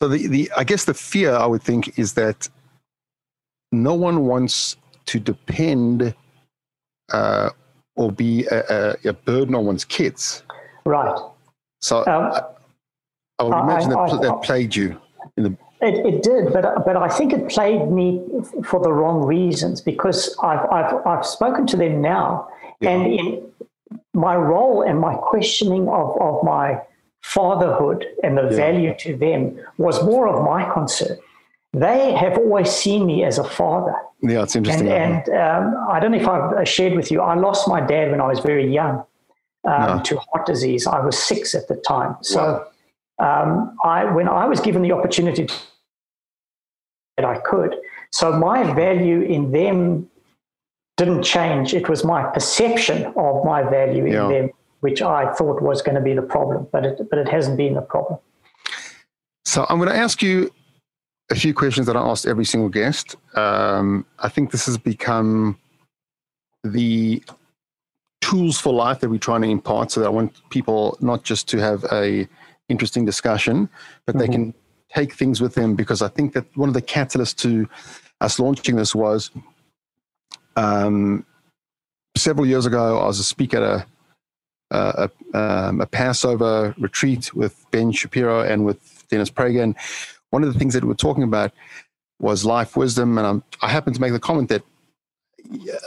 So 0.00 0.08
the, 0.08 0.26
the 0.26 0.50
I 0.56 0.64
guess 0.64 0.86
the 0.86 0.94
fear 0.94 1.34
I 1.34 1.46
would 1.46 1.62
think 1.62 1.98
is 1.98 2.14
that 2.14 2.48
no 3.72 3.94
one 3.94 4.24
wants 4.24 4.76
to 5.06 5.20
depend 5.20 6.14
uh, 7.12 7.50
or 7.98 8.12
be 8.12 8.46
a, 8.46 8.94
a, 9.04 9.08
a 9.10 9.12
burden 9.12 9.54
on 9.54 9.66
one's 9.66 9.84
kids. 9.84 10.42
Right. 10.86 11.18
So 11.80 11.98
Um, 12.06 12.32
I, 12.32 12.42
I 13.38 13.42
would 13.42 13.58
imagine 13.58 13.92
I- 13.92 14.06
that, 14.06 14.14
I- 14.14 14.22
that 14.28 14.42
plagued 14.42 14.74
you. 14.76 14.96
In 15.36 15.42
the, 15.44 15.50
It, 15.80 15.94
it 16.10 16.22
did, 16.22 16.52
but 16.52 16.64
but 16.86 16.96
I 16.96 17.08
think 17.08 17.32
it 17.32 17.48
played 17.48 17.82
me 17.98 18.06
f- 18.40 18.66
for 18.70 18.80
the 18.86 18.92
wrong 18.92 19.18
reasons 19.36 19.80
because 19.80 20.20
I've 20.42 20.64
I've, 20.76 20.92
I've 21.06 21.26
spoken 21.26 21.64
to 21.72 21.76
them 21.76 22.00
now, 22.00 22.48
Yeah. 22.80 22.90
and 22.90 23.00
in 23.20 23.26
my 24.14 24.34
role 24.36 24.82
and 24.88 24.98
my 25.08 25.14
questioning 25.30 25.84
of, 25.88 26.08
of 26.20 26.42
my 26.42 26.66
fatherhood 27.22 28.00
and 28.24 28.36
the 28.38 28.46
Yeah. 28.50 28.56
value 28.64 28.92
to 29.04 29.10
them 29.16 29.40
was 29.76 30.02
more 30.02 30.26
of 30.32 30.36
my 30.52 30.62
concern. 30.76 31.16
They 31.72 32.12
have 32.14 32.38
always 32.38 32.70
seen 32.70 33.06
me 33.06 33.24
as 33.24 33.38
a 33.38 33.44
father, 33.44 33.94
yeah, 34.22 34.42
it's 34.42 34.56
interesting. 34.56 34.88
and 34.88 35.28
um, 35.28 35.86
I 35.90 36.00
don't 36.00 36.12
know 36.12 36.18
if 36.18 36.26
I've 36.26 36.52
uh, 36.52 36.64
shared 36.64 36.94
with 36.94 37.10
you. 37.10 37.20
I 37.20 37.34
lost 37.34 37.68
my 37.68 37.80
dad 37.80 38.10
when 38.10 38.20
I 38.20 38.26
was 38.26 38.40
very 38.40 38.72
young 38.72 39.04
um, 39.64 39.96
No. 39.98 40.00
to 40.04 40.18
heart 40.18 40.46
disease. 40.46 40.86
I 40.86 40.98
was 41.04 41.16
six 41.18 41.54
at 41.54 41.68
the 41.68 41.76
time, 41.76 42.16
so. 42.22 42.40
Wow. 42.42 42.66
Um, 43.20 43.76
I, 43.82 44.04
when 44.04 44.28
I 44.28 44.46
was 44.46 44.60
given 44.60 44.80
the 44.82 44.92
opportunity 44.92 45.46
to, 45.46 45.54
that 47.16 47.26
I 47.26 47.38
could, 47.40 47.74
so 48.12 48.30
my 48.30 48.62
value 48.74 49.22
in 49.22 49.50
them 49.50 50.08
didn't 50.96 51.24
change. 51.24 51.74
It 51.74 51.88
was 51.88 52.04
my 52.04 52.22
perception 52.30 53.06
of 53.16 53.44
my 53.44 53.64
value 53.64 54.04
in 54.06 54.12
Yeah. 54.12 54.28
them, 54.28 54.50
which 54.80 55.02
I 55.02 55.32
thought 55.34 55.60
was 55.60 55.82
going 55.82 55.96
to 55.96 56.00
be 56.00 56.14
the 56.14 56.22
problem, 56.22 56.68
but 56.70 56.86
it, 56.86 57.10
but 57.10 57.18
it 57.18 57.28
hasn't 57.28 57.56
been 57.56 57.74
the 57.74 57.80
problem. 57.82 58.20
So 59.44 59.66
I'm 59.68 59.78
going 59.78 59.90
to 59.90 59.96
ask 59.96 60.22
you 60.22 60.52
a 61.30 61.34
few 61.34 61.52
questions 61.54 61.86
that 61.86 61.96
I 61.96 62.00
asked 62.00 62.26
every 62.26 62.44
single 62.44 62.68
guest. 62.68 63.16
Um, 63.34 64.06
I 64.18 64.28
think 64.28 64.50
this 64.50 64.66
has 64.66 64.78
become 64.78 65.58
the 66.64 67.22
tools 68.20 68.58
for 68.58 68.72
life 68.72 69.00
that 69.00 69.10
we're 69.10 69.18
trying 69.18 69.42
to 69.42 69.48
impart. 69.48 69.90
So 69.90 70.00
that 70.00 70.06
I 70.06 70.10
want 70.10 70.32
people 70.50 70.96
not 71.00 71.24
just 71.24 71.48
to 71.48 71.58
have 71.58 71.84
a 71.92 72.28
interesting 72.68 73.04
discussion, 73.04 73.68
but 74.06 74.18
they 74.18 74.26
Mhm. 74.26 74.32
can 74.32 74.54
take 74.94 75.14
things 75.14 75.40
with 75.40 75.54
them. 75.54 75.74
Because 75.74 76.02
I 76.02 76.08
think 76.08 76.32
that 76.34 76.44
one 76.56 76.68
of 76.68 76.74
the 76.74 76.82
catalysts 76.82 77.36
to 77.36 77.68
us 78.20 78.38
launching 78.38 78.76
this 78.76 78.94
was 78.94 79.30
um, 80.56 81.24
several 82.16 82.44
years 82.46 82.66
ago. 82.66 82.98
I 82.98 83.06
was 83.06 83.20
a 83.20 83.24
speaker 83.24 83.58
at 83.58 83.62
a 83.62 83.86
a, 84.70 85.08
a, 85.32 85.38
um, 85.38 85.80
a 85.80 85.86
Passover 85.86 86.74
retreat 86.78 87.32
with 87.34 87.64
Ben 87.70 87.90
Shapiro 87.90 88.40
and 88.42 88.66
with 88.66 89.06
Dennis 89.08 89.30
Prager. 89.30 89.74
One 90.30 90.44
of 90.44 90.52
the 90.52 90.58
things 90.58 90.74
that 90.74 90.82
we 90.82 90.88
were 90.88 90.94
talking 90.94 91.22
about 91.22 91.52
was 92.20 92.44
life 92.44 92.76
wisdom. 92.76 93.18
And 93.18 93.26
I'm, 93.26 93.44
I 93.62 93.68
happened 93.68 93.94
to 93.96 94.00
make 94.00 94.12
the 94.12 94.20
comment 94.20 94.48
that 94.48 94.62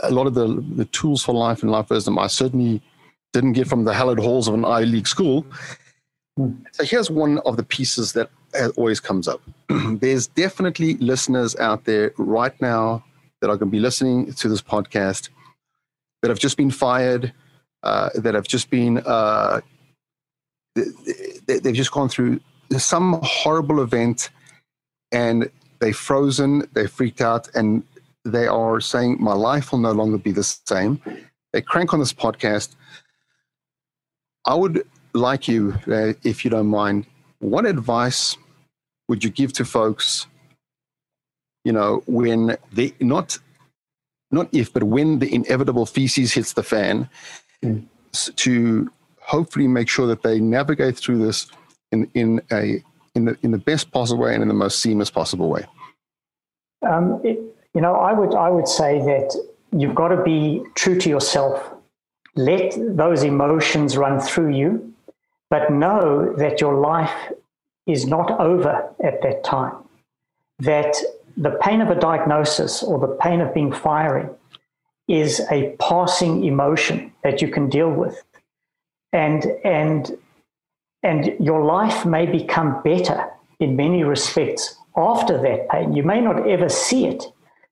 a 0.03 0.11
lot 0.11 0.27
of 0.27 0.33
the, 0.33 0.63
the 0.75 0.85
tools 0.85 1.23
for 1.23 1.33
life 1.33 1.61
and 1.61 1.71
life 1.71 1.89
wisdom 1.89 2.17
I 2.17 2.27
certainly 2.27 2.81
didn't 3.33 3.53
get 3.53 3.67
from 3.67 3.83
the 3.83 3.93
hallowed 3.93 4.19
halls 4.19 4.47
of 4.47 4.53
an 4.53 4.65
Ivy 4.65 4.85
League 4.87 5.07
school. 5.07 5.45
Hmm. 6.37 6.53
So 6.71 6.83
here's 6.83 7.09
one 7.09 7.39
of 7.39 7.57
the 7.57 7.63
pieces 7.63 8.13
that 8.13 8.29
always 8.75 8.99
comes 8.99 9.27
up. 9.27 9.41
There's 9.69 10.27
definitely 10.27 10.95
listeners 10.97 11.55
out 11.57 11.85
there 11.85 12.13
right 12.17 12.59
now 12.61 13.03
that 13.39 13.49
are 13.49 13.57
going 13.57 13.69
to 13.69 13.71
be 13.71 13.79
listening 13.79 14.33
to 14.33 14.49
this 14.49 14.61
podcast 14.61 15.29
that 16.21 16.29
have 16.29 16.39
just 16.39 16.57
been 16.57 16.71
fired, 16.71 17.33
uh, 17.83 18.09
that 18.15 18.35
have 18.35 18.47
just 18.47 18.69
been, 18.69 19.01
uh, 19.05 19.61
they, 20.75 21.59
they've 21.59 21.73
just 21.73 21.91
gone 21.91 22.09
through 22.09 22.39
some 22.79 23.19
horrible 23.23 23.81
event 23.81 24.29
and 25.11 25.49
they've 25.79 25.95
frozen, 25.95 26.67
they're 26.73 26.87
freaked 26.87 27.21
out, 27.21 27.49
and 27.55 27.83
they 28.23 28.47
are 28.47 28.79
saying, 28.79 29.17
My 29.19 29.33
life 29.33 29.71
will 29.71 29.79
no 29.79 29.91
longer 29.91 30.17
be 30.17 30.31
the 30.31 30.43
same. 30.43 31.01
They 31.53 31.61
crank 31.61 31.93
on 31.93 31.99
this 31.99 32.13
podcast. 32.13 32.75
I 34.45 34.55
would 34.55 34.85
like 35.13 35.47
you, 35.47 35.73
uh, 35.87 36.13
if 36.23 36.45
you 36.45 36.51
don't 36.51 36.67
mind, 36.67 37.05
what 37.39 37.65
advice 37.65 38.37
would 39.09 39.23
you 39.23 39.29
give 39.29 39.53
to 39.53 39.65
folks, 39.65 40.27
you 41.65 41.71
know, 41.73 42.03
when 42.07 42.57
they 42.71 42.93
not 42.99 43.37
not 44.31 44.47
if, 44.53 44.71
but 44.71 44.83
when 44.83 45.19
the 45.19 45.33
inevitable 45.33 45.85
feces 45.85 46.33
hits 46.33 46.53
the 46.53 46.63
fan, 46.63 47.09
Mm. 47.63 47.87
to 48.37 48.89
hopefully 49.19 49.67
make 49.67 49.87
sure 49.87 50.07
that 50.07 50.23
they 50.23 50.39
navigate 50.39 50.97
through 50.97 51.19
this 51.23 51.45
in 51.91 52.09
in 52.13 52.41
a 52.51 52.83
in 53.15 53.25
the 53.25 53.37
in 53.41 53.51
the 53.51 53.57
best 53.57 53.91
possible 53.91 54.23
way 54.23 54.33
and 54.33 54.41
in 54.41 54.47
the 54.47 54.53
most 54.53 54.79
seamless 54.79 55.09
possible 55.09 55.49
way. 55.49 55.65
Um, 56.87 57.21
it, 57.23 57.39
you 57.73 57.81
know, 57.81 57.95
I 57.95 58.13
would 58.13 58.35
I 58.35 58.49
would 58.49 58.67
say 58.67 58.99
that 58.99 59.35
you've 59.71 59.95
got 59.95 60.09
to 60.09 60.23
be 60.23 60.63
true 60.75 60.97
to 60.99 61.09
yourself. 61.09 61.73
Let 62.35 62.73
those 62.77 63.23
emotions 63.23 63.97
run 63.97 64.19
through 64.19 64.55
you, 64.55 64.93
but 65.49 65.71
know 65.71 66.33
that 66.37 66.61
your 66.61 66.75
life 66.75 67.31
is 67.85 68.05
not 68.05 68.39
over 68.39 68.89
at 69.03 69.21
that 69.21 69.43
time. 69.43 69.75
That 70.59 70.95
the 71.35 71.51
pain 71.61 71.81
of 71.81 71.89
a 71.89 71.95
diagnosis 71.95 72.83
or 72.83 72.99
the 72.99 73.15
pain 73.15 73.41
of 73.41 73.53
being 73.53 73.71
firing 73.71 74.29
is 75.07 75.41
a 75.51 75.75
passing 75.79 76.45
emotion 76.45 77.11
that 77.23 77.41
you 77.41 77.49
can 77.49 77.69
deal 77.69 77.89
with, 77.89 78.23
and 79.11 79.45
and 79.63 80.17
and 81.03 81.33
your 81.39 81.63
life 81.63 82.05
may 82.05 82.25
become 82.25 82.81
better 82.83 83.29
in 83.59 83.75
many 83.75 84.03
respects 84.03 84.75
after 84.95 85.41
that 85.41 85.69
pain. 85.69 85.93
You 85.93 86.03
may 86.03 86.21
not 86.21 86.47
ever 86.47 86.69
see 86.69 87.07
it, 87.07 87.23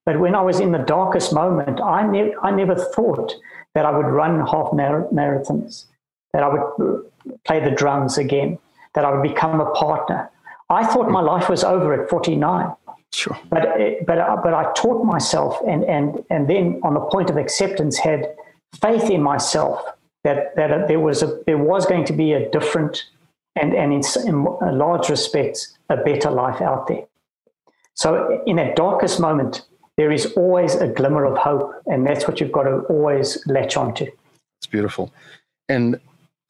but 0.05 0.19
when 0.19 0.35
I 0.35 0.41
was 0.41 0.59
in 0.59 0.71
the 0.71 0.79
darkest 0.79 1.33
moment, 1.33 1.79
I, 1.81 2.05
ne- 2.07 2.33
I 2.41 2.51
never 2.51 2.75
thought 2.75 3.33
that 3.75 3.85
I 3.85 3.91
would 3.95 4.05
run 4.07 4.39
half 4.47 4.73
mar- 4.73 5.07
marathons, 5.13 5.85
that 6.33 6.43
I 6.43 6.47
would 6.49 7.05
play 7.45 7.59
the 7.63 7.71
drums 7.75 8.17
again, 8.17 8.57
that 8.95 9.05
I 9.05 9.11
would 9.11 9.23
become 9.23 9.61
a 9.61 9.69
partner. 9.71 10.29
I 10.69 10.85
thought 10.85 11.09
my 11.09 11.21
life 11.21 11.49
was 11.49 11.63
over 11.63 11.93
at 12.01 12.09
49 12.09 12.73
Sure. 13.11 13.35
but 13.49 13.63
but 14.05 14.19
I- 14.19 14.35
but 14.35 14.53
I 14.53 14.71
taught 14.73 15.03
myself 15.03 15.59
and 15.67 15.83
and 15.83 16.23
and 16.29 16.47
then 16.47 16.79
on 16.83 16.93
the 16.93 16.99
point 16.99 17.31
of 17.31 17.37
acceptance 17.37 17.97
had 17.97 18.35
faith 18.83 19.09
in 19.09 19.23
myself 19.23 19.83
that 20.23 20.55
that 20.55 20.87
there 20.87 20.99
was 20.99 21.23
a 21.23 21.41
there 21.47 21.57
was 21.57 21.87
going 21.87 22.05
to 22.05 22.13
be 22.13 22.33
a 22.33 22.47
different 22.51 23.05
and 23.59 23.73
and 23.73 23.93
in, 23.93 24.01
in 24.27 24.43
large 24.77 25.09
respects 25.09 25.77
a 25.89 25.97
better 25.97 26.31
life 26.31 26.61
out 26.61 26.87
there. 26.87 27.05
So 27.95 28.41
in 28.45 28.55
that 28.57 28.75
darkest 28.75 29.19
moment, 29.19 29.65
there 29.97 30.11
is 30.11 30.27
always 30.37 30.75
a 30.75 30.87
glimmer 30.87 31.25
of 31.25 31.37
hope, 31.37 31.73
and 31.87 32.07
that's 32.07 32.27
what 32.27 32.39
you've 32.39 32.51
got 32.51 32.63
to 32.63 32.79
always 32.89 33.45
latch 33.47 33.75
onto. 33.75 34.05
It's 34.59 34.67
beautiful. 34.67 35.13
And 35.67 35.99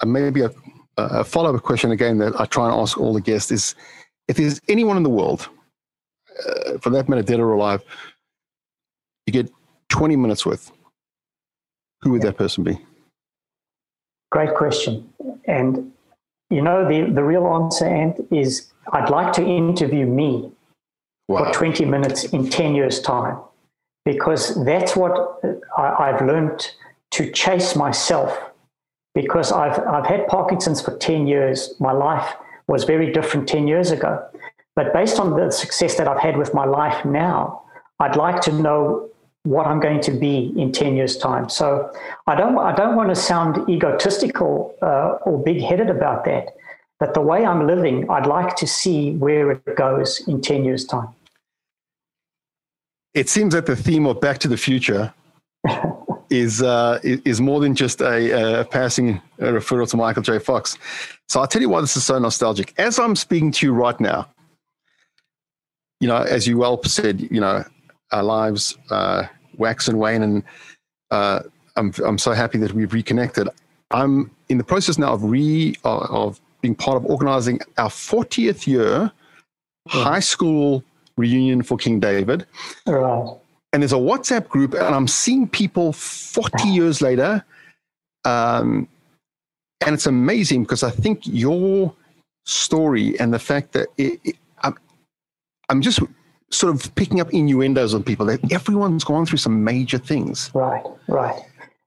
uh, 0.02 0.06
maybe 0.06 0.42
a, 0.42 0.52
a 0.98 1.24
follow 1.24 1.56
up 1.56 1.64
question 1.64 1.92
again 1.92 2.20
that 2.20 2.40
I 2.40 2.46
try 2.46 2.66
and 2.70 2.80
ask 2.80 3.00
all 3.00 3.14
the 3.14 3.22
guests 3.22 3.52
is 3.52 3.76
if 4.28 4.38
there's 4.38 4.62
anyone 4.68 4.98
in 4.98 5.04
the 5.04 5.10
world, 5.10 5.50
uh, 6.48 6.78
for 6.78 6.92
that 6.92 7.10
matter, 7.10 7.24
dead 7.24 7.40
or 7.40 7.52
alive, 7.52 7.84
you 9.26 9.34
get 9.34 9.52
20 9.90 10.16
minutes 10.16 10.46
with, 10.46 10.72
who 12.02 12.12
would 12.12 12.22
that 12.22 12.38
person 12.38 12.64
be? 12.64 12.80
Great 14.32 14.54
question. 14.54 15.12
And 15.46 15.92
you 16.50 16.62
know, 16.62 16.88
the, 16.88 17.12
the 17.12 17.24
real 17.24 17.46
answer, 17.48 17.86
Ant, 17.86 18.20
is 18.32 18.72
I'd 18.92 19.10
like 19.10 19.34
to 19.34 19.46
interview 19.46 20.06
me 20.06 20.52
wow. 21.28 21.46
for 21.46 21.54
20 21.54 21.86
minutes 21.86 22.26
in 22.26 22.50
10 22.50 22.76
years' 22.76 23.02
time 23.02 23.38
because 24.06 24.64
that's 24.66 24.96
what 24.96 25.40
I, 25.78 26.08
have 26.08 26.26
learned 26.26 26.72
to 27.12 27.32
chase 27.32 27.76
myself 27.76 28.38
because 29.14 29.52
I've, 29.52 29.80
I've 29.80 30.06
had 30.06 30.28
Parkinson's 30.28 30.82
for 30.82 30.98
10 30.98 31.28
years. 31.28 31.76
My 31.80 31.92
life 31.92 32.36
was 32.68 32.84
very 32.84 33.12
different 33.12 33.48
10 33.48 33.68
years 33.68 33.92
ago. 33.92 34.24
But 34.76 34.94
based 34.94 35.20
on 35.20 35.36
the 35.36 35.52
success 35.52 35.96
that 35.96 36.08
I've 36.08 36.20
had 36.20 36.38
with 36.38 36.54
my 36.54 36.66
life 36.66 37.04
now, 37.06 37.64
I'd 38.00 38.16
like 38.16 38.42
to 38.42 38.52
know 38.52 39.10
what 39.44 39.66
I'm 39.68 39.80
going 39.80 40.02
to 40.02 40.12
be 40.12 40.54
in 40.58 40.72
10 40.72 40.96
years' 40.96 41.18
time. 41.18 41.50
So 41.50 41.92
I 42.28 42.36
don't, 42.36 42.58
I 42.58 42.76
don't 42.76 42.96
want 42.96 43.10
to 43.10 43.16
sound 43.16 43.70
egotistical 43.70 44.76
uh, 44.82 45.18
or 45.26 45.42
big 45.42 45.62
headed 45.62 45.90
about 45.90 46.26
that. 46.26 46.56
But 47.00 47.14
the 47.14 47.22
way 47.22 47.46
I'm 47.46 47.66
living, 47.66 48.10
I'd 48.10 48.28
like 48.28 48.56
to 48.58 48.68
see 48.68 49.12
where 49.12 49.52
it 49.52 49.76
goes 49.78 50.28
in 50.28 50.42
10 50.42 50.66
years' 50.66 50.86
time. 50.86 51.10
It 53.14 53.30
seems 53.30 53.54
that 53.54 53.66
the 53.66 53.76
theme 53.76 54.06
of 54.06 54.20
Back 54.20 54.38
to 54.40 54.48
the 54.48 54.58
Future 54.58 55.14
is 56.30 56.62
uh, 56.62 57.00
is 57.04 57.42
more 57.42 57.60
than 57.60 57.74
just 57.74 58.02
a, 58.02 58.62
a 58.62 58.66
passing 58.66 59.20
referral 59.40 59.90
to 59.90 59.98
Michael 59.98 60.22
J. 60.22 60.38
Fox. 60.38 60.78
So 61.28 61.40
I'll 61.40 61.48
tell 61.48 61.62
you 61.62 61.70
why 61.70 61.82
this 61.82 61.98
is 61.98 62.06
so 62.06 62.20
nostalgic. 62.20 62.74
As 62.78 63.00
I'm 63.00 63.16
speaking 63.16 63.52
to 63.54 63.66
you 63.66 63.74
right 63.74 64.00
now, 64.00 64.30
you 66.00 66.08
know, 66.08 66.18
as 66.18 66.48
you 66.48 66.58
well 66.58 66.82
said, 66.84 67.22
you 67.32 67.42
know, 67.42 67.64
our 68.12 68.24
lives 68.24 68.78
uh, 68.90 69.24
wax 69.58 69.88
and 69.88 70.00
wane, 70.00 70.24
and 70.24 70.44
uh, 71.12 71.42
I'm 71.76 71.94
I'm 72.06 72.18
so 72.18 72.34
happy 72.34 72.58
that 72.60 72.74
we've 72.74 72.94
reconnected. 72.94 73.48
I'm 73.92 74.32
in 74.50 74.58
the 74.58 74.64
process 74.64 74.98
now 74.98 75.14
of 75.14 75.24
re 75.24 75.76
of 75.84 76.40
being 76.62 76.76
part 76.76 76.98
of 76.98 77.06
organizing 77.06 77.60
our 77.78 77.90
40th 77.90 78.68
year 78.68 79.12
high 79.88 80.20
school 80.20 80.84
reunion 81.18 81.64
for 81.64 81.78
King 81.78 82.00
David. 82.00 82.46
Right 82.86 83.38
and 83.72 83.84
there's 83.84 83.94
a 83.94 83.98
WhatsApp 83.98 84.48
group, 84.48 84.74
and 84.74 84.96
I'm 84.96 85.08
seeing 85.08 85.48
people 85.48 85.94
40 85.94 86.68
years 86.70 87.02
later. 87.02 87.44
Um, 88.26 88.88
and 89.82 89.94
it's 89.94 90.08
amazing 90.08 90.64
because 90.64 90.84
I 90.84 90.90
think 90.90 91.22
your 91.24 91.94
story 92.46 93.20
and 93.20 93.34
the 93.34 93.40
fact 93.40 93.74
that 93.74 93.88
it, 93.98 94.20
it, 94.24 94.36
I'm, 94.62 94.76
I'm 95.70 95.82
just 95.82 96.00
sort 96.52 96.74
of 96.74 96.94
picking 96.96 97.20
up 97.20 97.32
innuendos 97.34 97.94
on 97.94 98.04
people 98.04 98.26
that 98.28 98.52
everyone's 98.52 99.04
gone 99.04 99.26
through 99.26 99.38
some 99.38 99.64
major 99.64 99.98
things. 99.98 100.52
Right, 100.54 100.84
right. 101.08 101.40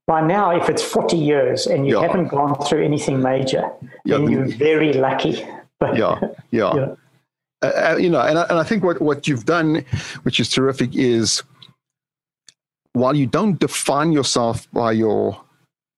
By 0.07 0.21
now, 0.21 0.51
if 0.51 0.69
it's 0.69 0.83
40 0.83 1.17
years 1.17 1.67
and 1.67 1.87
you 1.87 1.97
yeah. 1.97 2.07
haven't 2.07 2.29
gone 2.29 2.55
through 2.67 2.85
anything 2.85 3.23
major, 3.23 3.71
yeah, 4.05 4.19
then 4.19 4.31
you're 4.31 4.47
very 4.47 4.93
lucky. 4.93 5.45
But, 5.83 5.97
yeah, 5.97 6.21
yeah. 6.53 6.75
yeah. 6.77 6.95
Uh, 7.61 7.67
uh, 7.67 7.97
you 7.99 8.09
know, 8.09 8.21
and 8.21 8.39
I, 8.39 8.43
and 8.43 8.57
I 8.57 8.63
think 8.63 8.85
what, 8.85 9.03
what 9.03 9.27
you've 9.27 9.47
done, 9.47 9.85
which 10.23 10.39
is 10.39 10.49
terrific, 10.49 10.95
is 10.95 11.43
while 12.93 13.17
you 13.17 13.27
don't 13.27 13.59
define 13.59 14.13
yourself 14.13 14.71
by 14.73 14.93
your 14.93 15.41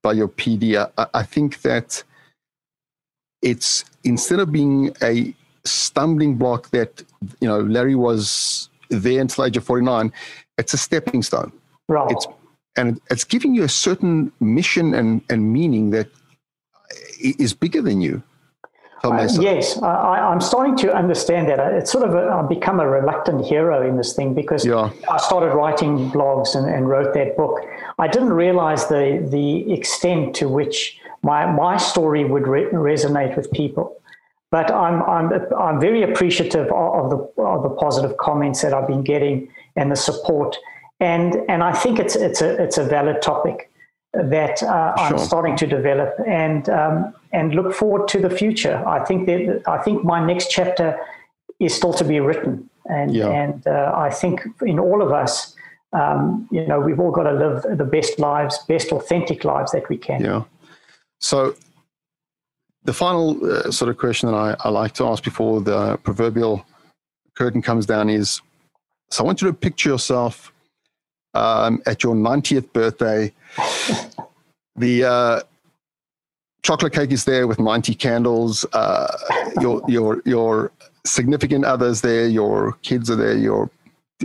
by 0.02 0.12
your 0.12 0.28
PD, 0.28 0.90
I, 0.96 1.06
I 1.12 1.22
think 1.22 1.60
that 1.62 2.02
it's 3.42 3.84
instead 4.04 4.40
of 4.40 4.50
being 4.50 4.94
a 5.02 5.34
stumbling 5.64 6.36
block 6.36 6.70
that 6.70 7.02
you 7.40 7.48
know 7.48 7.60
Larry 7.60 7.94
was 7.94 8.68
there 8.90 9.20
until 9.20 9.44
age 9.44 9.56
of 9.56 9.64
49 9.64 10.12
it's 10.58 10.74
a 10.74 10.76
stepping 10.76 11.22
stone 11.22 11.52
right 11.88 12.10
it's 12.10 12.26
and 12.76 13.00
it's 13.10 13.24
giving 13.24 13.54
you 13.54 13.62
a 13.62 13.68
certain 13.68 14.32
mission 14.40 14.94
and, 14.94 15.22
and 15.30 15.52
meaning 15.52 15.90
that 15.90 16.08
is 17.20 17.54
bigger 17.54 17.80
than 17.80 18.00
you 18.00 18.22
uh, 19.04 19.28
yes, 19.38 19.82
I, 19.82 20.32
am 20.32 20.40
starting 20.40 20.76
to 20.76 20.94
understand 20.94 21.48
that. 21.48 21.58
It's 21.74 21.92
sort 21.92 22.08
of 22.08 22.14
a, 22.14 22.26
I've 22.28 22.48
become 22.48 22.80
a 22.80 22.88
reluctant 22.88 23.44
hero 23.44 23.86
in 23.86 23.98
this 23.98 24.14
thing 24.14 24.32
because 24.32 24.64
yeah. 24.64 24.90
I 25.10 25.18
started 25.18 25.54
writing 25.54 26.10
blogs 26.10 26.54
and, 26.54 26.66
and, 26.72 26.88
wrote 26.88 27.12
that 27.12 27.36
book. 27.36 27.60
I 27.98 28.08
didn't 28.08 28.32
realize 28.32 28.86
the 28.88 29.26
the 29.30 29.70
extent 29.72 30.34
to 30.36 30.48
which 30.48 30.98
my 31.22 31.44
my 31.44 31.76
story 31.76 32.24
would 32.24 32.46
re- 32.46 32.70
resonate 32.72 33.36
with 33.36 33.52
people. 33.52 34.00
But 34.54 34.70
I'm 34.70 35.02
I'm 35.02 35.26
I'm 35.66 35.80
very 35.80 36.02
appreciative 36.04 36.66
of, 36.66 36.88
of 36.98 37.04
the 37.12 37.42
of 37.42 37.64
the 37.64 37.70
positive 37.70 38.16
comments 38.18 38.62
that 38.62 38.72
I've 38.72 38.86
been 38.86 39.02
getting 39.02 39.48
and 39.74 39.90
the 39.90 39.96
support. 39.96 40.56
And 41.00 41.28
and 41.48 41.60
I 41.70 41.72
think 41.82 41.98
it's 41.98 42.14
it's 42.14 42.40
a 42.40 42.50
it's 42.62 42.78
a 42.78 42.84
valid 42.84 43.20
topic 43.20 43.68
that 44.12 44.62
uh, 44.62 44.94
sure. 44.96 45.06
I'm 45.06 45.18
starting 45.18 45.56
to 45.56 45.66
develop 45.66 46.14
and 46.24 46.68
um, 46.68 47.12
and 47.32 47.52
look 47.56 47.74
forward 47.74 48.06
to 48.14 48.20
the 48.20 48.30
future. 48.30 48.76
I 48.86 49.04
think 49.04 49.26
that 49.26 49.62
I 49.66 49.78
think 49.78 50.04
my 50.04 50.24
next 50.24 50.52
chapter 50.52 51.00
is 51.58 51.74
still 51.74 51.94
to 51.94 52.04
be 52.04 52.20
written, 52.20 52.70
and 52.88 53.12
yeah. 53.12 53.40
and 53.40 53.66
uh, 53.66 53.92
I 54.06 54.10
think 54.10 54.42
in 54.62 54.78
all 54.78 55.02
of 55.02 55.10
us, 55.10 55.56
um, 55.92 56.48
you 56.52 56.64
know, 56.64 56.78
we've 56.78 57.00
all 57.00 57.10
got 57.10 57.24
to 57.24 57.32
live 57.32 57.76
the 57.76 57.88
best 57.96 58.20
lives, 58.20 58.58
best 58.68 58.92
authentic 58.92 59.42
lives 59.42 59.72
that 59.72 59.88
we 59.88 59.96
can. 59.98 60.20
Yeah. 60.22 60.44
So. 61.18 61.56
The 62.84 62.92
final 62.92 63.44
uh, 63.44 63.70
sort 63.70 63.88
of 63.90 63.96
question 63.96 64.30
that 64.30 64.36
I, 64.36 64.56
I 64.60 64.68
like 64.68 64.92
to 64.94 65.06
ask 65.06 65.24
before 65.24 65.60
the 65.60 65.96
proverbial 65.98 66.64
curtain 67.34 67.62
comes 67.62 67.86
down 67.86 68.10
is 68.10 68.40
so 69.10 69.22
I 69.22 69.26
want 69.26 69.40
you 69.42 69.48
to 69.48 69.54
picture 69.54 69.90
yourself 69.90 70.52
um, 71.34 71.82
at 71.86 72.02
your 72.02 72.14
90th 72.14 72.72
birthday. 72.72 73.32
the 74.76 75.04
uh, 75.04 75.40
chocolate 76.62 76.92
cake 76.92 77.12
is 77.12 77.24
there 77.24 77.46
with 77.46 77.60
90 77.60 77.94
candles. 77.94 78.64
Uh, 78.72 79.06
your 79.60 79.82
your 79.88 80.22
your 80.24 80.72
significant 81.06 81.64
others 81.64 82.00
there. 82.00 82.26
Your 82.26 82.72
kids 82.82 83.10
are 83.10 83.16
there. 83.16 83.36
Your 83.36 83.70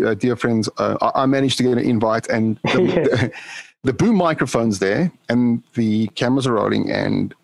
uh, 0.04 0.16
dear 0.16 0.36
friends. 0.36 0.70
Uh, 0.78 1.12
I 1.14 1.26
managed 1.26 1.58
to 1.58 1.64
get 1.64 1.74
an 1.74 1.80
invite, 1.80 2.28
and 2.30 2.58
the, 2.64 2.72
the, 2.74 3.32
the, 3.84 3.94
boom 3.94 4.16
microphones 4.16 4.80
there, 4.80 5.12
and 5.28 5.62
the 5.76 6.08
cameras 6.10 6.48
are 6.48 6.54
rolling, 6.54 6.92
and 6.92 7.36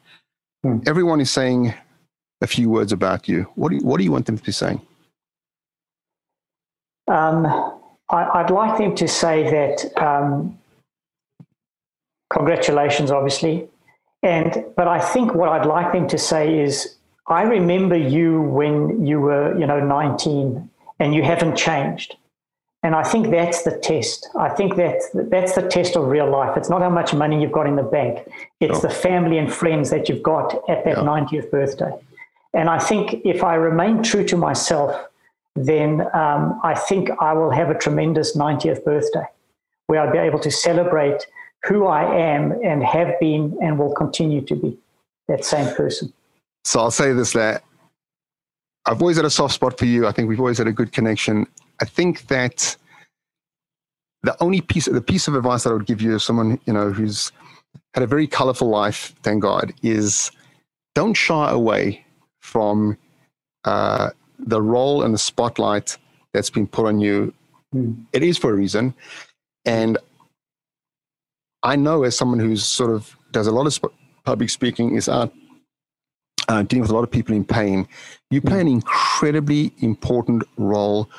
hmm. 0.65 0.79
everyone 0.87 1.21
is 1.21 1.31
saying 1.31 1.73
a 2.41 2.47
few 2.47 2.69
words 2.69 2.91
about 2.91 3.27
you. 3.27 3.47
What 3.55 3.69
do 3.69 3.75
you, 3.77 3.81
what 3.81 3.97
do 3.97 4.03
you 4.03 4.11
want 4.11 4.25
them 4.25 4.37
to 4.37 4.43
be 4.43 4.51
saying? 4.51 4.81
Um, 7.07 7.45
I, 8.09 8.41
would 8.41 8.51
like 8.51 8.77
them 8.77 8.95
to 8.95 9.07
say 9.07 9.43
that 9.43 10.01
um, 10.01 10.57
congratulations, 12.31 13.11
obviously, 13.11 13.67
and 14.23 14.65
but 14.75 14.87
I 14.87 14.99
think 14.99 15.35
what 15.35 15.49
I'd 15.49 15.65
like 15.65 15.93
them 15.93 16.07
to 16.07 16.17
say 16.17 16.59
is, 16.59 16.95
I 17.27 17.43
remember 17.43 17.95
you 17.95 18.41
when 18.41 19.05
you 19.05 19.19
were, 19.19 19.57
you 19.57 19.65
know, 19.65 19.79
19, 19.79 20.69
and 20.99 21.15
you 21.15 21.23
haven't 21.23 21.55
changed. 21.55 22.15
And 22.85 22.93
I 22.93 23.03
think 23.03 23.31
that's 23.31 23.63
the 23.63 23.75
test. 23.79 24.29
I 24.37 24.49
think 24.57 24.75
that's 24.75 25.09
that's 25.13 25.55
the 25.55 25.67
test 25.75 25.95
of 25.97 26.07
real 26.07 26.29
life. 26.29 26.55
It's 26.55 26.69
not 26.69 26.81
how 26.81 26.93
much 26.99 27.13
money 27.13 27.41
you've 27.41 27.57
got 27.59 27.67
in 27.67 27.75
the 27.75 27.89
bank; 27.97 28.13
it's 28.59 28.81
the 28.81 28.93
family 29.07 29.37
and 29.37 29.51
friends 29.51 29.89
that 29.89 30.07
you've 30.07 30.25
got 30.33 30.47
at 30.69 30.85
that 30.85 30.97
yeah. 30.97 31.03
90th 31.03 31.49
birthday. 31.49 31.93
And 32.53 32.69
I 32.69 32.79
think 32.79 33.05
if 33.25 33.43
I 33.43 33.55
remain 33.55 34.03
true 34.03 34.23
to 34.25 34.37
myself 34.37 34.91
then 35.55 36.01
um, 36.13 36.59
I 36.63 36.75
think 36.75 37.09
I 37.19 37.33
will 37.33 37.51
have 37.51 37.69
a 37.69 37.77
tremendous 37.77 38.35
90th 38.35 38.83
birthday 38.83 39.25
where 39.87 40.01
I'll 40.01 40.11
be 40.11 40.17
able 40.17 40.39
to 40.39 40.51
celebrate 40.51 41.25
who 41.63 41.85
I 41.87 42.03
am 42.03 42.51
and 42.63 42.83
have 42.83 43.19
been 43.19 43.57
and 43.61 43.79
will 43.79 43.93
continue 43.93 44.41
to 44.41 44.55
be 44.55 44.77
that 45.27 45.45
same 45.45 45.73
person. 45.75 46.11
So 46.63 46.79
I'll 46.79 46.91
say 46.91 47.13
this 47.13 47.33
that 47.33 47.63
I've 48.85 49.01
always 49.01 49.15
had 49.15 49.25
a 49.25 49.29
soft 49.29 49.53
spot 49.53 49.79
for 49.79 49.85
you. 49.85 50.05
I 50.05 50.11
think 50.11 50.27
we've 50.27 50.39
always 50.39 50.57
had 50.57 50.67
a 50.67 50.71
good 50.71 50.91
connection. 50.91 51.47
I 51.81 51.85
think 51.85 52.27
that 52.27 52.77
the 54.23 54.35
only 54.41 54.61
piece, 54.61 54.85
the 54.85 55.01
piece 55.01 55.27
of 55.27 55.35
advice 55.35 55.63
that 55.63 55.71
I 55.71 55.73
would 55.73 55.85
give 55.85 56.01
you 56.01 56.15
as 56.15 56.23
someone, 56.23 56.59
you 56.65 56.73
know, 56.73 56.91
who's 56.91 57.31
had 57.93 58.03
a 58.03 58.07
very 58.07 58.27
colorful 58.27 58.69
life, 58.69 59.13
thank 59.23 59.41
God, 59.41 59.73
is 59.83 60.31
don't 60.95 61.13
shy 61.13 61.49
away 61.49 62.05
from 62.41 62.97
uh, 63.65 64.09
the 64.39 64.61
role 64.61 65.03
and 65.03 65.13
the 65.13 65.17
spotlight 65.17 65.97
that's 66.33 66.49
been 66.49 66.67
put 66.67 66.85
on 66.85 66.99
you, 66.99 67.33
mm. 67.73 67.95
it 68.13 68.23
is 68.23 68.37
for 68.37 68.51
a 68.51 68.53
reason. 68.53 68.93
And 69.65 69.97
I 71.63 71.75
know 71.75 72.03
as 72.03 72.17
someone 72.17 72.39
who's 72.39 72.65
sort 72.65 72.91
of 72.91 73.15
does 73.31 73.47
a 73.47 73.51
lot 73.51 73.65
of 73.67 73.73
sp- 73.73 73.95
public 74.23 74.49
speaking, 74.49 74.95
is 74.95 75.09
out 75.09 75.33
uh, 76.47 76.63
dealing 76.63 76.81
with 76.81 76.91
a 76.91 76.93
lot 76.93 77.03
of 77.03 77.11
people 77.11 77.35
in 77.35 77.43
pain, 77.43 77.87
you 78.29 78.41
play 78.41 78.59
an 78.59 78.67
incredibly 78.67 79.73
important 79.79 80.43
role 80.57 81.09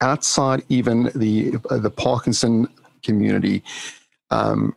outside 0.00 0.62
even 0.68 1.10
the 1.14 1.56
uh, 1.70 1.78
the 1.78 1.90
Parkinson 1.90 2.68
community. 3.02 3.62
Um, 4.30 4.74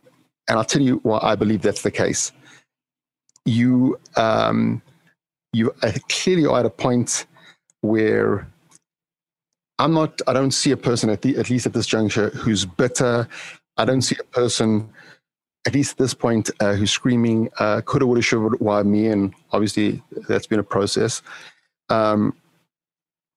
and 0.48 0.58
I'll 0.58 0.64
tell 0.64 0.82
you 0.82 0.96
why 1.02 1.18
I 1.22 1.34
believe 1.34 1.62
that's 1.62 1.82
the 1.82 1.90
case. 1.90 2.32
You 3.44 3.98
um, 4.16 4.82
you 5.52 5.70
clearly 6.08 6.46
are 6.46 6.60
at 6.60 6.66
a 6.66 6.70
point 6.70 7.26
where 7.82 8.46
I'm 9.78 9.92
not, 9.94 10.20
I 10.26 10.32
don't 10.32 10.52
see 10.52 10.70
a 10.70 10.76
person 10.76 11.10
at, 11.10 11.22
the, 11.22 11.36
at 11.36 11.50
least 11.50 11.66
at 11.66 11.72
this 11.72 11.86
juncture 11.86 12.30
who's 12.30 12.64
bitter. 12.64 13.28
I 13.76 13.84
don't 13.84 14.02
see 14.02 14.16
a 14.20 14.24
person 14.24 14.88
at 15.66 15.74
least 15.74 15.92
at 15.92 15.98
this 15.98 16.14
point, 16.14 16.50
uh, 16.60 16.74
who's 16.74 16.90
screaming, 16.90 17.48
uh, 17.58 17.80
coulda, 17.82 18.06
woulda, 18.06 18.22
shoulda, 18.22 18.56
why 18.58 18.82
me? 18.82 19.06
And 19.06 19.32
obviously, 19.52 20.02
that's 20.28 20.46
been 20.46 20.58
a 20.58 20.64
process. 20.64 21.22
Um, 21.88 22.36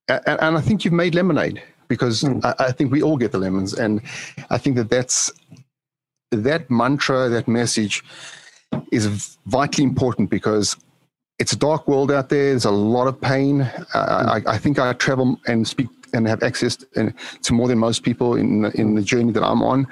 and, 0.08 0.22
and, 0.26 0.58
I 0.58 0.62
think 0.62 0.84
you've 0.84 0.94
made 0.94 1.14
lemonade 1.14 1.62
because 1.88 2.24
mm. 2.24 2.44
I, 2.44 2.66
I, 2.66 2.72
think 2.72 2.92
we 2.92 3.02
all 3.02 3.18
get 3.18 3.32
the 3.32 3.38
lemons, 3.38 3.74
and 3.74 4.02
I 4.50 4.58
think 4.58 4.76
that 4.76 4.90
that's 4.90 5.32
that 6.32 6.70
mantra, 6.70 7.30
that 7.30 7.48
message, 7.48 8.04
is 8.92 9.38
vitally 9.46 9.84
important 9.84 10.30
because 10.30 10.76
it's 11.40 11.54
a 11.54 11.58
dark 11.58 11.88
world 11.88 12.12
out 12.12 12.30
there. 12.30 12.50
There's 12.50 12.66
a 12.66 12.72
lot 12.72 13.08
of 13.08 13.20
pain. 13.20 13.62
Uh, 13.62 14.42
I, 14.48 14.54
I, 14.54 14.58
think 14.58 14.80
I 14.80 14.94
travel 14.94 15.40
and 15.48 15.68
speak 15.68 15.90
and 16.14 16.28
have 16.28 16.44
access 16.44 16.78
to, 16.78 17.14
to 17.44 17.54
more 17.54 17.68
than 17.68 17.78
most 17.78 18.04
people 18.04 18.36
in 18.36 18.62
the, 18.62 18.72
in 18.72 18.96
the 18.96 19.02
journey 19.02 19.32
that 19.34 19.44
I'm 19.44 19.62
on. 19.62 19.88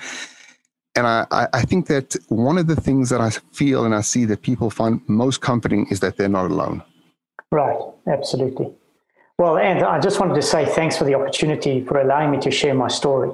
And 0.95 1.07
I, 1.07 1.25
I 1.31 1.63
think 1.63 1.87
that 1.87 2.15
one 2.29 2.57
of 2.57 2.67
the 2.67 2.75
things 2.75 3.09
that 3.09 3.19
I 3.19 3.31
feel 3.51 3.83
and 3.83 3.95
I 3.95 4.01
see 4.01 4.25
that 4.25 4.43
people 4.43 4.69
find 4.69 5.01
most 5.07 5.41
comforting 5.41 5.87
is 5.89 6.01
that 6.01 6.17
they're 6.17 6.29
not 6.29 6.51
alone. 6.51 6.83
Right, 7.51 7.79
absolutely. 8.07 8.71
Well, 9.39 9.57
and 9.57 9.83
I 9.83 9.99
just 9.99 10.19
wanted 10.19 10.35
to 10.35 10.41
say 10.41 10.65
thanks 10.65 10.97
for 10.97 11.05
the 11.05 11.15
opportunity 11.15 11.83
for 11.83 11.99
allowing 11.99 12.31
me 12.31 12.39
to 12.41 12.51
share 12.51 12.73
my 12.73 12.87
story. 12.87 13.31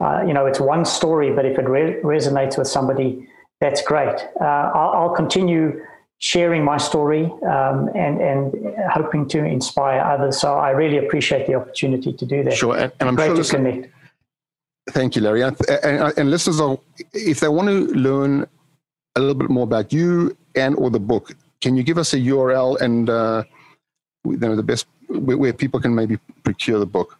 Uh, 0.00 0.22
you 0.26 0.32
know, 0.32 0.46
it's 0.46 0.60
one 0.60 0.84
story, 0.84 1.32
but 1.32 1.44
if 1.44 1.58
it 1.58 1.68
re- 1.68 2.00
resonates 2.02 2.56
with 2.58 2.68
somebody, 2.68 3.28
that's 3.60 3.82
great. 3.82 4.14
Uh, 4.40 4.44
I'll, 4.44 4.90
I'll, 4.90 5.14
continue 5.14 5.82
sharing 6.18 6.62
my 6.64 6.76
story 6.76 7.24
um, 7.42 7.88
and 7.96 8.20
and 8.20 8.54
hoping 8.92 9.26
to 9.28 9.44
inspire 9.44 10.00
others. 10.00 10.40
So 10.40 10.54
I 10.54 10.70
really 10.70 10.98
appreciate 10.98 11.46
the 11.48 11.54
opportunity 11.54 12.12
to 12.12 12.26
do 12.26 12.44
that. 12.44 12.52
Sure, 12.52 12.76
and, 12.76 12.92
and 13.00 13.08
I'm 13.08 13.16
great 13.16 13.26
sure 13.26 13.34
to 13.34 13.40
listen, 13.40 13.64
connect. 13.64 13.92
Thank 14.90 15.16
you, 15.16 15.22
Larry. 15.22 15.42
And, 15.42 15.56
and, 15.82 16.12
and 16.16 16.30
listeners, 16.30 16.60
are, 16.60 16.78
if 17.12 17.40
they 17.40 17.48
want 17.48 17.68
to 17.68 17.86
learn 17.94 18.46
a 19.16 19.20
little 19.20 19.34
bit 19.34 19.50
more 19.50 19.64
about 19.64 19.92
you 19.92 20.36
and 20.54 20.76
or 20.76 20.90
the 20.90 21.00
book, 21.00 21.34
can 21.60 21.76
you 21.76 21.82
give 21.82 21.98
us 21.98 22.14
a 22.14 22.18
URL 22.18 22.80
and 22.80 23.10
uh, 23.10 23.42
you 24.24 24.36
know, 24.36 24.54
the 24.54 24.62
best 24.62 24.86
where 25.08 25.52
people 25.52 25.80
can 25.80 25.94
maybe 25.94 26.18
procure 26.44 26.78
the 26.78 26.86
book? 26.86 27.18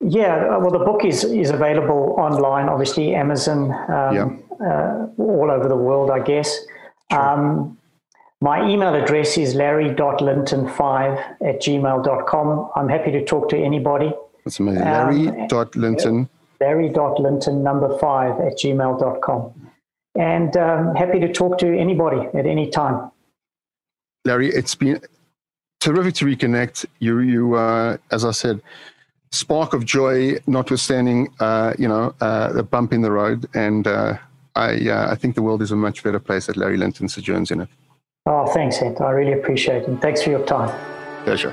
Yeah, 0.00 0.56
uh, 0.56 0.58
well, 0.58 0.70
the 0.70 0.84
book 0.84 1.04
is 1.04 1.24
is 1.24 1.50
available 1.50 2.16
online, 2.18 2.68
obviously 2.68 3.14
Amazon, 3.14 3.70
um, 3.88 4.14
yeah. 4.14 4.66
uh, 4.66 5.06
all 5.18 5.50
over 5.50 5.68
the 5.68 5.76
world, 5.76 6.10
I 6.10 6.20
guess. 6.20 6.58
Sure. 7.10 7.20
Um, 7.20 7.78
my 8.40 8.68
email 8.68 8.94
address 8.96 9.38
is 9.38 9.54
larry.linton5 9.54 11.18
at 11.46 11.62
gmail.com. 11.62 12.70
I'm 12.74 12.88
happy 12.88 13.12
to 13.12 13.24
talk 13.24 13.48
to 13.50 13.56
anybody. 13.56 14.12
That's 14.44 14.58
amazing. 14.58 14.82
Larry.linton. 14.82 16.16
Um, 16.16 16.30
larry.linton 16.60 17.62
number 17.62 17.96
five 17.98 18.40
at 18.40 18.58
gmail.com. 18.58 19.70
And 20.18 20.56
um, 20.56 20.94
happy 20.96 21.20
to 21.20 21.32
talk 21.32 21.58
to 21.58 21.68
anybody 21.68 22.26
at 22.36 22.44
any 22.44 22.68
time. 22.68 23.12
Larry, 24.24 24.48
it's 24.48 24.74
been 24.74 25.00
terrific 25.82 26.14
to 26.14 26.24
reconnect. 26.24 26.86
You, 27.00 27.18
you, 27.20 27.54
uh, 27.54 27.96
as 28.10 28.24
I 28.24 28.30
said, 28.30 28.60
spark 29.30 29.74
of 29.74 29.84
joy, 29.84 30.38
notwithstanding, 30.46 31.32
uh, 31.40 31.74
you 31.78 31.88
know, 31.88 32.14
uh, 32.20 32.52
the 32.52 32.62
bump 32.62 32.92
in 32.92 33.02
the 33.02 33.10
road. 33.10 33.48
And 33.54 33.86
uh, 33.86 34.18
I, 34.54 34.88
uh, 34.88 35.10
I 35.10 35.16
think 35.16 35.34
the 35.34 35.42
world 35.42 35.62
is 35.62 35.72
a 35.72 35.76
much 35.76 36.02
better 36.02 36.20
place 36.20 36.46
that 36.46 36.56
Larry 36.56 36.76
Linton 36.76 37.08
sojourns 37.08 37.50
in 37.50 37.62
it. 37.62 37.68
Oh, 38.26 38.46
thanks, 38.46 38.80
Ed. 38.80 39.00
I 39.00 39.10
really 39.10 39.32
appreciate 39.32 39.82
it. 39.82 39.88
And 39.88 40.00
thanks 40.00 40.22
for 40.22 40.30
your 40.30 40.44
time. 40.46 40.70
Pleasure. 41.24 41.52